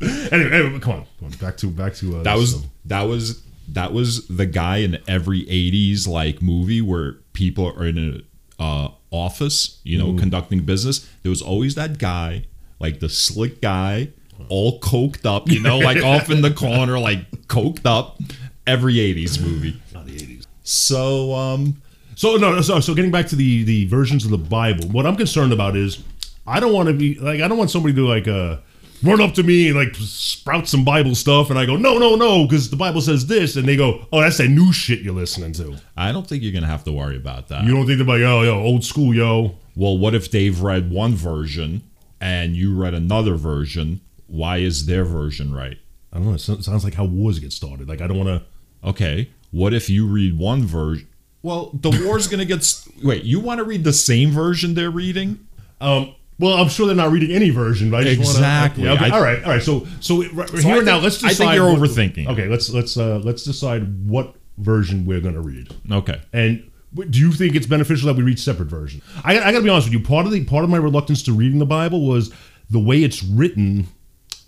anyway, 0.00 0.50
anyway, 0.50 0.78
come 0.80 0.94
on, 0.94 1.06
come 1.18 1.26
on, 1.26 1.30
back 1.32 1.58
to 1.58 1.66
back 1.66 1.94
to 1.96 2.16
uh, 2.16 2.22
That 2.22 2.38
was 2.38 2.64
that 2.86 3.02
was 3.02 3.42
that 3.68 3.92
was 3.92 4.26
the 4.28 4.46
guy 4.46 4.78
in 4.78 4.98
every 5.06 5.42
80s 5.44 6.08
like 6.08 6.40
movie 6.40 6.80
where 6.80 7.14
people 7.34 7.66
are 7.66 7.86
in 7.86 8.24
a 8.58 8.62
uh, 8.62 8.90
office, 9.10 9.80
you 9.84 9.98
know, 9.98 10.16
conducting 10.18 10.60
business. 10.60 11.08
There 11.22 11.30
was 11.30 11.42
always 11.42 11.74
that 11.74 11.98
guy, 11.98 12.44
like 12.78 13.00
the 13.00 13.08
slick 13.08 13.60
guy, 13.60 14.08
all 14.48 14.80
coked 14.80 15.26
up, 15.26 15.50
you 15.50 15.60
know, 15.60 15.78
like 15.78 16.02
off 16.02 16.30
in 16.30 16.42
the 16.42 16.50
corner, 16.50 16.98
like 16.98 17.30
coked 17.46 17.86
up. 17.86 18.18
Every 18.66 18.94
80s 18.94 19.40
movie. 19.42 19.80
not 19.94 20.06
the 20.06 20.16
80s. 20.16 20.46
So 20.62 21.34
um 21.34 21.80
So 22.14 22.36
no, 22.36 22.54
no, 22.54 22.60
so 22.60 22.78
so 22.80 22.94
getting 22.94 23.10
back 23.10 23.26
to 23.28 23.36
the 23.36 23.64
the 23.64 23.86
versions 23.86 24.24
of 24.24 24.30
the 24.30 24.38
Bible, 24.38 24.86
what 24.88 25.06
I'm 25.06 25.16
concerned 25.16 25.52
about 25.52 25.76
is 25.76 26.02
I 26.46 26.60
don't 26.60 26.72
want 26.72 26.88
to 26.88 26.94
be 26.94 27.14
like 27.16 27.40
I 27.40 27.48
don't 27.48 27.58
want 27.58 27.70
somebody 27.70 27.94
to 27.94 28.00
do 28.00 28.08
like 28.08 28.28
uh 28.28 28.58
run 29.02 29.20
up 29.20 29.34
to 29.34 29.42
me 29.42 29.68
and 29.68 29.76
like 29.76 29.94
sprout 29.96 30.68
some 30.68 30.84
Bible 30.84 31.14
stuff, 31.14 31.50
and 31.50 31.58
I 31.58 31.66
go 31.66 31.76
no 31.76 31.98
no 31.98 32.14
no 32.16 32.44
because 32.44 32.70
the 32.70 32.76
Bible 32.76 33.00
says 33.00 33.26
this, 33.26 33.56
and 33.56 33.66
they 33.66 33.76
go 33.76 34.06
oh 34.12 34.20
that's 34.20 34.38
that 34.38 34.48
new 34.48 34.72
shit 34.72 35.00
you're 35.00 35.14
listening 35.14 35.52
to. 35.54 35.76
I 35.96 36.12
don't 36.12 36.26
think 36.26 36.42
you're 36.42 36.52
gonna 36.52 36.66
have 36.66 36.84
to 36.84 36.92
worry 36.92 37.16
about 37.16 37.48
that. 37.48 37.64
You 37.64 37.72
don't 37.74 37.86
think 37.86 37.98
they're 37.98 38.06
like 38.06 38.20
yo 38.20 38.42
yo 38.42 38.60
old 38.60 38.84
school 38.84 39.14
yo. 39.14 39.56
well, 39.76 39.96
what 39.98 40.14
if 40.14 40.30
Dave 40.30 40.60
read 40.62 40.90
one 40.90 41.14
version 41.14 41.82
and 42.20 42.56
you 42.56 42.76
read 42.76 42.94
another 42.94 43.34
version? 43.34 44.00
Why 44.26 44.58
is 44.58 44.86
their 44.86 45.04
version 45.04 45.52
right? 45.54 45.78
I 46.12 46.18
don't 46.18 46.26
know. 46.26 46.34
It 46.34 46.40
sounds 46.40 46.84
like 46.84 46.94
how 46.94 47.04
wars 47.04 47.38
get 47.38 47.52
started. 47.52 47.88
Like 47.88 48.00
I 48.00 48.06
don't 48.06 48.18
want 48.18 48.28
to. 48.28 48.88
Okay, 48.88 49.30
what 49.50 49.74
if 49.74 49.90
you 49.90 50.06
read 50.06 50.38
one 50.38 50.64
version? 50.64 51.06
Well, 51.42 51.70
the 51.72 52.04
war's 52.06 52.26
gonna 52.26 52.44
get. 52.44 52.62
St- 52.64 53.04
Wait, 53.04 53.24
you 53.24 53.40
want 53.40 53.58
to 53.58 53.64
read 53.64 53.84
the 53.84 53.92
same 53.92 54.30
version 54.30 54.74
they're 54.74 54.90
reading? 54.90 55.46
Um, 55.80 56.14
well, 56.40 56.54
I'm 56.54 56.68
sure 56.68 56.86
they're 56.86 56.96
not 56.96 57.12
reading 57.12 57.30
any 57.30 57.50
version, 57.50 57.90
but 57.90 58.00
I 58.00 58.14
just 58.14 58.18
Exactly. 58.32 58.86
Want 58.86 58.98
to, 58.98 59.04
okay, 59.06 59.14
I- 59.14 59.16
all 59.16 59.22
right, 59.22 59.44
all 59.44 59.50
right. 59.52 59.62
So, 59.62 59.86
so, 60.00 60.24
right, 60.32 60.48
So 60.48 60.56
here 60.56 60.76
and 60.78 60.86
now, 60.86 60.98
let's 60.98 61.18
decide. 61.18 61.30
I 61.30 61.34
think 61.34 61.52
you're 61.54 61.70
what- 61.72 61.78
overthinking. 61.90 62.28
Okay, 62.28 62.48
let's 62.48 62.70
let's 62.70 62.96
uh, 62.96 63.18
let's 63.22 63.44
decide 63.44 64.06
what 64.08 64.34
version 64.58 65.06
we're 65.06 65.20
going 65.20 65.34
to 65.34 65.40
read. 65.40 65.74
Okay. 65.90 66.20
And 66.32 66.70
do 67.10 67.18
you 67.20 67.30
think 67.32 67.54
it's 67.54 67.66
beneficial 67.66 68.08
that 68.08 68.16
we 68.16 68.22
read 68.24 68.38
separate 68.38 68.66
versions? 68.68 69.02
I, 69.22 69.38
I 69.38 69.52
got 69.52 69.58
to 69.58 69.62
be 69.62 69.68
honest 69.68 69.86
with 69.86 69.92
you. 69.94 70.00
Part 70.00 70.26
of 70.26 70.32
the 70.32 70.44
part 70.44 70.64
of 70.64 70.70
my 70.70 70.76
reluctance 70.78 71.22
to 71.24 71.32
reading 71.32 71.58
the 71.58 71.66
Bible 71.66 72.06
was 72.06 72.32
the 72.68 72.80
way 72.80 73.02
it's 73.04 73.22
written. 73.22 73.86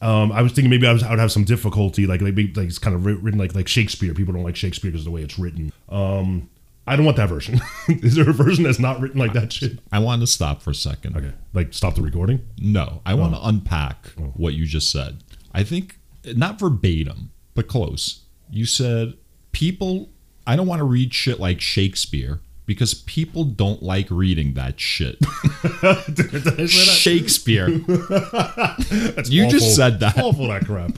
Um, 0.01 0.33
I 0.33 0.43
was 0.43 0.51
thinking 0.53 0.69
maybe 0.69 0.87
I, 0.89 0.93
was, 0.93 1.05
I 1.05 1.11
would 1.11 1.21
have 1.21 1.31
some 1.31 1.45
difficulty, 1.45 2.09
like 2.09 2.21
maybe 2.21 2.53
like 2.55 2.67
it's 2.67 2.79
kind 2.79 2.97
of 2.97 3.07
written 3.07 3.39
like 3.39 3.55
like 3.55 3.69
Shakespeare. 3.69 4.13
People 4.15 4.35
don't 4.35 4.43
like 4.43 4.57
Shakespeare 4.57 4.91
because 4.91 5.03
of 5.03 5.05
the 5.07 5.11
way 5.13 5.23
it's 5.23 5.39
written. 5.39 5.73
Um, 5.89 6.49
I 6.87 6.97
don't 6.97 7.05
want 7.05 7.16
that 7.18 7.29
version. 7.29 7.61
Is 7.88 8.16
there 8.16 8.29
a 8.29 8.33
version 8.33 8.64
that's 8.64 8.79
not 8.79 9.01
written 9.01 9.18
like 9.18 9.33
that 9.35 9.53
shit? 9.53 9.79
I 9.92 10.01
want 10.01 10.21
to 10.23 10.27
stop 10.27 10.62
for 10.62 10.71
a 10.71 10.75
second. 10.75 11.16
Okay, 11.16 11.33
like 11.53 11.73
stop 11.73 11.95
the 11.95 12.03
recording. 12.03 12.40
No, 12.59 13.03
I 13.07 13.14
want 13.14 13.35
to 13.35 13.40
oh. 13.40 13.49
unpack 13.49 14.12
oh. 14.18 14.33
what 14.37 14.55
you 14.55 14.66
just 14.66 14.90
said. 14.90 15.23
I 15.53 15.62
think 15.62 15.99
not 16.25 16.59
verbatim, 16.59 17.31
but 17.55 17.68
close. 17.68 18.23
You 18.51 18.66
said 18.66 19.14
people. 19.53 20.11
I 20.45 20.57
don't 20.57 20.66
want 20.66 20.81
to 20.81 20.85
read 20.85 21.14
shit 21.14 21.38
like 21.38 21.61
Shakespeare 21.61 22.40
because 22.66 22.95
people 22.95 23.45
don't 23.45 23.83
like 23.83 24.07
reading 24.11 24.55
that 24.55 24.81
shit. 24.81 25.18
Shakespeare. 26.68 27.68
You 29.29 29.49
just 29.49 29.77
said 29.77 30.01
that. 30.01 30.18
Awful 30.18 30.49
that 30.49 30.66
crap. 30.66 30.92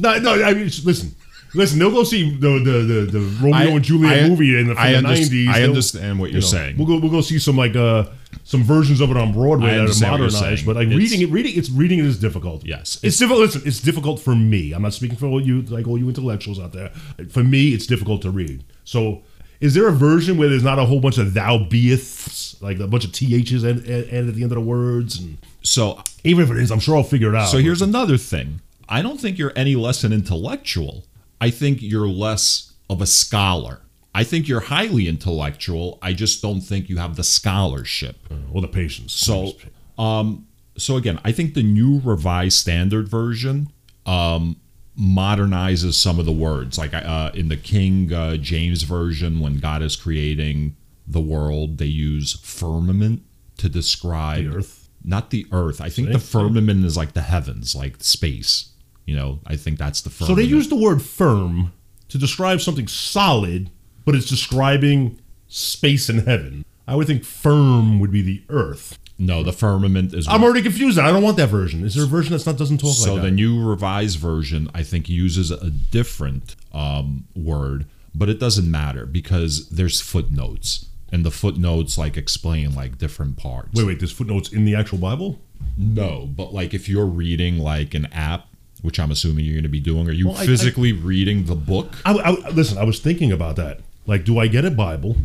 No, 0.00 0.18
no. 0.18 0.42
I 0.42 0.54
mean, 0.54 0.70
listen, 0.84 1.14
listen. 1.54 1.78
They'll 1.78 1.90
go 1.90 2.04
see 2.04 2.30
the 2.36 2.58
the 2.58 2.70
the, 2.82 3.18
the 3.18 3.20
Romeo 3.42 3.54
I- 3.54 3.64
and 3.76 3.82
Juliet 3.84 4.24
I- 4.24 4.28
movie 4.28 4.58
in 4.58 4.68
the, 4.68 4.74
from 4.74 4.92
the 4.92 5.00
nineties. 5.02 5.48
I 5.48 5.62
understand 5.62 6.18
what 6.18 6.32
you're 6.32 6.42
saying. 6.42 6.76
We'll 6.78 6.86
go 6.86 6.98
we'll 6.98 7.10
go 7.10 7.20
see 7.20 7.38
some 7.38 7.56
like 7.56 7.76
uh 7.76 8.06
some 8.44 8.62
versions 8.62 9.00
of 9.00 9.10
it 9.10 9.16
on 9.16 9.32
Broadway 9.32 9.70
that 9.70 9.76
are 9.76 9.80
understand 9.80 10.12
what 10.12 10.20
you're 10.20 10.30
modernized. 10.30 10.66
But 10.66 10.76
like 10.76 10.86
It's- 10.88 10.98
reading 10.98 11.20
it, 11.22 11.32
reading 11.32 11.52
it's 11.56 11.70
reading 11.70 11.98
it 11.98 12.04
is 12.04 12.18
difficult. 12.18 12.64
Yes. 12.64 12.98
it's 13.02 13.18
difficult. 13.18 13.40
Listen, 13.46 13.62
it's 13.64 13.80
difficult 13.80 14.20
for 14.20 14.34
me. 14.34 14.72
I'm 14.72 14.82
not 14.82 14.94
speaking 14.94 15.16
for 15.16 15.26
all 15.26 15.40
you 15.40 15.62
like 15.62 15.86
all 15.88 15.98
you 15.98 16.08
intellectuals 16.08 16.58
out 16.60 16.72
there. 16.72 16.90
For 17.30 17.42
me, 17.42 17.70
it's 17.74 17.86
difficult 17.86 18.22
to 18.22 18.30
read. 18.30 18.64
So. 18.84 19.22
Is 19.58 19.72
there 19.72 19.88
a 19.88 19.92
version 19.92 20.36
where 20.36 20.50
there's 20.50 20.62
not 20.62 20.78
a 20.78 20.84
whole 20.84 21.00
bunch 21.00 21.16
of 21.16 21.32
thou 21.32 21.56
beeths, 21.56 22.60
like 22.60 22.78
a 22.78 22.86
bunch 22.86 23.06
of 23.06 23.12
ths 23.12 23.64
and, 23.64 23.78
and, 23.86 24.04
and 24.10 24.28
at 24.28 24.34
the 24.34 24.42
end 24.42 24.52
of 24.52 24.56
the 24.56 24.60
words? 24.60 25.18
And 25.18 25.38
So 25.62 25.98
even 26.24 26.44
if 26.44 26.50
it 26.50 26.58
is, 26.58 26.70
I'm 26.70 26.78
sure 26.78 26.94
I'll 26.94 27.02
figure 27.02 27.30
it 27.30 27.34
out. 27.34 27.46
So 27.48 27.56
here's 27.56 27.80
another 27.80 28.18
thing. 28.18 28.60
I 28.86 29.00
don't 29.00 29.18
think 29.18 29.38
you're 29.38 29.54
any 29.56 29.74
less 29.74 30.04
an 30.04 30.12
intellectual. 30.12 31.04
I 31.40 31.50
think 31.50 31.82
you're 31.82 32.08
less 32.08 32.72
of 32.88 33.00
a 33.00 33.06
scholar. 33.06 33.80
I 34.14 34.24
think 34.24 34.48
you're 34.48 34.60
highly 34.60 35.08
intellectual. 35.08 35.98
I 36.00 36.12
just 36.14 36.40
don't 36.40 36.62
think 36.62 36.88
you 36.88 36.96
have 36.96 37.16
the 37.16 37.24
scholarship. 37.24 38.16
or 38.52 38.62
the 38.62 38.68
patience. 38.68 39.12
So, 39.12 39.52
um, 39.98 40.46
so 40.78 40.96
again, 40.96 41.20
I 41.24 41.32
think 41.32 41.54
the 41.54 41.62
new 41.62 42.00
revised 42.02 42.56
standard 42.58 43.08
version 43.08 43.68
um, 44.06 44.56
modernizes 44.98 45.94
some 45.94 46.18
of 46.18 46.24
the 46.26 46.32
words. 46.32 46.78
Like 46.78 46.94
uh, 46.94 47.30
in 47.34 47.48
the 47.48 47.56
King 47.56 48.12
uh, 48.12 48.36
James 48.36 48.82
version, 48.84 49.40
when 49.40 49.58
God 49.58 49.82
is 49.82 49.96
creating 49.96 50.76
the 51.06 51.20
world, 51.20 51.78
they 51.78 51.86
use 51.86 52.38
firmament 52.42 53.22
to 53.58 53.68
describe 53.68 54.44
The 54.44 54.56
earth? 54.58 54.88
not 55.04 55.30
the 55.30 55.46
earth. 55.52 55.80
I 55.80 55.88
think 55.90 56.08
See? 56.08 56.12
the 56.14 56.18
firmament 56.18 56.84
is 56.84 56.96
like 56.96 57.12
the 57.12 57.22
heavens, 57.22 57.74
like 57.74 57.96
space. 58.02 58.70
You 59.06 59.16
know, 59.16 59.38
I 59.46 59.56
think 59.56 59.78
that's 59.78 60.00
the 60.02 60.10
firm. 60.10 60.26
so 60.26 60.34
they 60.34 60.42
use 60.42 60.68
the 60.68 60.76
word 60.76 61.00
firm 61.00 61.72
to 62.08 62.18
describe 62.18 62.60
something 62.60 62.88
solid, 62.88 63.70
but 64.04 64.14
it's 64.14 64.28
describing 64.28 65.18
space 65.48 66.08
and 66.08 66.20
heaven. 66.22 66.64
I 66.88 66.94
would 66.96 67.06
think 67.06 67.24
firm 67.24 67.98
would 68.00 68.10
be 68.12 68.22
the 68.22 68.42
earth. 68.48 68.98
no, 69.18 69.42
the 69.42 69.52
firmament 69.52 70.12
is. 70.12 70.26
I'm 70.28 70.42
already 70.44 70.62
confused. 70.62 70.98
I 70.98 71.10
don't 71.12 71.22
want 71.22 71.36
that 71.38 71.48
version. 71.48 71.84
Is 71.84 71.94
there 71.94 72.04
a 72.04 72.08
version 72.08 72.32
that's 72.32 72.46
not 72.46 72.56
doesn't 72.58 72.78
talk 72.78 72.94
so 72.94 73.14
like 73.14 73.22
the 73.22 73.30
new 73.30 73.64
revised 73.64 74.18
version, 74.18 74.70
I 74.74 74.82
think, 74.82 75.08
uses 75.08 75.50
a 75.50 75.70
different 75.70 76.54
um, 76.72 77.26
word, 77.34 77.86
but 78.14 78.28
it 78.28 78.38
doesn't 78.40 78.70
matter 78.70 79.06
because 79.06 79.68
there's 79.70 80.00
footnotes. 80.00 80.86
and 81.12 81.24
the 81.24 81.30
footnotes 81.30 81.96
like 81.96 82.16
explain 82.16 82.74
like 82.74 82.98
different 82.98 83.36
parts. 83.36 83.70
Wait, 83.74 83.86
wait. 83.86 83.98
There's 84.00 84.12
footnotes 84.12 84.52
in 84.52 84.64
the 84.64 84.74
actual 84.74 84.98
Bible. 84.98 85.40
No, 85.78 86.26
but 86.26 86.52
like 86.52 86.74
if 86.74 86.88
you're 86.88 87.06
reading 87.06 87.58
like 87.58 87.94
an 87.94 88.06
app, 88.12 88.45
which 88.82 88.98
I'm 89.00 89.10
assuming 89.10 89.44
you're 89.44 89.54
going 89.54 89.62
to 89.64 89.68
be 89.68 89.80
doing, 89.80 90.08
are 90.08 90.12
you 90.12 90.28
Well, 90.28 90.36
I- 90.36 90.42
I- 90.42 90.46
physically 90.46 90.92
reading 90.92 91.44
the 91.46 91.54
book? 91.56 91.94
I, 92.04 92.12
I- 92.12 92.48
listen. 92.50 92.78
I 92.78 92.84
was 92.84 92.98
thinking 93.00 93.32
about 93.32 93.56
that. 93.56 93.80
Like, 94.06 94.24
do 94.24 94.38
I 94.38 94.46
get 94.46 94.64
a 94.64 94.70
Bible? 94.70 95.16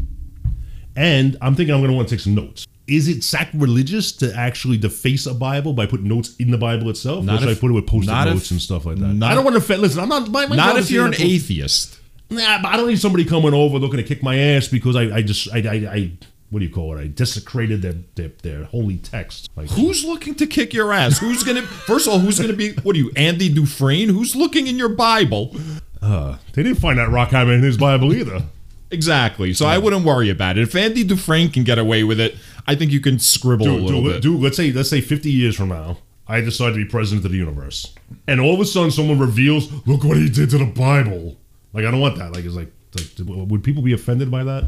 And 0.95 1.37
I'm 1.41 1.55
thinking 1.55 1.73
I'm 1.73 1.79
going 1.81 1.91
to 1.91 1.95
want 1.95 2.09
to 2.09 2.15
take 2.15 2.21
some 2.21 2.35
notes. 2.35 2.67
Is 2.87 3.07
it 3.07 3.23
sacrilegious 3.23 4.11
to 4.13 4.35
actually 4.35 4.77
deface 4.77 5.25
a 5.25 5.33
Bible 5.33 5.71
by 5.73 5.85
putting 5.85 6.07
notes 6.07 6.35
in 6.37 6.51
the 6.51 6.57
Bible 6.57 6.89
itself? 6.89 7.23
Not 7.23 7.35
or 7.35 7.39
should 7.41 7.49
if- 7.49 7.57
I 7.57 7.61
put 7.61 7.71
it 7.71 7.73
with 7.73 7.87
post-it 7.87 8.11
not 8.11 8.27
if- 8.27 8.33
notes 8.33 8.51
and 8.51 8.61
stuff 8.61 8.85
like 8.85 8.97
that? 8.97 9.07
not- 9.13 9.31
I 9.31 9.35
don't 9.35 9.43
want 9.45 9.55
to 9.55 9.61
offend. 9.61 9.81
Listen, 9.81 10.01
I'm 10.01 10.09
not. 10.09 10.27
My, 10.29 10.45
my 10.47 10.55
Not 10.55 10.77
if 10.77 10.91
you're 10.91 11.05
an 11.05 11.13
atheist. 11.15 11.97
Nah, 12.29 12.61
but 12.61 12.69
I 12.69 12.77
don't 12.77 12.87
need 12.87 12.99
somebody 12.99 13.25
coming 13.25 13.53
over 13.53 13.77
looking 13.77 13.97
to 13.97 14.03
kick 14.03 14.23
my 14.23 14.37
ass 14.37 14.67
because 14.67 14.95
I, 14.95 15.17
I 15.17 15.21
just 15.21 15.51
I, 15.53 15.57
I, 15.59 15.93
I 15.93 16.11
what 16.51 16.59
do 16.59 16.65
you 16.65 16.71
call 16.71 16.95
it? 16.95 17.01
I 17.01 17.07
desecrated 17.07 17.81
their 17.81 17.95
their, 18.15 18.29
their 18.43 18.63
holy 18.65 18.97
text. 18.97 19.49
Like 19.55 19.69
Who's 19.69 20.03
looking 20.05 20.35
to 20.35 20.45
kick 20.45 20.73
your 20.73 20.93
ass? 20.93 21.17
Who's 21.17 21.43
gonna? 21.43 21.61
First 21.63 22.07
of 22.07 22.13
all, 22.13 22.19
who's 22.19 22.39
gonna 22.39 22.53
be? 22.53 22.73
What 22.83 22.95
are 22.95 22.99
you, 22.99 23.11
Andy 23.15 23.51
Dufresne? 23.51 24.09
Who's 24.09 24.35
looking 24.35 24.67
in 24.67 24.77
your 24.77 24.89
Bible? 24.89 25.55
uh, 26.01 26.37
they 26.53 26.63
didn't 26.63 26.79
find 26.79 26.99
that 26.99 27.09
rock 27.09 27.29
hammer 27.29 27.53
in 27.53 27.63
his 27.63 27.77
Bible 27.77 28.13
either. 28.13 28.43
Exactly. 28.91 29.53
So 29.53 29.65
I 29.65 29.77
wouldn't 29.77 30.03
worry 30.05 30.29
about 30.29 30.57
it. 30.57 30.63
If 30.63 30.75
Andy 30.75 31.05
Dufresne 31.05 31.49
can 31.49 31.63
get 31.63 31.77
away 31.79 32.03
with 32.03 32.19
it, 32.19 32.35
I 32.67 32.75
think 32.75 32.91
you 32.91 32.99
can 32.99 33.19
scribble 33.19 33.67
a 33.67 33.71
little 33.71 34.03
dude, 34.03 34.13
bit. 34.13 34.21
dude, 34.21 34.41
let's 34.41 34.57
say 34.57 34.71
let's 34.73 34.89
say 34.89 34.99
50 34.99 35.31
years 35.31 35.55
from 35.55 35.69
now, 35.69 35.99
I 36.27 36.41
decide 36.41 36.71
to 36.71 36.75
be 36.75 36.85
president 36.85 37.23
of 37.25 37.31
the 37.31 37.37
universe, 37.37 37.95
and 38.27 38.41
all 38.41 38.53
of 38.53 38.59
a 38.59 38.65
sudden 38.65 38.91
someone 38.91 39.19
reveals, 39.19 39.71
look 39.87 40.03
what 40.03 40.17
he 40.17 40.29
did 40.29 40.49
to 40.49 40.57
the 40.57 40.65
Bible. 40.65 41.37
Like 41.71 41.85
I 41.85 41.91
don't 41.91 42.01
want 42.01 42.17
that. 42.17 42.33
Like 42.33 42.43
it's 42.43 42.55
like, 42.55 42.71
like 42.93 43.49
would 43.49 43.63
people 43.63 43.81
be 43.81 43.93
offended 43.93 44.29
by 44.29 44.43
that? 44.43 44.65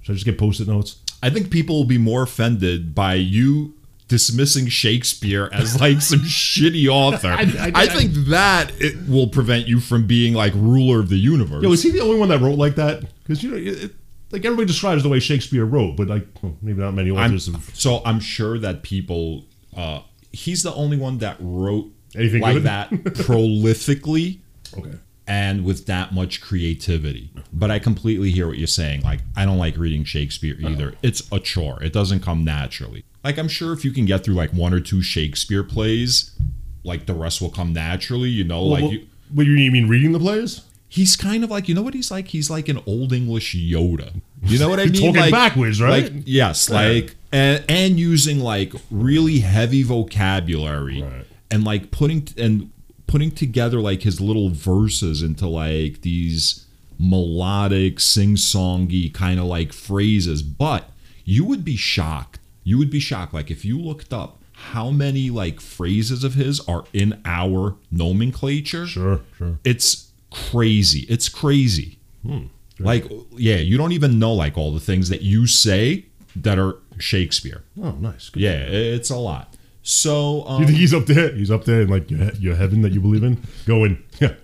Should 0.00 0.12
I 0.12 0.14
just 0.14 0.24
get 0.24 0.38
post-it 0.38 0.68
notes? 0.68 0.96
I 1.22 1.30
think 1.30 1.50
people 1.50 1.76
will 1.76 1.84
be 1.84 1.98
more 1.98 2.22
offended 2.22 2.94
by 2.94 3.14
you 3.14 3.74
dismissing 4.08 4.68
Shakespeare 4.68 5.48
as 5.52 5.80
like 5.80 6.00
some 6.00 6.20
shitty 6.24 6.86
author. 6.88 7.28
I, 7.28 7.42
I- 7.58 7.72
I- 7.74 7.86
think 7.86 8.12
that 8.28 8.70
it 8.80 9.08
will 9.08 9.26
prevent 9.28 9.66
you 9.66 9.80
from 9.80 10.06
being 10.06 10.34
like 10.34 10.52
ruler 10.54 11.00
of 11.00 11.08
the 11.08 11.16
universe. 11.16 11.62
Yo, 11.62 11.72
is 11.72 11.82
he 11.82 11.90
the 11.90 12.00
only 12.00 12.18
one 12.18 12.28
that 12.28 12.40
wrote 12.40 12.58
like 12.58 12.76
that? 12.76 13.02
Because 13.22 13.42
you 13.42 13.50
know, 13.50 13.56
it, 13.56 13.84
it- 13.84 13.94
like 14.32 14.44
everybody 14.44 14.66
describes 14.66 15.02
the 15.04 15.08
way 15.08 15.20
Shakespeare 15.20 15.64
wrote, 15.64 15.96
but 15.96 16.08
like 16.08 16.26
well, 16.42 16.56
maybe 16.60 16.80
not 16.80 16.92
many 16.94 17.10
I'm, 17.10 17.16
authors 17.30 17.46
have. 17.46 17.70
so 17.74 18.02
I'm 18.04 18.20
sure 18.20 18.58
that 18.58 18.82
people. 18.82 19.44
Uh, 19.76 20.00
he's 20.32 20.62
the 20.64 20.74
only 20.74 20.96
one 20.96 21.18
that 21.18 21.36
wrote 21.40 21.90
Anything 22.14 22.40
like 22.42 22.54
good? 22.54 22.62
that 22.64 22.90
prolifically 22.90 24.38
Okay. 24.78 24.94
And 25.26 25.64
with 25.64 25.86
that 25.86 26.12
much 26.12 26.40
creativity. 26.40 27.30
But 27.52 27.70
I 27.70 27.78
completely 27.78 28.30
hear 28.30 28.46
what 28.46 28.58
you're 28.58 28.66
saying. 28.66 29.02
Like, 29.02 29.20
I 29.36 29.44
don't 29.44 29.58
like 29.58 29.76
reading 29.76 30.04
Shakespeare 30.04 30.56
uh-huh. 30.58 30.68
either. 30.70 30.94
It's 31.02 31.30
a 31.32 31.40
chore. 31.40 31.82
It 31.82 31.92
doesn't 31.92 32.20
come 32.20 32.44
naturally. 32.44 33.04
Like, 33.24 33.38
I'm 33.38 33.48
sure 33.48 33.72
if 33.72 33.84
you 33.84 33.90
can 33.90 34.06
get 34.06 34.24
through 34.24 34.34
like 34.34 34.50
one 34.50 34.72
or 34.72 34.80
two 34.80 35.02
Shakespeare 35.02 35.64
plays, 35.64 36.30
like 36.84 37.06
the 37.06 37.14
rest 37.14 37.40
will 37.40 37.50
come 37.50 37.72
naturally. 37.72 38.28
You 38.28 38.44
know, 38.44 38.62
like 38.62 38.82
Well, 38.82 38.92
you, 38.92 39.06
what, 39.34 39.46
you 39.46 39.70
mean 39.70 39.88
reading 39.88 40.12
the 40.12 40.20
plays? 40.20 40.62
he's 40.88 41.16
kind 41.16 41.44
of 41.44 41.50
like 41.50 41.68
you 41.68 41.74
know 41.74 41.82
what 41.82 41.94
he's 41.94 42.10
like. 42.10 42.28
He's 42.28 42.50
like 42.50 42.68
an 42.68 42.80
old 42.86 43.12
English 43.12 43.54
Yoda. 43.54 44.20
You 44.42 44.58
know 44.58 44.68
what 44.68 44.80
I 44.80 44.84
mean? 44.86 44.94
Talking 44.94 45.16
like, 45.16 45.32
backwards, 45.32 45.80
right? 45.80 46.04
Like 46.04 46.22
yes, 46.24 46.70
like 46.70 47.14
and 47.32 47.64
and 47.68 48.00
using 48.00 48.40
like 48.40 48.72
really 48.90 49.40
heavy 49.40 49.82
vocabulary 49.82 51.02
Right. 51.02 51.26
and 51.50 51.64
like 51.64 51.90
putting 51.90 52.28
and 52.38 52.70
putting 53.06 53.30
together 53.30 53.80
like 53.80 54.02
his 54.02 54.20
little 54.20 54.50
verses 54.50 55.22
into 55.22 55.46
like 55.46 56.02
these 56.02 56.66
melodic 56.98 58.00
sing-songy 58.00 59.12
kind 59.12 59.38
of 59.38 59.44
like 59.46 59.72
phrases 59.72 60.42
but 60.42 60.90
you 61.24 61.44
would 61.44 61.64
be 61.64 61.76
shocked 61.76 62.38
you 62.64 62.78
would 62.78 62.90
be 62.90 62.98
shocked 63.00 63.34
like 63.34 63.50
if 63.50 63.64
you 63.64 63.78
looked 63.78 64.12
up 64.12 64.42
how 64.52 64.90
many 64.90 65.28
like 65.30 65.60
phrases 65.60 66.24
of 66.24 66.34
his 66.34 66.60
are 66.60 66.84
in 66.94 67.20
our 67.26 67.76
nomenclature 67.90 68.86
Sure, 68.86 69.20
sure. 69.36 69.58
it's 69.64 70.10
crazy. 70.30 71.00
It's 71.08 71.28
crazy. 71.28 71.98
Hmm. 72.26 72.46
Like, 72.78 73.10
yeah, 73.32 73.56
you 73.56 73.76
don't 73.78 73.92
even 73.92 74.18
know 74.18 74.32
like 74.34 74.56
all 74.58 74.72
the 74.72 74.80
things 74.80 75.08
that 75.10 75.22
you 75.22 75.46
say 75.46 76.06
that 76.34 76.58
are 76.58 76.76
Shakespeare. 76.98 77.62
Oh, 77.82 77.92
nice. 77.92 78.28
Good. 78.30 78.42
Yeah, 78.42 78.52
it's 78.62 79.08
a 79.10 79.16
lot. 79.16 79.55
So, 79.88 80.44
um, 80.48 80.60
You 80.62 80.66
think 80.66 80.78
he's 80.78 80.92
up 80.92 81.06
there? 81.06 81.32
He's 81.32 81.50
up 81.50 81.64
there 81.64 81.82
in 81.82 81.88
like 81.88 82.10
your, 82.10 82.32
your 82.40 82.56
heaven 82.56 82.82
that 82.82 82.90
you 82.92 83.00
believe 83.00 83.22
in, 83.22 83.40
going, 83.66 84.02
yeah, 84.20 84.34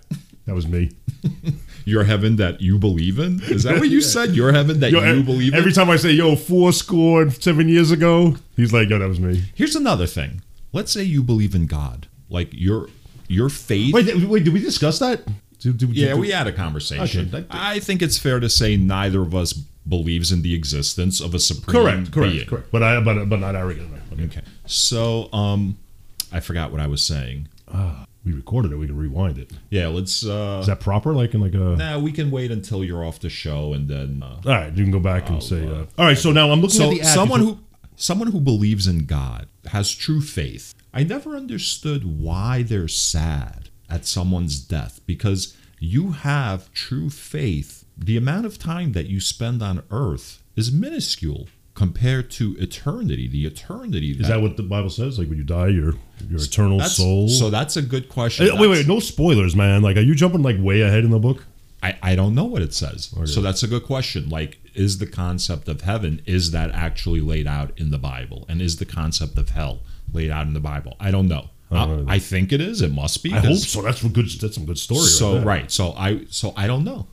that 0.45 0.55
was 0.55 0.65
me. 0.67 0.91
your 1.85 2.05
heaven 2.05 2.37
that 2.37 2.61
you 2.61 2.79
believe 2.79 3.19
in? 3.19 3.41
Is 3.43 3.63
that 3.63 3.77
what 3.77 3.89
you 3.89 3.99
said? 4.15 4.35
Your 4.37 4.53
heaven 4.53 4.79
that 4.79 4.91
Yo, 4.93 5.01
you 5.01 5.05
ev- 5.19 5.25
believe 5.25 5.51
in? 5.53 5.59
Every 5.59 5.73
time 5.73 5.89
I 5.89 5.97
say, 5.97 6.11
yo, 6.11 6.37
four 6.37 6.71
score 6.71 7.23
and 7.23 7.33
seven 7.43 7.67
years 7.67 7.91
ago, 7.91 8.37
he's 8.55 8.71
like, 8.71 8.89
yo, 8.89 8.99
that 8.99 9.09
was 9.09 9.19
me. 9.19 9.43
Here's 9.53 9.75
another 9.75 10.05
thing. 10.07 10.41
Let's 10.71 10.93
say 10.93 11.03
you 11.03 11.21
believe 11.21 11.53
in 11.55 11.65
God. 11.65 12.07
Like 12.29 12.49
your 12.53 12.87
your 13.27 13.49
faith. 13.49 13.93
Wait, 13.93 14.05
th- 14.05 14.23
wait, 14.23 14.45
did 14.45 14.53
we 14.53 14.61
discuss 14.61 14.99
that? 14.99 15.25
Did, 15.59 15.77
did, 15.77 15.89
yeah, 15.89 16.07
did- 16.13 16.19
we 16.19 16.31
had 16.31 16.47
a 16.47 16.53
conversation. 16.53 17.29
Okay, 17.33 17.45
I 17.51 17.79
think 17.79 18.01
it's 18.01 18.17
fair 18.17 18.39
to 18.39 18.49
say 18.49 18.77
neither 18.77 19.21
of 19.21 19.35
us 19.35 19.51
believes 19.53 20.31
in 20.31 20.41
the 20.41 20.55
existence 20.55 21.19
of 21.19 21.35
a 21.35 21.39
supreme 21.39 21.83
Correct, 21.83 22.11
correct, 22.13 22.31
being. 22.33 22.47
correct. 22.47 22.71
But 22.71 22.81
I, 22.83 23.01
but, 23.01 23.25
but 23.27 23.39
not 23.41 23.55
arrogant. 23.57 23.89
enough. 23.91 24.13
Okay. 24.13 24.23
Okay. 24.23 24.41
So, 24.65 25.31
um, 25.33 25.77
I 26.31 26.39
forgot 26.39 26.71
what 26.71 26.81
I 26.81 26.87
was 26.87 27.03
saying. 27.03 27.47
We 28.25 28.31
recorded 28.31 28.71
it. 28.71 28.77
We 28.77 28.87
can 28.87 28.95
rewind 28.95 29.37
it. 29.37 29.51
Yeah, 29.69 29.87
let's. 29.87 30.25
Uh, 30.25 30.59
Is 30.61 30.67
that 30.67 30.79
proper? 30.79 31.13
Like 31.13 31.33
in 31.33 31.41
like 31.41 31.53
a. 31.53 31.75
nah, 31.75 31.99
we 31.99 32.11
can 32.11 32.31
wait 32.31 32.51
until 32.51 32.83
you're 32.83 33.03
off 33.03 33.19
the 33.19 33.29
show 33.29 33.73
and 33.73 33.89
then. 33.89 34.23
Uh, 34.23 34.41
All 34.45 34.51
right, 34.51 34.73
you 34.73 34.83
can 34.83 34.91
go 34.91 34.99
back 34.99 35.29
and 35.29 35.43
say. 35.43 35.67
Uh, 35.67 35.85
all 35.97 36.05
right, 36.05 36.17
so 36.17 36.31
now 36.31 36.49
I'm 36.51 36.61
looking 36.61 36.77
so 36.77 36.85
at 36.85 36.91
the 36.91 37.01
ad 37.01 37.07
someone 37.07 37.41
who 37.41 37.59
someone 37.97 38.31
who 38.31 38.39
believes 38.39 38.87
in 38.87 39.05
God 39.05 39.47
has 39.71 39.93
true 39.93 40.21
faith. 40.21 40.73
I 40.93 41.03
never 41.03 41.35
understood 41.35 42.19
why 42.19 42.63
they're 42.63 42.87
sad 42.87 43.69
at 43.89 44.05
someone's 44.05 44.59
death 44.59 45.01
because 45.05 45.57
you 45.79 46.11
have 46.11 46.71
true 46.73 47.09
faith. 47.09 47.83
The 47.97 48.15
amount 48.15 48.45
of 48.45 48.57
time 48.57 48.93
that 48.93 49.07
you 49.07 49.19
spend 49.19 49.61
on 49.61 49.83
earth 49.91 50.41
is 50.55 50.71
minuscule 50.71 51.47
compared 51.83 52.31
to 52.31 52.55
eternity. 52.59 53.27
The 53.27 53.45
eternity 53.45 54.11
Is 54.11 54.29
that 54.29 54.41
what 54.41 54.55
the 54.55 54.63
Bible 54.63 54.89
says? 54.89 55.19
Like 55.19 55.27
when 55.27 55.37
you 55.37 55.43
die, 55.43 55.67
your 55.67 55.95
your 56.29 56.39
eternal 56.39 56.79
soul. 56.79 57.27
So 57.27 57.49
that's 57.49 57.75
a 57.75 57.81
good 57.81 58.07
question. 58.07 58.47
Hey, 58.47 58.57
wait, 58.57 58.69
wait, 58.69 58.87
no 58.87 59.01
spoilers, 59.01 59.53
man. 59.53 59.81
Like, 59.81 59.97
are 59.97 60.01
you 60.01 60.15
jumping 60.15 60.41
like 60.41 60.55
way 60.59 60.79
ahead 60.79 61.03
in 61.03 61.09
the 61.09 61.19
book? 61.19 61.45
I, 61.81 61.97
I 62.01 62.15
don't 62.15 62.33
know 62.33 62.45
what 62.45 62.61
it 62.61 62.73
says. 62.73 63.13
So 63.25 63.41
that's 63.41 63.63
a 63.63 63.67
good 63.67 63.83
question. 63.83 64.29
Like, 64.29 64.59
is 64.73 64.99
the 64.99 65.05
concept 65.05 65.67
of 65.67 65.81
heaven, 65.81 66.21
is 66.25 66.51
that 66.51 66.71
actually 66.71 67.19
laid 67.19 67.47
out 67.47 67.77
in 67.77 67.91
the 67.91 67.97
Bible? 67.97 68.45
And 68.47 68.61
is 68.61 68.77
the 68.77 68.85
concept 68.85 69.37
of 69.37 69.49
hell 69.49 69.81
laid 70.13 70.31
out 70.31 70.47
in 70.47 70.53
the 70.53 70.61
Bible? 70.61 70.95
I 71.01 71.11
don't 71.11 71.27
know. 71.27 71.49
Uh, 71.69 72.05
I, 72.07 72.15
I 72.15 72.19
think 72.19 72.53
it 72.53 72.61
is. 72.61 72.81
It 72.81 72.93
must 72.93 73.21
be. 73.23 73.33
I 73.33 73.39
hope 73.39 73.57
so. 73.57 73.81
That's 73.81 74.01
a 74.01 74.07
good. 74.07 74.29
That's 74.39 74.55
some 74.55 74.65
good 74.65 74.77
story. 74.77 75.01
So 75.01 75.33
there. 75.33 75.45
right. 75.45 75.69
So 75.69 75.91
I 75.97 76.21
so 76.29 76.53
I 76.55 76.65
don't 76.65 76.85
know. 76.85 77.07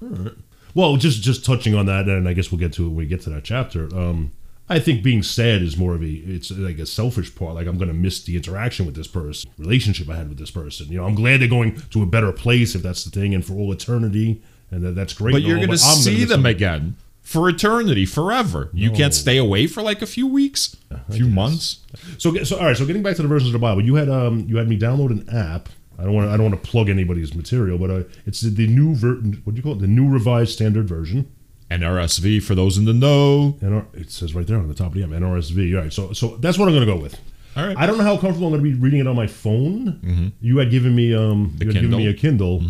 Well, 0.74 0.96
just 0.96 1.22
just 1.22 1.44
touching 1.44 1.74
on 1.74 1.86
that, 1.86 2.06
and 2.06 2.28
I 2.28 2.34
guess 2.34 2.52
we'll 2.52 2.60
get 2.60 2.72
to 2.74 2.84
it 2.84 2.88
when 2.88 2.96
we 2.96 3.06
get 3.06 3.22
to 3.22 3.30
that 3.30 3.42
chapter. 3.42 3.84
Um, 3.96 4.30
I 4.70 4.78
think 4.78 5.02
being 5.02 5.24
sad 5.24 5.62
is 5.62 5.76
more 5.76 5.94
of 5.94 6.02
a 6.02 6.06
it's 6.06 6.50
like 6.52 6.78
a 6.78 6.86
selfish 6.86 7.34
part. 7.34 7.54
Like 7.56 7.66
I'm 7.66 7.76
going 7.76 7.88
to 7.88 7.94
miss 7.94 8.22
the 8.22 8.36
interaction 8.36 8.86
with 8.86 8.94
this 8.94 9.08
person, 9.08 9.50
relationship 9.58 10.08
I 10.08 10.14
had 10.14 10.28
with 10.28 10.38
this 10.38 10.52
person. 10.52 10.86
You 10.90 10.98
know, 10.98 11.06
I'm 11.06 11.16
glad 11.16 11.40
they're 11.40 11.48
going 11.48 11.80
to 11.90 12.02
a 12.02 12.06
better 12.06 12.30
place 12.32 12.76
if 12.76 12.82
that's 12.82 13.04
the 13.04 13.10
thing, 13.10 13.34
and 13.34 13.44
for 13.44 13.54
all 13.54 13.72
eternity, 13.72 14.40
and 14.70 14.82
that, 14.84 14.94
that's 14.94 15.12
great. 15.12 15.32
But 15.32 15.42
you're 15.42 15.56
going 15.56 15.70
to 15.70 15.78
see 15.78 16.24
them 16.24 16.46
again 16.46 16.96
for 17.20 17.48
eternity, 17.48 18.06
forever. 18.06 18.70
You 18.72 18.92
can't 18.92 19.12
stay 19.14 19.36
away 19.38 19.66
for 19.66 19.82
like 19.82 20.02
a 20.02 20.06
few 20.06 20.26
weeks, 20.26 20.76
a 20.90 21.12
few 21.12 21.28
months. 21.28 21.80
So, 22.18 22.32
so 22.44 22.56
all 22.56 22.66
right. 22.66 22.76
So 22.76 22.86
getting 22.86 23.02
back 23.02 23.16
to 23.16 23.22
the 23.22 23.28
versions 23.28 23.48
of 23.48 23.52
the 23.52 23.58
Bible, 23.58 23.84
you 23.84 23.96
had 23.96 24.08
um 24.08 24.46
you 24.48 24.56
had 24.56 24.68
me 24.68 24.78
download 24.78 25.10
an 25.10 25.28
app. 25.36 25.68
I 25.98 26.04
don't 26.04 26.14
want 26.14 26.28
to 26.28 26.32
I 26.32 26.36
don't 26.36 26.50
want 26.50 26.62
to 26.62 26.70
plug 26.70 26.88
anybody's 26.88 27.34
material, 27.34 27.76
but 27.76 27.90
uh, 27.90 28.02
it's 28.24 28.40
the, 28.40 28.50
the 28.50 28.66
new 28.68 28.94
ver- 28.94 29.16
what 29.16 29.54
do 29.54 29.56
you 29.56 29.62
call 29.62 29.72
it? 29.72 29.80
The 29.80 29.86
new 29.88 30.08
revised 30.08 30.52
standard 30.52 30.88
version. 30.88 31.30
NRSV 31.70 32.42
for 32.42 32.54
those 32.54 32.76
in 32.78 32.84
the 32.84 32.92
know. 32.92 33.56
NR, 33.60 33.86
it 33.94 34.10
says 34.10 34.34
right 34.34 34.46
there 34.46 34.58
on 34.58 34.68
the 34.68 34.74
top 34.74 34.88
of 34.88 34.94
the 34.94 35.02
app, 35.04 35.10
NRSV. 35.10 35.76
All 35.76 35.82
right, 35.82 35.92
so 35.92 36.12
so 36.12 36.36
that's 36.36 36.58
what 36.58 36.68
I'm 36.68 36.74
going 36.74 36.86
to 36.86 36.92
go 36.92 37.00
with. 37.00 37.18
All 37.56 37.66
right. 37.66 37.76
I 37.76 37.86
don't 37.86 37.98
know 37.98 38.04
how 38.04 38.16
comfortable 38.16 38.46
I'm 38.46 38.52
going 38.52 38.64
to 38.64 38.70
be 38.70 38.80
reading 38.80 39.00
it 39.00 39.06
on 39.06 39.16
my 39.16 39.26
phone. 39.26 40.32
You 40.40 40.58
had 40.58 40.70
given 40.70 40.94
me 40.94 41.14
um, 41.14 41.56
you 41.60 41.66
had 41.66 41.74
given 41.74 41.90
me 41.90 42.06
a 42.06 42.14
Kindle, 42.14 42.62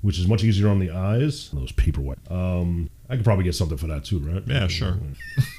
which 0.00 0.18
is 0.18 0.26
much 0.26 0.44
easier 0.44 0.68
on 0.68 0.78
the 0.78 0.90
eyes. 0.90 1.50
Those 1.50 1.72
paperweight. 1.72 2.18
Um, 2.30 2.90
I 3.10 3.16
could 3.16 3.24
probably 3.24 3.44
get 3.44 3.54
something 3.54 3.78
for 3.78 3.86
that 3.86 4.04
too, 4.04 4.18
right? 4.18 4.42
Yeah, 4.46 4.68
sure. 4.68 4.96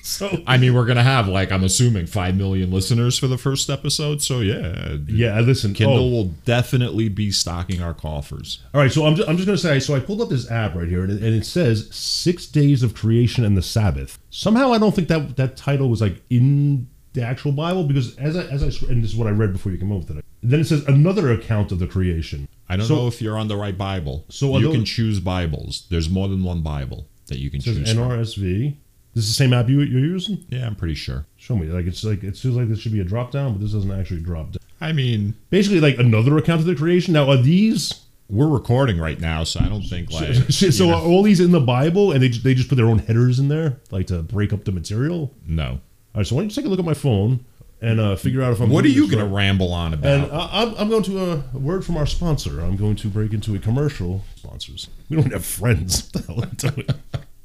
So 0.04 0.42
I 0.48 0.58
mean, 0.58 0.74
we're 0.74 0.86
gonna 0.86 1.04
have 1.04 1.28
like 1.28 1.52
I'm 1.52 1.64
assuming 1.64 2.08
five 2.08 2.36
million 2.36 2.72
listeners 2.72 3.20
for 3.20 3.28
the 3.28 3.38
first 3.38 3.70
episode. 3.70 4.24
So 4.24 4.40
yeah, 4.40 4.98
yeah, 5.08 5.40
listen. 5.40 5.74
Kindle 5.74 6.00
oh, 6.00 6.10
will 6.10 6.26
definitely 6.46 7.10
be 7.10 7.32
stocking 7.32 7.82
our 7.82 7.94
coffers. 7.94 8.64
all 8.74 8.82
right, 8.82 8.92
so 8.92 9.06
I'm 9.06 9.16
just, 9.16 9.30
I'm 9.30 9.38
just 9.38 9.46
going 9.46 9.58
to 9.58 9.62
say. 9.62 9.80
So 9.80 9.96
I 9.96 10.00
pulled 10.00 10.22
up 10.22 10.30
this 10.30 10.50
app 10.50 10.74
right 10.74 10.88
here, 10.88 11.04
and 11.04 11.12
it, 11.12 11.22
and 11.22 11.36
it 11.36 11.46
says 11.46 11.94
six 11.94 12.48
days 12.48 12.82
of 12.82 12.96
creation 12.96 13.46
and 13.46 13.56
the 13.56 13.62
Sabbath. 13.62 14.18
Somehow, 14.32 14.72
I 14.72 14.80
don't 14.80 14.96
think 14.96 15.10
that 15.10 15.36
that 15.38 15.56
title 15.56 15.90
was 15.90 16.02
like 16.02 16.22
in 16.30 16.88
the 17.14 17.22
actual 17.24 17.51
Bible 17.51 17.84
because 17.84 18.16
as 18.18 18.36
I 18.38 18.43
as 18.45 18.62
I 18.64 18.68
and 18.91 19.03
this 19.03 19.12
is 19.12 19.16
what 19.16 19.28
I 19.28 19.32
read 19.32 19.51
before 19.53 19.72
you 19.72 19.78
came 19.78 19.89
with 19.89 20.10
it. 20.12 20.24
Then 20.41 20.60
it 20.62 20.66
says 20.66 20.86
another 20.88 21.32
account 21.32 21.72
of 21.72 21.80
the 21.80 21.88
creation. 21.88 22.47
I 22.70 22.78
don't 22.78 22.86
So- 22.86 22.95
know 22.95 23.07
if 23.07 23.22
you're 23.22 23.38
on 23.38 23.47
the 23.47 23.57
right 23.57 23.78
Bible. 23.78 24.26
So 24.30 24.47
you 24.47 24.53
although- 24.55 24.72
can 24.72 24.86
choose 24.86 25.20
Bibles. 25.20 25.86
There's 25.89 26.10
more 26.10 26.28
than 26.28 26.43
one 26.43 26.62
Bible 26.62 27.07
that 27.28 27.39
you 27.39 27.49
can 27.49 27.60
choose. 27.62 27.78
from. 27.78 27.86
NRSV. 27.97 28.76
This 29.16 29.24
is 29.26 29.32
the 29.32 29.34
same 29.36 29.53
app 29.53 29.68
you, 29.68 29.82
you're 29.82 29.99
using? 29.99 30.45
Yeah, 30.49 30.68
I'm 30.68 30.76
pretty 30.76 30.93
sure. 30.93 31.26
Show 31.36 31.55
me. 31.57 31.66
Like 31.68 31.88
it's 31.88 32.03
like 32.03 32.24
it 32.24 32.38
feels 32.38 32.55
like 32.55 32.70
this 32.70 32.80
should 32.80 32.93
be 32.93 32.99
a 32.99 33.03
drop 33.03 33.32
down, 33.32 33.53
but 33.53 33.62
this 33.62 33.72
doesn't 33.74 33.91
actually 33.91 34.22
drop 34.22 34.51
down. 34.51 34.60
I 34.80 34.93
mean, 34.93 35.34
Basically, 35.49 35.82
like 35.82 35.97
another 35.97 36.38
account 36.38 36.62
of 36.62 36.68
the 36.68 36.76
creation. 36.76 37.14
Now, 37.14 37.30
are 37.30 37.38
these? 37.38 37.93
we're 38.32 38.47
recording 38.47 38.99
right 38.99 39.20
now, 39.20 39.43
so 39.43 39.60
I 39.60 39.68
don't 39.68 39.82
think 39.82 40.12
like 40.12 40.36
so 40.51 40.86
you 40.86 40.93
are 40.93 41.01
all 41.01 41.24
these 41.24 41.39
in 41.39 41.51
the 41.51 41.60
Bible, 41.60 42.12
and 42.12 42.22
they 42.22 42.28
they 42.30 42.53
just 42.53 42.70
put 42.70 42.76
their 42.76 42.86
own 42.86 42.99
headers 42.99 43.39
in 43.39 43.47
there, 43.47 43.78
like 43.89 44.05
to 44.07 44.22
break 44.22 44.53
up 44.53 44.66
the 44.66 44.72
material? 44.72 45.34
no. 45.47 45.80
All 46.16 46.20
right. 46.20 46.28
So 46.28 46.36
why 46.36 46.41
don't 46.41 46.49
you 46.49 46.55
take 46.55 46.66
a 46.66 46.70
look 46.70 46.80
at 46.80 46.86
my 46.86 46.93
phone 46.93 47.45
and 47.82 47.99
uh, 47.99 48.16
figure 48.16 48.41
out 48.41 48.51
if 48.53 48.60
I'm. 48.60 48.70
What 48.70 48.86
are 48.86 48.89
you 48.89 49.07
this 49.07 49.16
gonna 49.16 49.34
ramble 49.34 49.72
on 49.74 49.93
about? 49.93 50.12
And 50.12 50.32
uh, 50.32 50.49
I'm, 50.51 50.76
I'm 50.76 50.89
going 50.89 51.03
to 51.03 51.20
a 51.53 51.57
word 51.57 51.86
from 51.86 51.97
our 51.97 52.05
sponsor. 52.05 52.60
I'm 52.62 52.76
going 52.76 52.95
to 52.97 53.07
break 53.07 53.34
into 53.34 53.55
a 53.55 53.60
commercial. 53.60 54.24
Sponsors. 54.36 54.89
We 55.10 55.16
don't 55.18 55.32
have 55.32 55.45
friends. 55.45 56.10
What 56.28 56.57
the 56.57 56.68
hell 56.68 56.76
are 56.76 56.76
we 56.76 56.84
doing? 56.84 56.99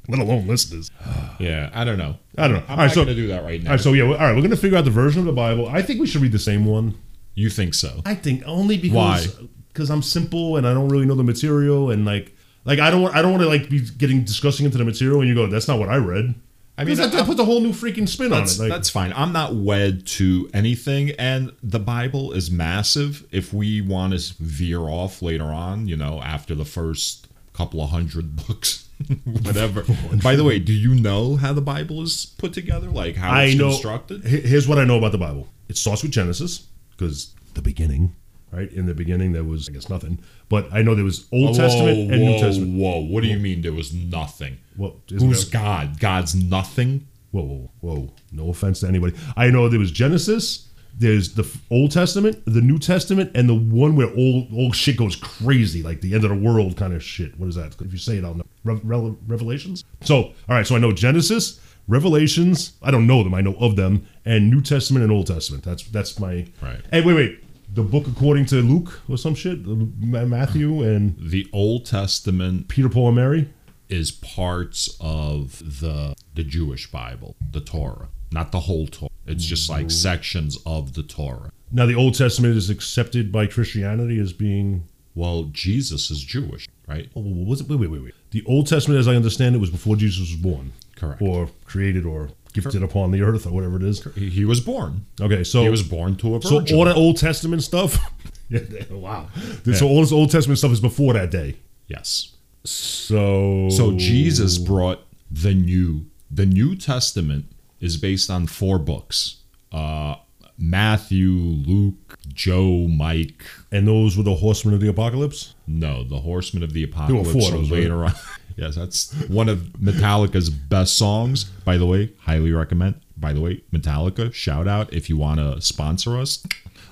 Let 0.08 0.18
alone 0.20 0.46
listeners. 0.46 0.90
yeah, 1.38 1.70
I 1.72 1.84
don't 1.84 1.96
know. 1.98 2.16
I 2.36 2.46
don't 2.48 2.58
know. 2.58 2.64
I'm 2.68 2.70
All 2.70 2.76
right, 2.76 2.84
not 2.86 2.92
so- 2.94 3.04
gonna 3.04 3.14
do 3.14 3.28
that 3.28 3.42
right 3.44 3.62
now. 3.62 3.70
All 3.70 3.76
right, 3.76 3.80
so 3.82 3.92
yeah, 3.92 4.04
all 4.04 4.10
right, 4.14 4.34
we're 4.34 4.42
gonna 4.42 4.56
figure 4.56 4.76
out 4.76 4.84
the 4.84 4.90
version 4.90 5.20
of 5.20 5.26
the 5.26 5.32
Bible. 5.32 5.68
I 5.68 5.82
think 5.82 6.00
we 6.00 6.06
should 6.06 6.20
read 6.20 6.32
the 6.32 6.38
same 6.38 6.64
one. 6.66 6.98
you 7.34 7.48
think 7.50 7.74
so? 7.74 8.02
I 8.04 8.14
think 8.14 8.42
only 8.46 8.76
because 8.76 9.34
because 9.72 9.90
I'm 9.90 10.02
simple 10.02 10.56
and 10.56 10.66
I 10.68 10.74
don't 10.74 10.88
really 10.88 11.06
know 11.06 11.14
the 11.16 11.24
material 11.24 11.90
and 11.90 12.04
like 12.04 12.34
like 12.64 12.78
I 12.78 12.90
don't 12.90 13.02
want 13.02 13.14
I 13.16 13.22
don't 13.22 13.30
want 13.32 13.42
to 13.42 13.48
like 13.48 13.68
be 13.70 13.80
getting 13.80 14.24
discussing 14.24 14.66
into 14.66 14.78
the 14.78 14.84
material 14.84 15.20
and 15.20 15.28
you 15.28 15.34
go 15.34 15.46
that's 15.46 15.68
not 15.68 15.78
what 15.78 15.88
I 15.88 15.96
read. 15.96 16.34
I 16.76 16.84
mean, 16.84 16.96
that, 16.96 17.14
I- 17.14 17.22
puts 17.24 17.38
a 17.40 17.44
whole 17.44 17.60
new 17.60 17.72
freaking 17.72 18.08
spin 18.08 18.32
on 18.32 18.42
it. 18.42 18.58
Like, 18.58 18.68
that's 18.68 18.90
fine. 18.90 19.12
I'm 19.14 19.32
not 19.32 19.54
wed 19.54 20.06
to 20.08 20.50
anything, 20.52 21.10
and 21.12 21.52
the 21.62 21.78
Bible 21.78 22.32
is 22.32 22.50
massive. 22.50 23.24
If 23.30 23.52
we 23.52 23.80
want 23.80 24.18
to 24.18 24.34
veer 24.42 24.80
off 24.80 25.22
later 25.22 25.44
on, 25.44 25.86
you 25.86 25.96
know, 25.96 26.20
after 26.22 26.54
the 26.54 26.64
first 26.64 27.28
couple 27.52 27.80
of 27.80 27.90
hundred 27.90 28.34
books, 28.48 28.88
whatever. 29.24 29.84
By 30.22 30.34
the 30.34 30.42
way, 30.44 30.58
do 30.58 30.72
you 30.72 30.94
know 30.94 31.36
how 31.36 31.52
the 31.52 31.60
Bible 31.62 32.02
is 32.02 32.26
put 32.38 32.52
together? 32.52 32.88
Like 32.90 33.14
how 33.16 33.30
I 33.30 33.44
it's 33.44 33.56
know. 33.56 33.68
constructed? 33.70 34.24
Here's 34.24 34.66
what 34.66 34.78
I 34.78 34.84
know 34.84 34.98
about 34.98 35.12
the 35.12 35.18
Bible. 35.18 35.48
It 35.68 35.76
starts 35.76 36.02
with 36.02 36.10
Genesis 36.12 36.66
because 36.96 37.32
the 37.54 37.62
beginning, 37.62 38.14
right? 38.50 38.70
In 38.72 38.86
the 38.86 38.94
beginning 38.94 39.32
there 39.32 39.44
was 39.44 39.68
I 39.68 39.72
guess 39.72 39.88
nothing, 39.88 40.18
but 40.54 40.72
I 40.72 40.82
know 40.82 40.94
there 40.94 41.04
was 41.04 41.26
Old 41.32 41.56
Testament 41.56 42.12
and 42.12 42.22
New 42.22 42.32
whoa, 42.34 42.38
Testament. 42.38 42.78
Whoa, 42.78 43.00
what 43.00 43.24
do 43.24 43.28
you 43.28 43.40
mean 43.40 43.62
there 43.62 43.72
was 43.72 43.92
nothing? 43.92 44.58
Well, 44.76 45.00
Who's 45.10 45.50
that- 45.50 45.52
God? 45.52 45.98
God's 45.98 46.36
nothing? 46.36 47.08
Whoa, 47.32 47.42
whoa, 47.42 47.70
whoa! 47.80 48.12
No 48.30 48.50
offense 48.50 48.78
to 48.80 48.86
anybody. 48.86 49.16
I 49.36 49.50
know 49.50 49.68
there 49.68 49.80
was 49.80 49.90
Genesis. 49.90 50.68
There's 50.96 51.34
the 51.34 51.44
Old 51.72 51.90
Testament, 51.90 52.40
the 52.44 52.60
New 52.60 52.78
Testament, 52.78 53.32
and 53.34 53.48
the 53.48 53.54
one 53.56 53.96
where 53.96 54.06
all 54.14 54.46
all 54.54 54.70
shit 54.70 54.96
goes 54.96 55.16
crazy, 55.16 55.82
like 55.82 56.00
the 56.00 56.14
end 56.14 56.22
of 56.22 56.30
the 56.30 56.36
world 56.36 56.76
kind 56.76 56.92
of 56.92 57.02
shit. 57.02 57.36
What 57.36 57.48
is 57.48 57.56
that? 57.56 57.74
If 57.80 57.90
you 57.92 57.98
say 57.98 58.18
it, 58.18 58.24
I'll 58.24 58.34
know. 58.34 58.44
Re- 58.62 58.80
Re- 58.84 59.16
Revelations. 59.26 59.82
So, 60.02 60.16
all 60.16 60.32
right. 60.48 60.64
So 60.64 60.76
I 60.76 60.78
know 60.78 60.92
Genesis, 60.92 61.58
Revelations. 61.88 62.74
I 62.80 62.92
don't 62.92 63.08
know 63.08 63.24
them. 63.24 63.34
I 63.34 63.40
know 63.40 63.54
of 63.58 63.74
them, 63.74 64.06
and 64.24 64.48
New 64.48 64.60
Testament 64.60 65.02
and 65.02 65.10
Old 65.12 65.26
Testament. 65.26 65.64
That's 65.64 65.82
that's 65.88 66.20
my 66.20 66.46
Right. 66.62 66.80
Hey, 66.92 67.00
wait, 67.00 67.14
wait. 67.14 67.43
The 67.74 67.82
book 67.82 68.06
according 68.06 68.46
to 68.46 68.56
Luke 68.62 69.00
or 69.08 69.18
some 69.18 69.34
shit. 69.34 69.66
Ma- 69.66 70.24
Matthew 70.24 70.82
and 70.82 71.16
The 71.18 71.48
Old 71.52 71.86
Testament 71.86 72.68
Peter, 72.68 72.88
Paul, 72.88 73.08
and 73.08 73.16
Mary. 73.16 73.48
is 73.88 74.10
parts 74.10 74.96
of 75.00 75.80
the 75.80 76.14
the 76.34 76.44
Jewish 76.44 76.90
Bible, 76.90 77.36
the 77.52 77.60
Torah, 77.60 78.08
not 78.32 78.52
the 78.52 78.60
whole 78.60 78.86
Torah. 78.86 79.10
It's 79.26 79.44
just 79.44 79.68
like 79.68 79.86
mm. 79.86 79.92
sections 79.92 80.56
of 80.64 80.94
the 80.94 81.02
Torah. 81.02 81.50
Now, 81.72 81.86
the 81.86 81.94
Old 81.94 82.14
Testament 82.14 82.56
is 82.56 82.70
accepted 82.70 83.32
by 83.32 83.46
Christianity 83.46 84.20
as 84.20 84.32
being 84.32 84.84
Well, 85.16 85.44
Jesus 85.52 86.10
is 86.10 86.22
Jewish, 86.22 86.68
right? 86.86 87.10
Oh, 87.16 87.22
was 87.22 87.60
it? 87.60 87.68
Wait, 87.68 87.80
wait, 87.80 87.90
wait, 87.90 88.02
wait. 88.04 88.14
The 88.30 88.44
Old 88.46 88.66
Testament, 88.68 89.00
as 89.00 89.08
I 89.08 89.14
understand 89.16 89.54
it, 89.56 89.58
was 89.58 89.70
before 89.70 89.96
Jesus 89.96 90.20
was 90.20 90.36
born, 90.36 90.72
Correct. 90.96 91.20
or 91.22 91.48
created, 91.64 92.04
or 92.04 92.30
gifted 92.54 92.82
upon 92.82 93.10
the 93.10 93.20
earth, 93.20 93.46
or 93.46 93.50
whatever 93.50 93.76
it 93.76 93.82
is. 93.82 94.02
He, 94.14 94.30
he 94.30 94.44
was 94.46 94.60
born. 94.60 95.04
Okay, 95.20 95.44
so 95.44 95.62
He 95.62 95.68
was 95.68 95.82
born 95.82 96.16
to 96.16 96.36
a 96.36 96.40
virgin. 96.40 96.66
so 96.68 96.76
all 96.76 96.84
that 96.86 96.96
Old 96.96 97.18
Testament 97.18 97.62
stuff. 97.62 97.98
yeah, 98.48 98.60
wow. 98.90 99.28
So 99.74 99.86
all 99.86 100.00
this 100.00 100.12
Old 100.12 100.30
Testament 100.30 100.58
stuff 100.58 100.72
is 100.72 100.80
before 100.80 101.12
that 101.12 101.30
day. 101.30 101.56
yes. 101.88 102.30
So 102.66 103.68
So 103.68 103.92
Jesus 103.98 104.56
brought 104.56 105.00
the 105.30 105.52
new. 105.54 106.06
The 106.30 106.46
New 106.46 106.74
Testament 106.76 107.44
is 107.80 107.98
based 107.98 108.30
on 108.30 108.46
four 108.46 108.78
books. 108.78 109.36
Uh 109.70 110.14
Matthew, 110.56 111.32
Luke, 111.32 112.16
Joe, 112.32 112.86
Mike. 112.88 113.42
and 113.72 113.88
those 113.88 114.16
were 114.16 114.22
the 114.22 114.36
horsemen 114.36 114.72
of 114.74 114.80
the 114.80 114.88
apocalypse. 114.88 115.54
No, 115.66 116.04
the 116.04 116.20
Horsemen 116.20 116.62
of 116.62 116.72
the 116.72 116.84
were 116.86 116.90
Apocalypse 116.92 117.32
four 117.32 117.42
are 117.42 117.54
of 117.56 117.60
those, 117.62 117.70
right? 117.72 117.80
later 117.80 118.04
on. 118.04 118.12
yes, 118.56 118.76
that's 118.76 119.12
one 119.28 119.48
of 119.48 119.58
Metallica's 119.80 120.50
best 120.50 120.96
songs. 120.96 121.44
By 121.44 121.76
the 121.76 121.86
way, 121.86 122.12
highly 122.20 122.52
recommend. 122.52 123.00
By 123.16 123.32
the 123.32 123.40
way, 123.40 123.62
Metallica, 123.72 124.32
shout 124.32 124.66
out 124.68 124.92
if 124.92 125.08
you 125.08 125.16
want 125.16 125.40
to 125.40 125.60
sponsor 125.60 126.18
us. 126.18 126.44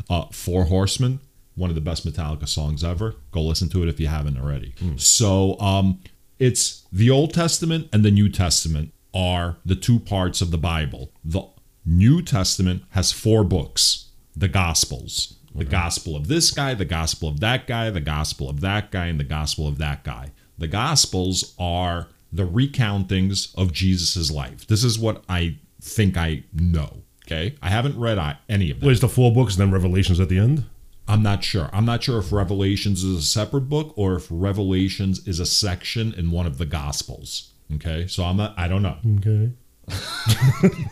Uh, 0.08 0.26
Four 0.30 0.64
Horsemen, 0.64 1.20
one 1.56 1.68
of 1.70 1.74
the 1.74 1.80
best 1.80 2.06
Metallica 2.06 2.48
songs 2.48 2.82
ever. 2.84 3.16
Go 3.32 3.42
listen 3.42 3.68
to 3.70 3.82
it 3.82 3.88
if 3.88 3.98
you 4.00 4.06
haven't 4.06 4.38
already. 4.38 4.74
So, 4.96 5.58
um, 5.60 6.00
it's 6.38 6.86
the 6.92 7.10
Old 7.10 7.32
Testament 7.34 7.88
and 7.92 8.04
the 8.04 8.10
New 8.10 8.28
Testament 8.28 8.92
are 9.14 9.58
the 9.64 9.76
two 9.76 10.00
parts 10.00 10.40
of 10.40 10.50
the 10.50 10.58
Bible. 10.58 11.12
The 11.24 11.42
New 11.84 12.22
Testament 12.22 12.82
has 12.90 13.12
four 13.12 13.44
books 13.44 14.10
the 14.34 14.48
Gospels. 14.48 15.34
The 15.54 15.64
gospel 15.66 16.16
of 16.16 16.28
this 16.28 16.50
guy, 16.50 16.72
the 16.72 16.86
gospel 16.86 17.28
of 17.28 17.40
that 17.40 17.66
guy, 17.66 17.90
the 17.90 18.00
gospel 18.00 18.48
of 18.48 18.62
that 18.62 18.90
guy, 18.90 19.06
and 19.08 19.20
the 19.20 19.24
gospel 19.24 19.68
of 19.68 19.76
that 19.78 20.02
guy. 20.02 20.30
The 20.62 20.68
Gospels 20.68 21.56
are 21.58 22.06
the 22.32 22.46
recountings 22.46 23.52
of 23.56 23.72
Jesus' 23.72 24.30
life. 24.30 24.64
This 24.68 24.84
is 24.84 24.96
what 24.96 25.24
I 25.28 25.56
think 25.80 26.16
I 26.16 26.44
know. 26.54 27.02
Okay. 27.26 27.56
I 27.60 27.68
haven't 27.68 27.98
read 27.98 28.36
any 28.48 28.70
of 28.70 28.78
them. 28.78 28.86
Where's 28.86 29.00
the 29.00 29.08
four 29.08 29.34
books 29.34 29.54
and 29.56 29.60
then 29.60 29.72
Revelations 29.72 30.20
at 30.20 30.28
the 30.28 30.38
end? 30.38 30.64
I'm 31.08 31.20
not 31.20 31.42
sure. 31.42 31.68
I'm 31.72 31.84
not 31.84 32.04
sure 32.04 32.20
if 32.20 32.30
Revelations 32.30 33.02
is 33.02 33.18
a 33.18 33.22
separate 33.22 33.62
book 33.62 33.92
or 33.96 34.14
if 34.14 34.28
Revelations 34.30 35.26
is 35.26 35.40
a 35.40 35.46
section 35.46 36.14
in 36.14 36.30
one 36.30 36.46
of 36.46 36.58
the 36.58 36.66
Gospels. 36.66 37.52
Okay. 37.74 38.06
So 38.06 38.22
I'm 38.22 38.36
not, 38.36 38.54
I 38.56 38.68
don't 38.68 38.82
know. 38.82 38.98
Okay. 39.18 39.50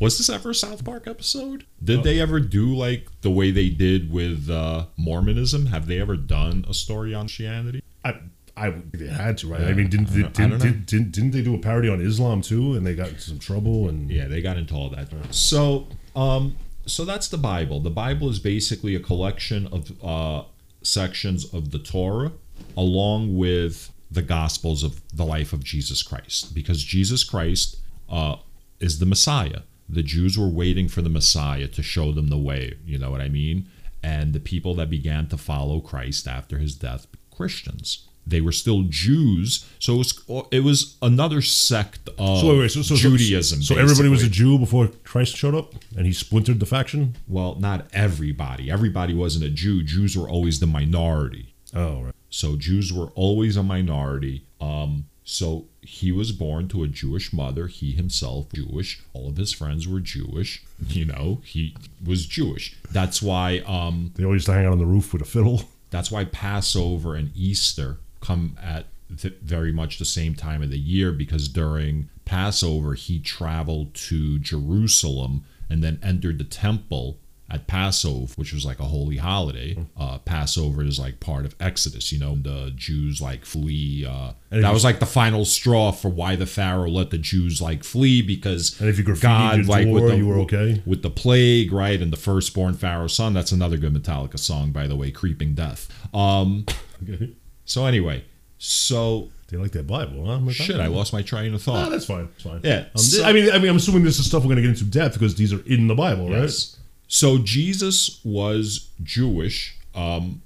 Was 0.00 0.16
this 0.16 0.30
ever 0.30 0.52
a 0.52 0.54
South 0.54 0.86
Park 0.86 1.06
episode? 1.06 1.66
Did 1.84 2.02
they 2.02 2.18
ever 2.18 2.40
do 2.40 2.74
like 2.74 3.08
the 3.20 3.30
way 3.30 3.50
they 3.50 3.68
did 3.68 4.10
with 4.10 4.48
uh, 4.48 4.86
Mormonism? 4.96 5.66
Have 5.66 5.86
they 5.86 6.00
ever 6.00 6.16
done 6.16 6.64
a 6.66 6.72
story 6.72 7.12
on 7.12 7.24
Christianity? 7.24 7.82
I, 8.02 8.14
I 8.56 8.70
they 8.92 9.06
had 9.06 9.38
to, 9.38 9.48
right? 9.48 9.62
I 9.62 9.72
mean, 9.72 9.88
didn't, 9.88 10.08
I 10.08 10.12
they, 10.12 10.22
don't- 10.22 10.38
I 10.40 10.42
didn't, 10.42 10.58
didn't, 10.60 10.86
didn't, 10.86 11.10
didn't 11.12 11.30
they 11.32 11.42
do 11.42 11.54
a 11.54 11.58
parody 11.58 11.88
on 11.88 12.00
Islam 12.00 12.42
too? 12.42 12.74
And 12.74 12.86
they 12.86 12.94
got 12.94 13.08
in 13.08 13.18
some 13.18 13.38
trouble 13.38 13.88
and 13.88 14.10
Yeah, 14.10 14.28
they 14.28 14.40
got 14.42 14.56
into 14.56 14.74
all 14.74 14.90
that. 14.90 15.08
So, 15.34 15.88
um, 16.16 16.56
so 16.86 17.04
that's 17.04 17.28
the 17.28 17.38
Bible. 17.38 17.80
The 17.80 17.90
Bible 17.90 18.28
is 18.28 18.38
basically 18.38 18.94
a 18.94 19.00
collection 19.00 19.66
of 19.68 19.92
uh, 20.04 20.44
sections 20.82 21.44
of 21.52 21.70
the 21.70 21.78
Torah, 21.78 22.32
along 22.76 23.36
with 23.36 23.90
the 24.10 24.22
Gospels 24.22 24.82
of 24.82 25.00
the 25.16 25.24
life 25.24 25.52
of 25.52 25.62
Jesus 25.62 26.02
Christ, 26.02 26.54
because 26.54 26.82
Jesus 26.82 27.22
Christ 27.22 27.76
uh, 28.08 28.36
is 28.80 28.98
the 28.98 29.06
Messiah. 29.06 29.60
The 29.88 30.02
Jews 30.02 30.38
were 30.38 30.48
waiting 30.48 30.88
for 30.88 31.02
the 31.02 31.08
Messiah 31.08 31.68
to 31.68 31.82
show 31.82 32.12
them 32.12 32.28
the 32.28 32.38
way. 32.38 32.74
You 32.84 32.98
know 32.98 33.10
what 33.10 33.20
I 33.20 33.28
mean? 33.28 33.68
And 34.02 34.32
the 34.32 34.40
people 34.40 34.74
that 34.76 34.88
began 34.90 35.28
to 35.28 35.36
follow 35.36 35.80
Christ 35.80 36.26
after 36.26 36.58
his 36.58 36.74
death, 36.74 37.06
Christians. 37.30 38.06
They 38.26 38.40
were 38.40 38.52
still 38.52 38.82
Jews, 38.88 39.64
so 39.78 39.94
it 39.94 39.98
was 39.98 40.22
it 40.52 40.60
was 40.60 40.96
another 41.02 41.42
sect 41.42 42.08
of 42.18 42.38
So, 42.40 42.58
wait, 42.58 42.70
so, 42.70 42.82
so, 42.82 42.94
so- 42.94 43.00
Judaism. 43.10 43.62
So, 43.62 43.76
everybody 43.76 44.08
was 44.08 44.22
a. 44.22 44.28
Jew 44.28 44.58
before 44.58 44.88
Christ 45.04 45.36
showed 45.36 45.54
up, 45.54 45.74
and 45.96 46.06
he 46.06 46.12
splintered 46.12 46.60
the 46.60 46.66
faction. 46.66 47.16
well, 47.26 47.56
not 47.56 47.86
everybody. 47.92 48.70
Everybody 48.70 49.14
wasn't 49.14 49.44
a 49.44 49.50
Jew. 49.50 49.82
Jews 49.82 50.16
were 50.16 50.28
always 50.28 50.60
the 50.60 50.66
minority. 50.66 51.54
Oh, 51.74 52.02
right. 52.02 52.14
So 52.28 52.56
Jews 52.56 52.92
were 52.92 53.06
always 53.16 53.56
a 53.56 53.62
minority. 53.62 54.44
Um, 54.60 55.06
so 55.24 55.66
he 55.82 56.12
was 56.12 56.30
born 56.32 56.68
to 56.68 56.82
a 56.84 56.88
Jewish 56.88 57.32
mother. 57.32 57.66
He 57.66 57.92
himself 57.92 58.52
Jewish. 58.52 59.00
All 59.12 59.28
of 59.28 59.36
his 59.36 59.52
friends 59.52 59.88
were 59.88 60.00
Jewish. 60.00 60.62
You 60.88 61.06
know, 61.06 61.40
he 61.44 61.74
was 62.04 62.26
Jewish. 62.26 62.76
That's 62.92 63.20
why. 63.22 63.58
Um, 63.66 64.12
They 64.14 64.24
always 64.24 64.38
used 64.40 64.46
to 64.46 64.52
hang 64.52 64.66
out 64.66 64.72
on 64.72 64.78
the 64.78 64.86
roof 64.86 65.12
with 65.12 65.22
a 65.22 65.24
fiddle. 65.24 65.62
that's 65.90 66.10
why 66.12 66.24
Passover 66.24 67.14
and 67.16 67.30
Easter 67.36 67.98
come 68.20 68.56
at 68.62 68.86
th- 69.16 69.34
very 69.42 69.72
much 69.72 69.98
the 69.98 70.04
same 70.04 70.34
time 70.34 70.62
of 70.62 70.70
the 70.70 70.78
year 70.78 71.12
because 71.12 71.48
during 71.48 72.08
Passover 72.24 72.94
he 72.94 73.18
traveled 73.18 73.94
to 73.94 74.38
Jerusalem 74.38 75.44
and 75.68 75.82
then 75.82 75.98
entered 76.02 76.38
the 76.38 76.44
temple 76.44 77.18
at 77.52 77.66
Passover, 77.66 78.32
which 78.36 78.52
was 78.52 78.64
like 78.64 78.78
a 78.78 78.84
holy 78.84 79.16
holiday. 79.16 79.76
Uh, 79.96 80.18
Passover 80.18 80.84
is 80.84 81.00
like 81.00 81.18
part 81.18 81.44
of 81.44 81.56
Exodus, 81.58 82.12
you 82.12 82.18
know, 82.20 82.36
the 82.36 82.70
Jews 82.76 83.20
like 83.20 83.44
flee. 83.44 84.06
Uh, 84.08 84.34
that 84.50 84.72
was 84.72 84.84
like 84.84 85.00
the 85.00 85.06
final 85.06 85.44
straw 85.44 85.90
for 85.90 86.08
why 86.08 86.36
the 86.36 86.46
Pharaoh 86.46 86.88
let 86.88 87.10
the 87.10 87.18
Jews 87.18 87.60
like 87.60 87.82
flee 87.82 88.22
because 88.22 88.80
And 88.80 88.88
if 88.88 88.98
you 88.98 89.04
God 89.16 89.66
like 89.66 89.88
with 89.88 90.06
the, 90.06 90.16
you 90.16 90.28
were 90.28 90.38
okay? 90.40 90.80
with 90.86 91.02
the 91.02 91.10
plague, 91.10 91.72
right, 91.72 92.00
and 92.00 92.12
the 92.12 92.16
firstborn 92.16 92.74
Pharaoh's 92.74 93.14
son. 93.14 93.32
That's 93.34 93.50
another 93.50 93.78
good 93.78 93.94
Metallica 93.94 94.38
song, 94.38 94.70
by 94.70 94.86
the 94.86 94.94
way, 94.94 95.10
"Creeping 95.10 95.54
Death." 95.54 95.88
Um, 96.14 96.66
Okay. 97.02 97.30
So 97.70 97.86
anyway, 97.86 98.24
so 98.58 99.28
They 99.48 99.56
like 99.56 99.70
that 99.72 99.86
Bible, 99.86 100.26
huh? 100.26 100.50
Shit, 100.52 100.80
I 100.80 100.86
lost 100.88 101.12
my 101.12 101.22
train 101.22 101.46
of 101.54 101.64
No, 101.66 101.72
thought. 101.72 101.90
that's 101.90 102.04
fine. 102.04 102.26
That's 102.32 102.42
fine. 102.42 102.60
Yeah, 102.64 102.86
Um, 102.94 103.00
so- 103.02 103.24
I 103.24 103.32
mean, 103.32 103.50
I 103.52 103.58
mean, 103.58 103.68
I'm 103.70 103.76
assuming 103.76 104.02
this 104.04 104.18
is 104.18 104.26
stuff 104.26 104.42
we're 104.42 104.54
going 104.54 104.56
to 104.56 104.62
get 104.62 104.70
into 104.70 104.84
depth 104.84 105.14
because 105.14 105.34
these 105.36 105.52
are 105.52 105.62
in 105.66 105.86
the 105.88 105.94
Bible, 105.94 106.28
right? 106.30 106.42
Yes. 106.42 106.76
So 107.08 107.38
Jesus 107.38 108.20
was 108.24 108.88
Jewish, 109.02 109.74
um, 109.94 110.42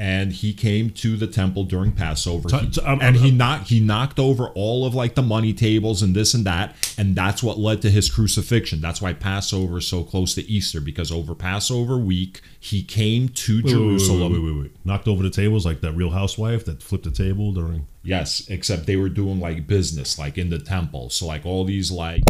and 0.00 0.32
he 0.32 0.54
came 0.54 0.88
to 0.88 1.14
the 1.16 1.26
temple 1.26 1.64
during 1.64 1.92
Passover, 1.92 2.48
T- 2.48 2.70
t- 2.70 2.80
I'm- 2.80 3.00
and 3.02 3.16
I'm- 3.16 3.24
he 3.24 3.30
um, 3.30 3.36
knocked 3.36 3.68
he 3.68 3.80
knocked 3.80 4.18
over 4.18 4.48
all 4.48 4.86
of 4.86 4.94
like 4.94 5.14
the 5.14 5.22
money 5.22 5.52
tables 5.52 6.00
and 6.02 6.16
this 6.16 6.32
and 6.32 6.46
that, 6.46 6.74
and 6.96 7.14
that's 7.14 7.42
what 7.42 7.58
led 7.58 7.82
to 7.82 7.90
his 7.90 8.10
crucifixion. 8.10 8.80
That's 8.80 9.02
why 9.02 9.12
Passover 9.12 9.78
is 9.78 9.86
so 9.86 10.02
close 10.02 10.34
to 10.36 10.42
Easter 10.50 10.80
because 10.80 11.12
over 11.12 11.34
Passover 11.34 11.98
week 11.98 12.40
he 12.58 12.82
came 12.82 13.28
to 13.28 13.56
wait, 13.62 13.66
Jerusalem. 13.70 14.32
Wait, 14.32 14.42
wait, 14.42 14.52
wait, 14.54 14.60
wait. 14.62 14.72
Knocked 14.86 15.06
over 15.08 15.22
the 15.22 15.30
tables 15.30 15.66
like 15.66 15.82
that 15.82 15.92
Real 15.92 16.10
Housewife 16.10 16.64
that 16.64 16.82
flipped 16.82 17.04
the 17.04 17.10
table 17.10 17.52
during. 17.52 17.86
Yes, 18.02 18.46
except 18.48 18.86
they 18.86 18.96
were 18.96 19.10
doing 19.10 19.38
like 19.40 19.66
business, 19.66 20.18
like 20.18 20.38
in 20.38 20.48
the 20.48 20.58
temple. 20.58 21.10
So 21.10 21.26
like 21.26 21.44
all 21.44 21.64
these 21.64 21.90
like, 21.90 22.22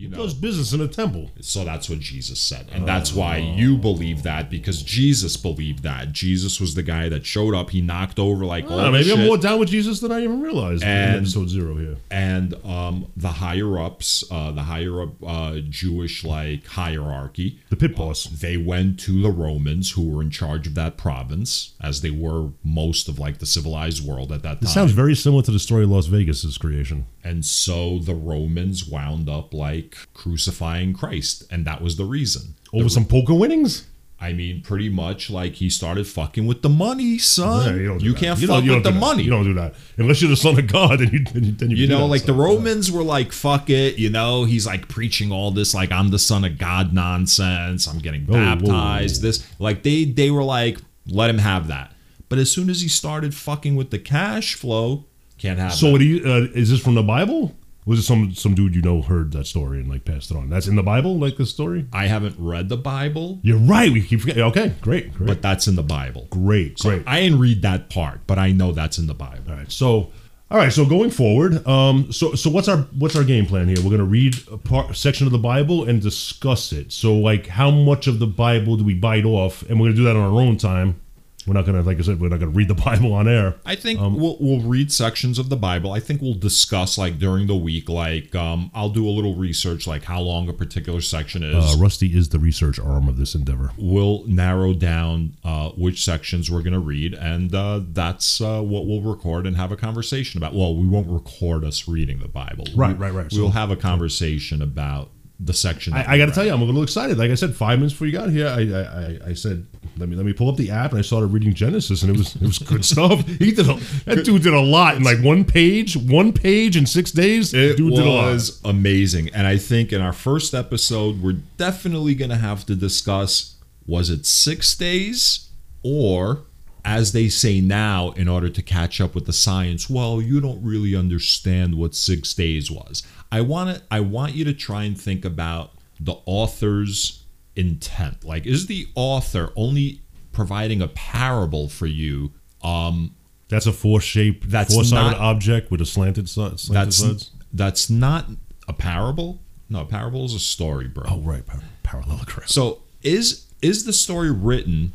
you 0.00 0.08
know, 0.08 0.16
Does 0.16 0.34
business 0.34 0.72
in 0.72 0.80
a 0.80 0.88
temple. 0.88 1.30
So 1.40 1.64
that's 1.64 1.88
what 1.90 1.98
Jesus 2.00 2.40
said. 2.40 2.68
And 2.72 2.86
that's 2.88 3.12
why 3.12 3.36
you 3.36 3.76
believe 3.76 4.22
that 4.22 4.48
because 4.50 4.82
Jesus 4.82 5.36
believed 5.36 5.82
that. 5.82 6.12
Jesus 6.12 6.60
was 6.60 6.74
the 6.74 6.82
guy 6.82 7.08
that 7.10 7.26
showed 7.26 7.54
up. 7.54 7.70
He 7.70 7.80
knocked 7.80 8.18
over 8.18 8.44
like 8.44 8.70
all 8.70 8.80
Ah, 8.80 8.84
the 8.86 8.92
maybe 8.92 9.12
I'm 9.12 9.26
more 9.26 9.36
down 9.38 9.58
with 9.60 9.68
Jesus 9.68 10.00
than 10.00 10.10
I 10.10 10.22
even 10.22 10.40
realized 10.40 10.82
in 10.82 10.88
And- 10.88 11.16
episode 11.18 11.48
zero 11.50 11.76
here. 11.76 11.96
and 12.10 12.54
um, 12.64 13.06
the 13.16 13.28
higher 13.28 13.78
ups, 13.78 14.24
uh, 14.30 14.50
the 14.52 14.62
higher 14.62 15.02
up 15.02 15.10
uh, 15.24 15.58
Jewish 15.68 16.24
like 16.24 16.66
hierarchy, 16.66 17.60
The 17.68 17.76
pit 17.76 17.94
boss. 17.96 18.24
they 18.24 18.56
went 18.56 18.98
to 19.00 19.20
the 19.22 19.30
Romans 19.30 19.92
who 19.92 20.08
were 20.08 20.22
in 20.22 20.30
charge 20.30 20.66
of 20.66 20.74
that 20.76 20.96
province, 20.96 21.74
as 21.80 22.00
they 22.00 22.10
were 22.10 22.50
most 22.64 23.08
of 23.08 23.18
like 23.18 23.38
the 23.38 23.46
civilized 23.46 24.06
world 24.06 24.32
at 24.32 24.42
that 24.42 24.48
time. 24.54 24.58
This 24.62 24.74
sounds 24.74 24.92
very 24.92 25.14
similar 25.14 25.42
to 25.42 25.50
the 25.50 25.58
story 25.58 25.84
of 25.84 25.90
Las 25.90 26.06
Vegas's 26.06 26.56
creation. 26.58 27.06
And 27.22 27.44
so 27.44 27.98
the 27.98 28.14
Romans 28.14 28.86
wound 28.86 29.28
up 29.28 29.52
like 29.52 29.89
crucifying 30.14 30.92
Christ, 30.92 31.44
and 31.50 31.64
that 31.66 31.82
was 31.82 31.96
the 31.96 32.04
reason. 32.04 32.54
Over 32.72 32.88
some 32.88 33.04
poker 33.04 33.34
winnings? 33.34 33.86
I 34.22 34.34
mean, 34.34 34.60
pretty 34.60 34.90
much 34.90 35.30
like 35.30 35.54
he 35.54 35.70
started 35.70 36.06
fucking 36.06 36.46
with 36.46 36.60
the 36.60 36.68
money, 36.68 37.16
son. 37.16 37.74
Yeah, 37.74 37.96
you 37.98 38.12
that. 38.12 38.20
can't 38.20 38.38
You 38.38 38.46
fuck 38.48 38.56
don't- 38.56 38.64
you 38.66 38.74
with 38.74 38.84
the 38.84 38.92
money. 38.92 39.22
You 39.22 39.30
don't 39.30 39.44
do 39.44 39.54
that 39.54 39.74
unless 39.96 40.20
you're 40.20 40.28
the 40.28 40.36
son 40.36 40.58
of 40.58 40.66
God, 40.66 41.00
and 41.00 41.10
you 41.10 41.24
then 41.24 41.44
you, 41.44 41.52
then 41.52 41.70
you, 41.70 41.76
You 41.78 41.86
know, 41.86 42.04
like 42.04 42.24
the. 42.24 42.34
Romans 42.34 42.92
were 42.92 43.02
like, 43.02 43.32
fuck 43.32 43.70
it. 43.70 43.98
You 43.98 44.10
know, 44.10 44.44
he's 44.44 44.66
like 44.66 44.88
preaching 44.88 45.32
all 45.32 45.50
this, 45.52 45.72
like, 45.74 45.90
I'm 45.90 46.10
the 46.10 46.18
son 46.18 46.44
of 46.44 46.58
God 46.58 46.92
nonsense. 46.92 47.86
I'm 47.86 47.98
getting 47.98 48.26
whoa, 48.26 48.34
baptized. 48.34 49.22
whoa. 49.22 49.28
This, 49.28 49.46
like, 49.58 49.82
they, 49.84 50.04
they 50.04 50.30
were 50.30 50.44
like, 50.44 50.76
let 51.06 51.30
him 51.30 51.38
have 51.38 51.68
that. 51.68 51.92
But 52.28 52.38
as 52.38 52.50
soon 52.50 52.68
as 52.68 52.82
he 52.82 52.88
started 52.88 53.34
fucking 53.34 53.74
with 53.74 53.88
the 53.90 53.98
cash 53.98 54.54
flow, 54.54 55.06
can't 55.38 55.58
have 55.58 55.72
So 55.72 55.86
that. 55.86 55.92
what 55.92 55.98
do 55.98 56.04
you? 56.04 56.22
Uh, 56.30 56.46
is 56.54 56.70
this 56.70 56.80
from 56.80 56.94
the 56.94 57.02
Bible? 57.02 57.56
Was 57.90 57.98
it 57.98 58.02
some 58.02 58.32
some 58.34 58.54
dude 58.54 58.76
you 58.76 58.82
know 58.82 59.02
heard 59.02 59.32
that 59.32 59.48
story 59.48 59.80
and 59.80 59.90
like 59.90 60.04
passed 60.04 60.30
it 60.30 60.36
on? 60.36 60.48
That's 60.48 60.68
in 60.68 60.76
the 60.76 60.82
Bible, 60.84 61.18
like 61.18 61.38
the 61.38 61.44
story. 61.44 61.86
I 61.92 62.06
haven't 62.06 62.36
read 62.38 62.68
the 62.68 62.76
Bible, 62.76 63.40
You're 63.42 63.58
right. 63.58 63.90
We 63.90 64.00
keep 64.00 64.20
forgetting. 64.20 64.44
Okay, 64.44 64.74
great, 64.80 65.12
great, 65.12 65.26
but 65.26 65.42
that's 65.42 65.66
in 65.66 65.74
the 65.74 65.82
Bible. 65.82 66.28
great, 66.30 66.78
So 66.78 66.90
great. 66.90 67.02
I 67.04 67.22
didn't 67.22 67.40
read 67.40 67.62
that 67.62 67.90
part, 67.90 68.20
but 68.28 68.38
I 68.38 68.52
know 68.52 68.70
that's 68.70 68.98
in 68.98 69.08
the 69.08 69.14
Bible. 69.14 69.42
All 69.50 69.56
right. 69.56 69.72
So, 69.72 70.12
all 70.52 70.58
right. 70.58 70.72
So 70.72 70.86
going 70.86 71.10
forward, 71.10 71.66
um, 71.66 72.12
so 72.12 72.36
so 72.36 72.48
what's 72.48 72.68
our 72.68 72.76
what's 72.96 73.16
our 73.16 73.24
game 73.24 73.44
plan 73.44 73.66
here? 73.66 73.78
We're 73.82 73.90
gonna 73.90 74.04
read 74.04 74.36
a 74.52 74.56
part 74.56 74.94
section 74.96 75.26
of 75.26 75.32
the 75.32 75.38
Bible 75.38 75.82
and 75.88 76.00
discuss 76.00 76.72
it. 76.72 76.92
So 76.92 77.16
like, 77.16 77.48
how 77.48 77.72
much 77.72 78.06
of 78.06 78.20
the 78.20 78.28
Bible 78.28 78.76
do 78.76 78.84
we 78.84 78.94
bite 78.94 79.24
off? 79.24 79.68
And 79.68 79.80
we're 79.80 79.86
gonna 79.86 79.96
do 79.96 80.04
that 80.04 80.14
on 80.14 80.32
our 80.32 80.40
own 80.40 80.58
time. 80.58 81.00
We're 81.46 81.54
not 81.54 81.64
gonna, 81.66 81.82
like 81.82 81.98
I 81.98 82.02
said, 82.02 82.20
we're 82.20 82.28
not 82.28 82.38
gonna 82.40 82.50
read 82.52 82.68
the 82.68 82.74
Bible 82.86 83.12
on 83.14 83.26
air. 83.28 83.56
I 83.64 83.74
think 83.74 83.98
Um, 84.00 84.18
we'll 84.20 84.36
we'll 84.40 84.60
read 84.60 84.92
sections 84.92 85.38
of 85.38 85.48
the 85.48 85.56
Bible. 85.56 85.92
I 85.92 86.00
think 86.00 86.20
we'll 86.20 86.34
discuss 86.34 86.98
like 86.98 87.18
during 87.18 87.46
the 87.46 87.56
week. 87.56 87.88
Like 87.88 88.34
um, 88.34 88.70
I'll 88.74 88.90
do 88.90 89.08
a 89.08 89.10
little 89.10 89.34
research, 89.36 89.86
like 89.86 90.04
how 90.04 90.20
long 90.20 90.48
a 90.48 90.52
particular 90.52 91.00
section 91.00 91.42
is. 91.42 91.74
Uh, 91.74 91.78
Rusty 91.78 92.16
is 92.16 92.28
the 92.28 92.38
research 92.38 92.78
arm 92.78 93.08
of 93.08 93.16
this 93.16 93.34
endeavor. 93.34 93.70
we'll 93.78 94.24
narrow 94.26 94.72
down 94.74 95.32
uh, 95.44 95.70
which 95.70 96.04
sections 96.04 96.50
we're 96.50 96.62
going 96.62 96.72
to 96.74 96.78
read, 96.78 97.14
and 97.14 97.54
uh, 97.54 97.80
that's 97.92 98.40
uh, 98.40 98.60
what 98.60 98.86
we'll 98.86 99.00
record 99.02 99.46
and 99.46 99.56
have 99.56 99.72
a 99.72 99.76
conversation 99.76 100.38
about. 100.38 100.54
Well, 100.54 100.74
we 100.76 100.86
won't 100.86 101.08
record 101.08 101.64
us 101.64 101.88
reading 101.88 102.18
the 102.18 102.28
Bible. 102.28 102.64
Right, 102.74 102.96
We- 102.98 103.04
right, 103.04 103.12
right. 103.14 103.32
We'll 103.32 103.48
So- 103.48 103.52
have 103.52 103.70
a 103.70 103.76
conversation 103.76 104.62
about 104.62 105.10
the 105.42 105.54
section. 105.54 105.94
I, 105.94 106.12
I 106.12 106.18
got 106.18 106.26
to 106.26 106.32
tell 106.32 106.44
you, 106.44 106.52
I'm 106.52 106.60
a 106.60 106.64
little 106.64 106.82
excited. 106.82 107.16
Like 107.16 107.30
I 107.30 107.34
said, 107.34 107.56
five 107.56 107.78
minutes 107.78 107.94
before 107.94 108.06
you 108.06 108.12
got 108.12 108.28
here, 108.28 108.46
I, 108.46 108.60
I, 108.60 108.82
I, 108.82 109.18
I 109.30 109.34
said, 109.34 109.66
let 109.96 110.08
me 110.08 110.16
let 110.16 110.26
me 110.26 110.32
pull 110.32 110.50
up 110.50 110.56
the 110.56 110.70
app, 110.70 110.90
and 110.90 110.98
I 110.98 111.02
started 111.02 111.28
reading 111.28 111.54
Genesis, 111.54 112.02
and 112.02 112.14
it 112.14 112.18
was 112.18 112.36
it 112.36 112.42
was 112.42 112.58
good 112.58 112.84
stuff. 112.94 113.26
He 113.26 113.52
did 113.52 113.68
a, 113.68 113.74
that 114.04 114.24
dude 114.24 114.42
did 114.42 114.52
a 114.52 114.60
lot 114.60 114.96
in 114.96 115.02
like 115.02 115.20
one 115.22 115.44
page, 115.44 115.96
one 115.96 116.32
page 116.32 116.76
in 116.76 116.86
six 116.86 117.10
days. 117.10 117.54
It 117.54 117.76
dude 117.76 117.94
did 117.94 118.06
a 118.06 118.10
lot. 118.10 118.32
was 118.32 118.60
amazing. 118.64 119.30
And 119.30 119.46
I 119.46 119.56
think 119.56 119.92
in 119.92 120.00
our 120.00 120.12
first 120.12 120.54
episode, 120.54 121.22
we're 121.22 121.40
definitely 121.56 122.14
going 122.14 122.30
to 122.30 122.36
have 122.36 122.66
to 122.66 122.76
discuss 122.76 123.56
was 123.86 124.10
it 124.10 124.26
six 124.26 124.74
days 124.76 125.48
or, 125.82 126.44
as 126.84 127.12
they 127.12 127.28
say 127.28 127.60
now, 127.60 128.10
in 128.12 128.28
order 128.28 128.48
to 128.48 128.62
catch 128.62 129.00
up 129.00 129.14
with 129.14 129.26
the 129.26 129.32
science, 129.32 129.88
well, 129.90 130.20
you 130.20 130.40
don't 130.40 130.62
really 130.62 130.94
understand 130.96 131.74
what 131.76 131.94
six 131.94 132.34
days 132.34 132.70
was. 132.70 133.02
I 133.32 133.40
want 133.42 133.76
to, 133.76 133.82
I 133.90 134.00
want 134.00 134.34
you 134.34 134.44
to 134.44 134.52
try 134.54 134.84
and 134.84 134.98
think 135.00 135.24
about 135.24 135.72
the 135.98 136.16
author's 136.26 137.24
intent. 137.56 138.24
Like, 138.24 138.46
is 138.46 138.66
the 138.66 138.88
author 138.94 139.52
only 139.56 140.00
providing 140.32 140.80
a 140.82 140.88
parable 140.88 141.68
for 141.68 141.86
you? 141.86 142.32
Um, 142.62 143.14
That's 143.48 143.66
a 143.66 143.72
four 143.72 144.00
shaped, 144.00 144.50
That's 144.50 144.74
four 144.74 144.84
sided 144.84 145.12
not- 145.12 145.20
object 145.20 145.70
with 145.70 145.80
a 145.80 145.86
slanted, 145.86 146.28
slanted 146.28 146.58
that's 146.74 146.96
sides. 146.96 147.30
that's 147.52 147.90
not 147.90 148.26
a 148.68 148.72
parable. 148.72 149.40
No, 149.68 149.82
a 149.82 149.84
parable 149.84 150.24
is 150.24 150.34
a 150.34 150.40
story, 150.40 150.88
bro. 150.88 151.04
Oh 151.08 151.20
right, 151.20 151.44
par- 151.46 151.60
parallelogram. 151.82 152.46
So 152.48 152.80
is 153.02 153.46
is 153.62 153.84
the 153.84 153.92
story 153.92 154.30
written 154.30 154.92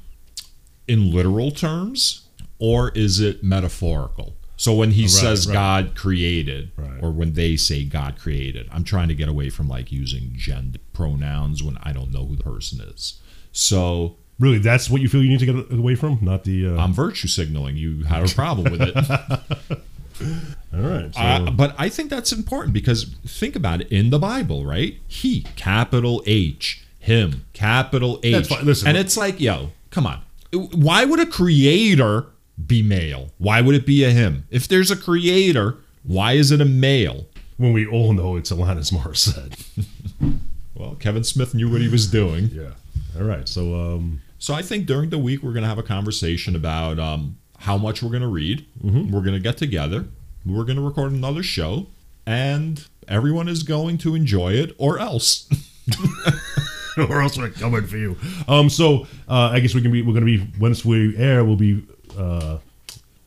in 0.88 1.12
literal 1.14 1.52
terms 1.52 2.28
or 2.60 2.90
is 2.92 3.20
it 3.20 3.44
metaphorical? 3.44 4.36
So 4.58 4.74
when 4.74 4.92
he 4.92 5.08
says 5.10 5.48
right. 5.48 5.54
God 5.54 5.96
created, 5.96 6.72
Right. 6.78 7.04
or 7.04 7.12
when 7.12 7.34
they 7.34 7.58
say 7.58 7.84
God 7.84 8.18
created, 8.18 8.70
I'm 8.72 8.86
trying 8.86 9.10
to 9.10 9.14
get 9.16 9.28
away 9.28 9.50
from 9.50 9.68
like 9.68 9.92
using 9.92 10.32
gender 10.36 10.80
pronouns 10.94 11.62
when 11.62 11.78
I 11.84 11.92
don't 11.92 12.12
know 12.12 12.26
who 12.26 12.38
the 12.38 12.44
person 12.44 12.80
is. 12.82 13.20
So 13.52 14.16
Really, 14.38 14.58
that's 14.60 14.90
what 14.90 15.02
you 15.02 15.08
feel 15.08 15.24
you 15.24 15.30
need 15.30 15.40
to 15.40 15.46
get 15.46 15.72
away 15.80 15.96
from, 15.96 16.20
not 16.22 16.44
the. 16.44 16.68
Uh, 16.68 16.76
I'm 16.76 16.92
virtue 16.94 17.30
signaling. 17.30 17.78
You 17.78 18.04
had 18.04 18.30
a 18.30 18.36
problem 18.36 18.70
with 18.70 18.82
it. 18.82 18.96
all 20.74 20.80
right. 20.82 21.14
So, 21.16 21.22
Uh, 21.22 21.52
but 21.52 21.74
I 21.78 21.88
think 21.88 22.10
that's 22.10 22.34
important 22.34 22.74
because 22.74 23.06
think 23.26 23.56
about 23.56 23.80
it 23.82 23.88
in 23.92 24.10
the 24.10 24.20
Bible, 24.20 24.66
right? 24.66 24.98
He, 25.08 25.46
capital 25.56 26.22
H, 26.26 26.84
him, 27.00 27.46
capital 27.54 28.20
H. 28.24 28.52
Listen. 28.62 28.90
and 28.90 28.98
it's 28.98 29.16
like, 29.16 29.40
yo, 29.40 29.72
come 29.90 30.06
on. 30.06 30.22
Why 30.56 31.06
would 31.06 31.20
a 31.20 31.26
creator 31.26 32.26
be 32.66 32.82
male? 32.82 33.32
Why 33.38 33.62
would 33.62 33.76
it 33.76 33.86
be 33.86 34.04
a 34.04 34.12
him? 34.12 34.46
If 34.50 34.68
there's 34.68 34.90
a 34.92 34.96
creator, 34.96 35.78
why 36.04 36.34
is 36.34 36.52
it 36.52 36.62
a 36.62 36.66
male? 36.66 37.26
when 37.58 37.72
we 37.72 37.86
all 37.88 38.12
know 38.12 38.36
it's 38.36 38.52
Alanis 38.52 38.92
Morissette. 38.92 39.64
Well, 40.76 40.96
Kevin 40.96 41.24
Smith 41.24 41.54
knew 41.56 41.72
what 41.72 41.80
he 41.80 41.88
was 41.88 42.06
doing. 42.08 42.50
yeah. 42.52 42.72
All 43.18 43.24
right. 43.24 43.48
So 43.48 43.76
um, 43.80 44.22
So 44.40 44.54
I 44.54 44.62
think 44.62 44.86
during 44.86 45.10
the 45.10 45.18
week 45.18 45.42
we're 45.42 45.54
going 45.54 45.64
to 45.64 45.70
have 45.70 45.78
a 45.78 45.84
conversation 45.84 46.54
about 46.54 47.00
um, 47.00 47.38
how 47.60 47.78
much 47.78 48.04
we're 48.04 48.10
going 48.10 48.22
to 48.24 48.28
read. 48.28 48.66
Mm-hmm. 48.84 49.10
We're 49.10 49.22
going 49.22 49.36
to 49.36 49.40
get 49.40 49.56
together. 49.58 50.04
We're 50.46 50.66
going 50.66 50.76
to 50.76 50.82
record 50.86 51.14
another 51.14 51.44
show, 51.44 51.88
and 52.26 52.86
everyone 53.08 53.48
is 53.48 53.64
going 53.64 53.98
to 54.00 54.16
enjoy 54.16 54.52
it, 54.54 54.76
or 54.78 55.00
else. 55.00 55.48
or 57.10 57.22
else 57.22 57.38
we're 57.38 57.50
coming 57.50 57.86
for 57.86 57.98
you. 57.98 58.16
Um, 58.48 58.70
so 58.70 59.08
uh, 59.28 59.50
I 59.52 59.60
guess 59.60 59.74
we 59.74 59.82
can 59.82 59.92
be. 59.92 60.02
We're 60.02 60.20
to 60.20 60.26
be 60.26 60.48
once 60.60 60.86
we 60.86 61.16
air. 61.18 61.44
We'll 61.44 61.56
be. 61.56 61.84
Uh, 62.18 62.60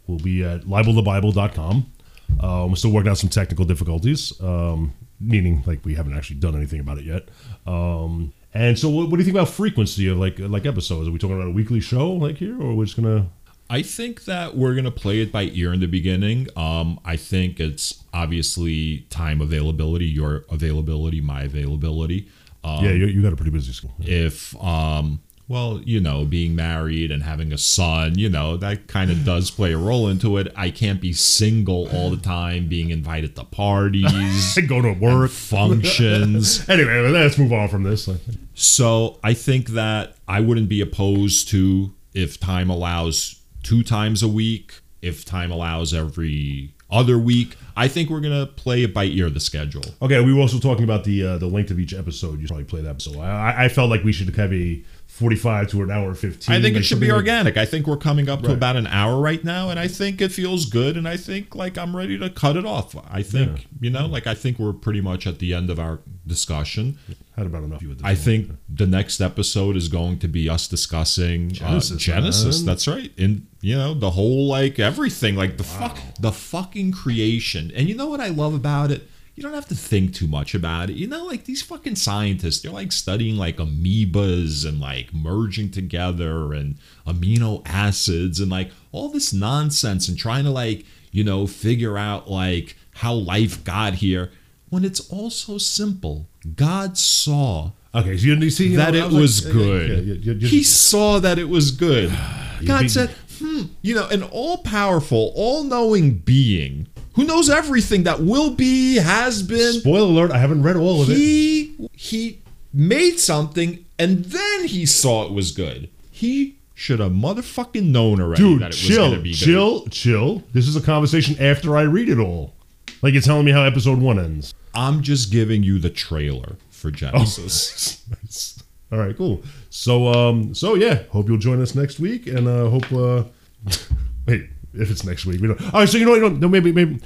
we'll 0.06 0.18
be 0.18 0.42
at 0.42 0.62
libelthebible.com. 0.62 1.92
Um, 2.40 2.70
we're 2.70 2.76
still 2.76 2.92
working 2.92 3.10
out 3.10 3.18
some 3.18 3.30
technical 3.30 3.64
difficulties, 3.64 4.38
um, 4.40 4.94
meaning 5.20 5.62
like 5.66 5.84
we 5.84 5.94
haven't 5.94 6.16
actually 6.16 6.36
done 6.36 6.56
anything 6.56 6.80
about 6.80 6.98
it 6.98 7.04
yet. 7.04 7.28
Um, 7.66 8.32
and 8.54 8.78
so, 8.78 8.88
what, 8.88 9.10
what 9.10 9.12
do 9.12 9.18
you 9.18 9.24
think 9.24 9.36
about 9.36 9.48
frequency 9.48 10.08
of 10.08 10.18
like 10.18 10.38
like 10.38 10.66
episodes? 10.66 11.08
Are 11.08 11.12
we 11.12 11.18
talking 11.18 11.36
about 11.36 11.48
a 11.48 11.52
weekly 11.52 11.80
show 11.80 12.10
like 12.10 12.36
here, 12.36 12.60
or 12.60 12.74
we're 12.74 12.84
just 12.84 12.96
gonna? 12.96 13.28
I 13.70 13.82
think 13.82 14.24
that 14.24 14.56
we're 14.56 14.74
gonna 14.74 14.90
play 14.90 15.20
it 15.20 15.30
by 15.30 15.42
ear 15.52 15.72
in 15.72 15.80
the 15.80 15.86
beginning. 15.86 16.48
Um, 16.56 16.98
I 17.04 17.16
think 17.16 17.60
it's 17.60 18.02
obviously 18.14 19.06
time 19.10 19.40
availability, 19.40 20.06
your 20.06 20.44
availability, 20.50 21.20
my 21.20 21.42
availability. 21.42 22.28
Um, 22.76 22.84
yeah, 22.84 22.90
you, 22.92 23.06
you 23.06 23.22
got 23.22 23.32
a 23.32 23.36
pretty 23.36 23.50
busy 23.50 23.72
school. 23.72 23.94
if 24.00 24.54
um, 24.62 25.20
well, 25.48 25.80
you 25.82 25.98
know, 25.98 26.26
being 26.26 26.54
married 26.54 27.10
and 27.10 27.22
having 27.22 27.52
a 27.54 27.58
son, 27.58 28.18
you 28.18 28.28
know, 28.28 28.56
that 28.58 28.86
kind 28.86 29.10
of 29.10 29.24
does 29.32 29.50
play 29.50 29.72
a 29.72 29.78
role 29.78 30.06
into 30.08 30.36
it. 30.36 30.52
I 30.54 30.70
can't 30.70 31.00
be 31.00 31.12
single 31.14 31.88
all 31.88 32.10
the 32.10 32.18
time, 32.18 32.68
being 32.68 32.90
invited 32.90 33.34
to 33.36 33.44
parties, 33.44 34.58
Go 34.68 34.82
to 34.82 34.92
work. 34.92 35.30
functions. 35.30 36.68
Anyway, 36.68 37.08
let's 37.08 37.38
move 37.38 37.52
on 37.52 37.68
from 37.68 37.82
this. 37.82 38.08
So 38.54 39.18
I 39.24 39.32
think 39.34 39.68
that 39.70 40.16
I 40.26 40.40
wouldn't 40.40 40.68
be 40.68 40.80
opposed 40.82 41.48
to 41.48 41.94
if 42.14 42.38
time 42.38 42.68
allows 42.68 43.40
two 43.62 43.82
times 43.82 44.22
a 44.22 44.28
week, 44.28 44.80
if 45.00 45.24
time 45.24 45.50
allows 45.50 45.94
every 45.94 46.74
other 46.90 47.18
week. 47.18 47.56
I 47.78 47.86
think 47.86 48.10
we're 48.10 48.20
gonna 48.20 48.46
play 48.46 48.82
it 48.82 48.92
by 48.92 49.04
ear 49.04 49.30
the 49.30 49.38
schedule. 49.38 49.84
Okay, 50.02 50.20
we 50.20 50.34
were 50.34 50.40
also 50.40 50.58
talking 50.58 50.82
about 50.82 51.04
the 51.04 51.24
uh, 51.24 51.38
the 51.38 51.46
length 51.46 51.70
of 51.70 51.78
each 51.78 51.94
episode. 51.94 52.40
You 52.40 52.48
should 52.48 52.48
probably 52.48 52.64
play 52.64 52.80
that. 52.82 53.00
So 53.00 53.20
I, 53.20 53.66
I 53.66 53.68
felt 53.68 53.88
like 53.88 54.02
we 54.02 54.12
should 54.12 54.34
have 54.34 54.52
a 54.52 54.82
forty-five 55.18 55.68
to 55.70 55.82
an 55.82 55.90
hour 55.90 56.14
fifteen. 56.14 56.54
I 56.54 56.62
think 56.62 56.76
it 56.76 56.82
should 56.84 57.00
be 57.00 57.06
something 57.06 57.26
like- 57.26 57.34
organic. 57.34 57.56
I 57.56 57.64
think 57.66 57.86
we're 57.86 57.96
coming 57.96 58.28
up 58.28 58.42
to 58.42 58.48
Right. 58.48 58.56
about 58.56 58.76
an 58.76 58.86
hour 58.86 59.20
right 59.20 59.42
now, 59.44 59.70
and 59.70 59.78
I 59.78 59.88
think 59.88 60.20
it 60.20 60.30
feels 60.32 60.66
good. 60.66 60.96
And 60.96 61.08
I 61.08 61.16
think 61.16 61.54
like 61.54 61.76
I'm 61.76 61.96
ready 61.96 62.16
to 62.18 62.30
cut 62.30 62.56
it 62.56 62.64
off. 62.66 62.94
I 63.10 63.22
think 63.22 63.50
Yeah. 63.50 63.64
you 63.80 63.90
know, 63.90 64.06
like 64.06 64.26
I 64.26 64.34
think 64.34 64.58
we're 64.58 64.72
pretty 64.72 65.00
much 65.00 65.26
at 65.26 65.38
the 65.38 65.54
end 65.54 65.70
of 65.70 65.78
our 65.78 66.00
discussion. 66.26 66.98
Had 67.36 67.46
about 67.46 67.62
enough. 67.64 67.82
I 68.02 68.14
think 68.16 68.50
the 68.68 68.86
next 68.86 69.20
episode 69.20 69.76
is 69.76 69.88
going 69.88 70.18
to 70.20 70.28
be 70.28 70.48
us 70.48 70.66
discussing 70.66 71.50
Genesis, 71.50 72.02
Genesis. 72.02 72.08
Uh, 72.08 72.44
Genesis. 72.44 72.62
That's 72.62 72.88
right. 72.88 73.12
And 73.16 73.46
you 73.60 73.76
know 73.76 73.94
the 73.94 74.10
whole 74.10 74.46
like 74.48 74.78
everything, 74.78 75.36
like 75.36 75.56
the 75.56 75.62
fuck, 75.64 75.98
the 76.20 76.32
fucking 76.32 76.92
creation. 76.92 77.70
And 77.74 77.88
you 77.88 77.94
know 77.94 78.06
what 78.08 78.20
I 78.20 78.28
love 78.28 78.54
about 78.54 78.90
it? 78.90 79.08
You 79.39 79.43
don't 79.45 79.55
have 79.55 79.68
to 79.68 79.76
think 79.76 80.14
too 80.14 80.26
much 80.26 80.53
about 80.53 80.91
it. 80.91 80.97
You 80.97 81.07
know, 81.07 81.24
like 81.24 81.45
these 81.45 81.62
fucking 81.62 81.95
scientists, 81.95 82.61
they're 82.61 82.72
like 82.72 82.91
studying 82.91 83.36
like 83.36 83.59
amoebas 83.59 84.66
and 84.66 84.80
like 84.80 85.14
merging 85.14 85.70
together 85.70 86.53
and 86.53 86.74
amino 87.07 87.62
acids 87.64 88.41
and 88.41 88.51
like 88.51 88.72
all 88.91 89.11
this 89.11 89.32
nonsense 89.32 90.09
and 90.09 90.18
trying 90.18 90.43
to 90.43 90.51
like, 90.51 90.84
you 91.12 91.22
know, 91.22 91.47
figure 91.47 91.97
out 91.97 92.28
like 92.28 92.74
how 92.97 93.14
life 93.14 93.62
got 93.62 93.95
here 93.95 94.32
when 94.70 94.84
it's 94.84 95.09
all 95.09 95.30
so 95.30 95.57
simple. 95.57 96.26
God 96.57 96.99
saw 96.99 97.70
Okay, 97.95 98.16
so 98.16 98.26
you, 98.26 98.51
see 98.51 98.70
you 98.70 98.76
that 98.78 98.93
know, 98.95 99.07
it 99.07 99.12
like, 99.12 99.20
was 99.22 99.47
yeah, 99.47 99.53
good. 99.53 100.07
yeah, 100.09 100.14
yeah, 100.14 100.32
you- 100.32 100.49
he 100.49 100.64
saw 100.64 101.20
that 101.20 101.39
it 101.39 101.49
was 101.49 101.70
good. 101.70 102.11
God 102.66 102.91
said, 102.91 103.11
hmm, 103.39 103.66
you 103.82 103.95
know, 103.95 104.09
an 104.09 104.24
all 104.24 104.59
powerful, 104.59 105.32
all 105.36 105.62
knowing 105.62 106.14
being 106.18 106.89
who 107.18 107.24
knows 107.24 107.50
everything 107.50 108.04
that 108.04 108.20
will 108.20 108.50
be, 108.50 108.94
has 108.94 109.42
been. 109.42 109.72
Spoiler 109.80 110.06
alert! 110.06 110.30
I 110.30 110.38
haven't 110.38 110.62
read 110.62 110.76
all 110.76 111.02
of 111.02 111.10
it. 111.10 111.16
He 111.16 111.88
he 111.92 112.38
made 112.72 113.18
something 113.18 113.84
and 113.98 114.24
then 114.26 114.66
he 114.66 114.86
saw 114.86 115.26
it 115.26 115.32
was 115.32 115.50
good. 115.50 115.90
He 116.12 116.58
should 116.74 117.00
have 117.00 117.10
motherfucking 117.10 117.90
known 117.90 118.20
already 118.20 118.40
Dude, 118.42 118.62
that 118.62 118.66
it 118.66 118.68
was 118.68 118.78
chill, 118.78 119.10
gonna 119.10 119.20
be 119.20 119.30
good. 119.30 119.36
chill, 119.36 119.86
chill. 119.86 120.44
This 120.52 120.68
is 120.68 120.76
a 120.76 120.80
conversation 120.80 121.34
after 121.42 121.76
I 121.76 121.82
read 121.82 122.08
it 122.08 122.20
all. 122.20 122.54
Like 123.02 123.14
you're 123.14 123.22
telling 123.22 123.44
me 123.44 123.50
how 123.50 123.64
episode 123.64 123.98
one 123.98 124.20
ends. 124.20 124.54
I'm 124.72 125.02
just 125.02 125.32
giving 125.32 125.64
you 125.64 125.80
the 125.80 125.90
trailer 125.90 126.56
for 126.70 126.92
Genesis. 126.92 128.04
Nice. 128.22 128.62
All 128.90 128.98
right, 128.98 129.14
cool. 129.14 129.42
So, 129.68 130.06
um, 130.06 130.54
so 130.54 130.74
yeah, 130.74 131.02
hope 131.10 131.28
you'll 131.28 131.36
join 131.36 131.60
us 131.60 131.74
next 131.74 131.98
week, 132.00 132.26
and 132.26 132.48
uh, 132.48 132.70
hope. 132.70 132.90
Uh, 132.90 133.24
wait, 134.26 134.48
if 134.78 134.90
it's 134.90 135.04
next 135.04 135.26
week, 135.26 135.40
we 135.40 135.48
don't. 135.48 135.60
All 135.74 135.80
right, 135.80 135.88
so 135.88 135.98
you 135.98 136.04
know, 136.04 136.14
you 136.14 136.20
know, 136.20 136.28
no, 136.28 136.48
maybe, 136.48 136.72
maybe. 136.72 137.00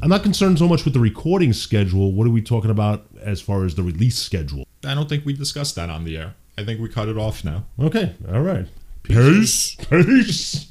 I'm 0.00 0.10
not 0.10 0.22
concerned 0.22 0.58
so 0.58 0.68
much 0.68 0.84
with 0.84 0.94
the 0.94 1.00
recording 1.00 1.52
schedule. 1.52 2.12
What 2.12 2.26
are 2.26 2.30
we 2.30 2.40
talking 2.40 2.70
about 2.70 3.06
as 3.20 3.40
far 3.40 3.64
as 3.64 3.74
the 3.74 3.82
release 3.82 4.16
schedule? 4.16 4.64
I 4.86 4.94
don't 4.94 5.08
think 5.08 5.26
we 5.26 5.32
discussed 5.32 5.74
that 5.76 5.90
on 5.90 6.04
the 6.04 6.16
air. 6.16 6.34
I 6.56 6.64
think 6.64 6.80
we 6.80 6.88
cut 6.88 7.08
it 7.08 7.18
off 7.18 7.44
now. 7.44 7.64
Okay, 7.80 8.14
all 8.30 8.42
right. 8.42 8.66
Peace. 9.02 9.74
Peace. 9.90 10.68